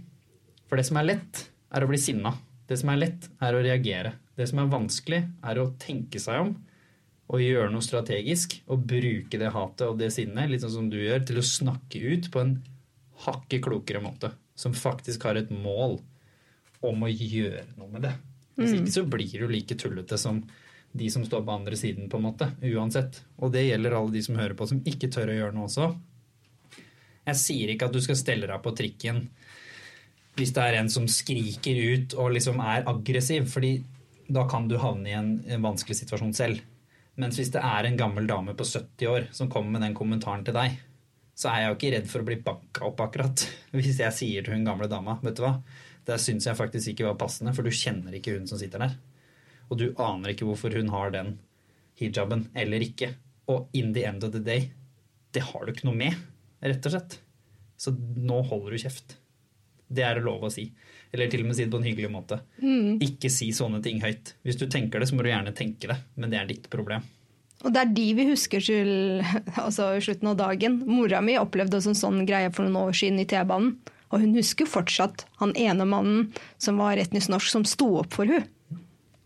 For 0.70 0.80
det 0.80 0.86
som 0.90 1.00
er 1.02 1.10
lett, 1.10 1.48
er 1.74 1.86
å 1.86 1.90
bli 1.90 2.00
sinna. 2.02 2.36
Det 2.70 2.78
som 2.80 2.94
er 2.94 3.02
lett, 3.02 3.26
er 3.44 3.58
å 3.58 3.64
reagere. 3.66 4.14
Det 4.38 4.48
som 4.50 4.62
er 4.62 4.70
vanskelig, 4.72 5.24
er 5.50 5.62
å 5.62 5.72
tenke 5.82 6.22
seg 6.22 6.46
om 6.46 6.54
og 7.34 7.42
gjøre 7.42 7.72
noe 7.74 7.82
strategisk. 7.82 8.60
Og 8.70 8.86
bruke 8.86 9.40
det 9.42 9.52
hatet 9.56 9.88
og 9.88 9.98
det 9.98 10.12
sinnet, 10.14 10.52
litt 10.52 10.62
sånn 10.62 10.78
som 10.78 10.90
du 10.92 11.00
gjør, 11.02 11.26
til 11.26 11.42
å 11.42 11.48
snakke 11.48 12.02
ut 12.14 12.30
på 12.34 12.44
en 12.44 12.56
hakket 13.26 13.64
klokere 13.66 14.04
måte. 14.04 14.34
Som 14.56 14.76
faktisk 14.78 15.26
har 15.28 15.40
et 15.40 15.52
mål 15.54 16.00
om 16.84 17.06
å 17.06 17.10
gjøre 17.10 17.66
noe 17.78 17.90
med 17.92 18.06
det. 18.06 18.14
Hvis 18.60 18.76
ikke 18.78 18.94
så 18.94 19.06
blir 19.10 19.42
du 19.42 19.48
like 19.50 19.78
tullete 19.80 20.20
som 20.20 20.44
de 20.94 21.08
som 21.10 21.24
står 21.26 21.42
på 21.42 21.54
andre 21.56 21.78
siden, 21.80 22.10
på 22.10 22.20
en 22.20 22.28
måte. 22.28 22.52
Uansett. 22.62 23.24
Og 23.42 23.54
det 23.54 23.66
gjelder 23.66 23.96
alle 23.98 24.14
de 24.14 24.22
som 24.26 24.38
hører 24.38 24.54
på, 24.58 24.68
som 24.70 24.84
ikke 24.86 25.10
tør 25.14 25.32
å 25.34 25.38
gjøre 25.40 25.56
noe 25.56 25.70
også. 25.70 25.88
Jeg 27.24 27.40
sier 27.40 27.72
ikke 27.74 27.88
at 27.90 27.96
du 27.96 28.02
skal 28.04 28.20
stelle 28.20 28.50
deg 28.50 28.62
på 28.62 28.76
trikken 28.78 29.26
hvis 30.34 30.54
det 30.56 30.64
er 30.66 30.80
en 30.80 30.88
som 30.90 31.06
skriker 31.10 31.78
ut 31.94 32.16
og 32.18 32.32
liksom 32.34 32.58
er 32.66 32.88
aggressiv, 32.90 33.46
fordi 33.52 33.76
da 34.34 34.48
kan 34.50 34.66
du 34.70 34.80
havne 34.82 35.12
i 35.12 35.14
en, 35.14 35.36
en 35.46 35.66
vanskelig 35.66 36.00
situasjon 36.00 36.34
selv. 36.34 36.64
Mens 37.22 37.38
hvis 37.38 37.52
det 37.54 37.62
er 37.62 37.86
en 37.86 38.00
gammel 38.00 38.26
dame 38.30 38.56
på 38.58 38.66
70 38.66 39.12
år 39.12 39.28
som 39.36 39.52
kommer 39.54 39.76
med 39.76 39.86
den 39.86 39.98
kommentaren 39.98 40.42
til 40.46 40.58
deg, 40.58 40.80
så 41.34 41.50
er 41.50 41.64
jeg 41.64 41.70
jo 41.70 41.78
ikke 41.78 41.92
redd 41.96 42.12
for 42.12 42.24
å 42.24 42.28
bli 42.28 42.38
banka 42.46 42.86
opp 42.88 43.02
akkurat. 43.08 43.46
Hvis 43.76 44.00
jeg 44.02 44.18
sier 44.18 44.46
til 44.46 44.58
hun 44.58 44.68
gamle 44.68 44.90
dama, 44.92 45.18
vet 45.24 45.40
du 45.40 45.44
hva, 45.46 45.56
det 46.08 46.20
syns 46.22 46.48
jeg 46.50 46.60
faktisk 46.60 46.92
ikke 46.92 47.08
var 47.08 47.20
passende, 47.22 47.56
for 47.56 47.66
du 47.66 47.74
kjenner 47.74 48.16
ikke 48.18 48.36
hun 48.36 48.48
som 48.50 48.60
sitter 48.60 48.84
der. 48.84 48.96
Og 49.72 49.80
du 49.80 49.88
aner 50.02 50.34
ikke 50.34 50.48
hvorfor 50.48 50.76
hun 50.76 50.92
har 50.94 51.14
den 51.14 51.38
hijaben 52.00 52.48
eller 52.60 52.84
ikke. 52.84 53.14
Og 53.50 53.72
in 53.76 53.94
the 53.96 54.06
end 54.08 54.24
of 54.24 54.34
the 54.36 54.44
day, 54.44 54.70
det 55.34 55.46
har 55.50 55.66
du 55.66 55.74
ikke 55.74 55.88
noe 55.88 55.98
med, 55.98 56.18
rett 56.64 56.86
og 56.88 56.96
slett. 56.96 57.18
Så 57.80 57.96
nå 57.96 58.44
holder 58.52 58.76
du 58.76 58.84
kjeft. 58.84 59.18
Det 59.94 60.04
er 60.06 60.18
det 60.18 60.26
lov 60.26 60.46
å 60.46 60.52
si. 60.54 60.68
Eller 61.14 61.30
til 61.30 61.44
og 61.44 61.50
med 61.50 61.58
si 61.58 61.66
det 61.66 61.74
på 61.74 61.82
en 61.82 61.88
hyggelig 61.88 62.12
måte. 62.14 62.40
Ikke 63.04 63.32
si 63.34 63.52
sånne 63.54 63.82
ting 63.86 64.00
høyt. 64.04 64.36
Hvis 64.46 64.60
du 64.62 64.68
tenker 64.72 65.02
det, 65.02 65.10
så 65.10 65.18
må 65.18 65.26
du 65.26 65.30
gjerne 65.30 65.54
tenke 65.56 65.90
det, 65.92 65.98
men 66.18 66.34
det 66.34 66.40
er 66.40 66.50
ditt 66.50 66.70
problem. 66.74 67.06
Og 67.64 67.72
det 67.72 67.82
er 67.82 67.92
de 67.96 68.08
vi 68.18 68.28
husker 68.28 68.64
til 68.64 68.90
altså, 69.66 69.94
slutten 70.04 70.34
av 70.34 70.40
dagen. 70.42 70.82
Mora 70.88 71.22
mi 71.24 71.38
opplevde 71.40 71.80
en 71.80 71.98
sånn 71.98 72.24
greie 72.28 72.52
for 72.54 72.68
noen 72.68 72.90
år 72.90 72.98
siden 73.00 73.22
i 73.24 73.28
T-banen. 73.30 73.78
Og 74.14 74.22
hun 74.22 74.36
husker 74.38 74.70
fortsatt 74.70 75.26
han 75.40 75.56
ene 75.58 75.88
mannen 75.90 76.28
som 76.62 76.78
var 76.78 77.00
etnisk 77.02 77.32
norsk, 77.34 77.50
som 77.50 77.64
sto 77.66 77.96
opp 78.04 78.14
for 78.14 78.30
hun. 78.30 78.46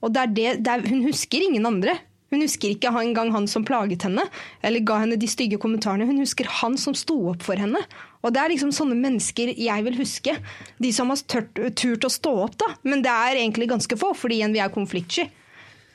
Og 0.05 0.13
det 0.13 0.29
det, 0.37 0.51
det 0.63 0.75
er, 0.77 0.85
hun 0.87 1.03
husker 1.09 1.43
ingen 1.43 1.67
andre. 1.67 1.97
Hun 2.31 2.43
husker 2.43 2.73
ikke 2.73 2.91
engang 2.99 3.31
han 3.31 3.45
som 3.47 3.63
plaget 3.67 4.03
henne, 4.03 4.25
eller 4.65 4.83
ga 4.83 4.99
henne 4.99 5.15
de 5.19 5.29
stygge 5.31 5.59
kommentarene. 5.63 6.07
Hun 6.09 6.19
husker 6.19 6.47
han 6.59 6.75
som 6.79 6.95
sto 6.97 7.15
opp 7.31 7.45
for 7.45 7.59
henne. 7.59 7.79
Og 8.23 8.33
det 8.35 8.41
er 8.41 8.51
liksom 8.51 8.73
sånne 8.75 8.97
mennesker 8.99 9.53
jeg 9.55 9.85
vil 9.85 9.99
huske. 9.99 10.35
De 10.83 10.91
som 10.95 11.11
har 11.11 11.23
tørt, 11.31 11.61
turt 11.79 12.07
å 12.07 12.11
stå 12.11 12.33
opp, 12.43 12.57
da. 12.59 12.73
Men 12.83 13.03
det 13.05 13.13
er 13.13 13.39
egentlig 13.39 13.69
ganske 13.71 13.99
få, 13.99 14.11
fordi 14.17 14.41
igjen 14.41 14.55
vi 14.55 14.63
er 14.63 14.73
konfliktsky. 14.73 15.29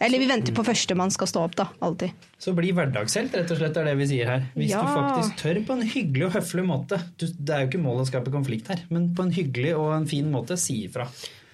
Eller 0.03 0.19
vi 0.19 0.27
venter 0.27 0.55
på 0.57 0.65
førstemann 0.67 1.13
skal 1.15 1.29
stå 1.31 1.45
opp, 1.47 1.55
da. 1.59 1.69
Alltid. 1.87 2.11
Så 2.43 2.55
bli 2.59 2.73
hverdagshelt, 2.75 3.35
rett 3.39 3.51
og 3.55 3.61
slett, 3.61 3.77
er 3.79 3.87
det 3.87 3.93
vi 4.01 4.09
sier 4.11 4.27
her. 4.33 4.47
Hvis 4.57 4.73
Ja. 4.75 4.81
du 4.83 4.89
faktisk 4.97 5.37
tør 5.45 5.61
på 5.69 5.77
en 5.79 5.85
hyggelig 5.87 6.25
og 6.27 6.33
høflig 6.41 6.65
måte. 6.67 6.99
Du, 7.19 7.27
det 7.31 7.55
er 7.55 7.61
jo 7.65 7.71
ikke 7.71 7.83
målet 7.85 8.09
å 8.09 8.11
skape 8.11 8.33
konflikt 8.35 8.69
her, 8.73 8.83
men 8.91 9.13
på 9.15 9.23
en 9.29 9.31
hyggelig 9.37 9.77
og 9.79 9.93
en 9.95 10.09
fin 10.11 10.27
måte, 10.33 10.59
si 10.59 10.83
ifra. 10.89 11.07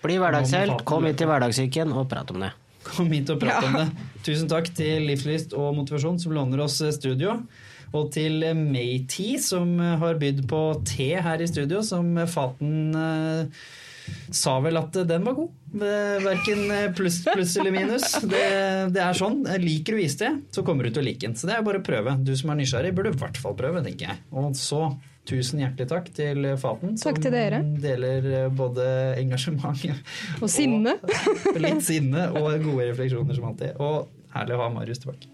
Bli 0.02 0.16
hverdagshelt, 0.16 0.84
kom 0.88 1.04
hit 1.04 1.18
til 1.20 1.28
hverdagssyken 1.28 1.92
og 1.92 2.08
prat 2.08 2.30
om 2.32 2.40
det. 2.46 2.52
Kom 2.88 3.10
hit 3.12 3.28
og 3.34 3.40
prat 3.42 3.64
om 3.68 3.74
det. 3.82 3.88
Tusen 4.24 4.48
takk 4.48 4.70
til 4.78 5.02
Livslyst 5.10 5.52
og 5.58 5.74
Motivasjon 5.76 6.18
som 6.22 6.32
låner 6.32 6.62
oss 6.64 6.78
studio. 6.96 7.42
Og 7.92 8.10
til 8.12 8.42
Maytee 8.54 9.38
som 9.40 9.78
har 9.80 10.14
bydd 10.20 10.42
på 10.48 10.62
te 10.88 11.10
her 11.24 11.40
i 11.40 11.46
studio, 11.48 11.80
som 11.82 12.10
Faten 12.28 12.94
eh, 12.94 13.46
sa 14.34 14.58
vel 14.64 14.78
at 14.80 14.96
den 15.08 15.26
var 15.26 15.36
god. 15.38 15.52
Verken 16.24 16.64
pluss, 16.96 17.20
pluss 17.26 17.56
eller 17.60 17.74
minus. 17.74 18.12
Det, 18.24 18.42
det 18.94 19.02
er 19.04 19.18
sånn. 19.18 19.42
Liker 19.62 19.96
du 19.98 20.02
iste, 20.04 20.32
så 20.54 20.64
kommer 20.66 20.88
du 20.88 20.92
til 20.94 21.02
å 21.04 21.06
like 21.08 21.24
den. 21.26 21.36
Så 21.38 21.48
det 21.50 21.56
er 21.58 21.64
bare 21.66 21.82
å 21.82 21.86
prøve. 21.86 22.16
Du 22.24 22.32
som 22.38 22.52
er 22.54 22.60
nysgjerrig, 22.62 22.94
burde 22.96 23.12
i 23.14 23.20
hvert 23.20 23.40
fall 23.40 23.56
prøve, 23.58 23.84
tenker 23.86 24.10
jeg. 24.12 24.20
Og 24.32 24.52
så 24.58 24.88
tusen 25.28 25.60
hjertelig 25.60 25.90
takk 25.90 26.06
til 26.16 26.46
Faten, 26.56 26.94
Takk 26.96 27.18
til 27.20 27.34
dere. 27.34 27.58
deler 27.82 28.48
både 28.56 28.86
engasjement 29.20 29.82
Og 30.42 30.48
sinne. 30.52 30.96
Litt 31.60 31.84
sinne 31.84 32.30
og 32.32 32.54
gode 32.64 32.88
refleksjoner 32.94 33.36
som 33.36 33.50
alltid. 33.50 33.76
Og 33.76 34.08
herlig 34.36 34.56
å 34.56 34.62
ha 34.64 34.70
Marius 34.72 35.04
tilbake. 35.04 35.28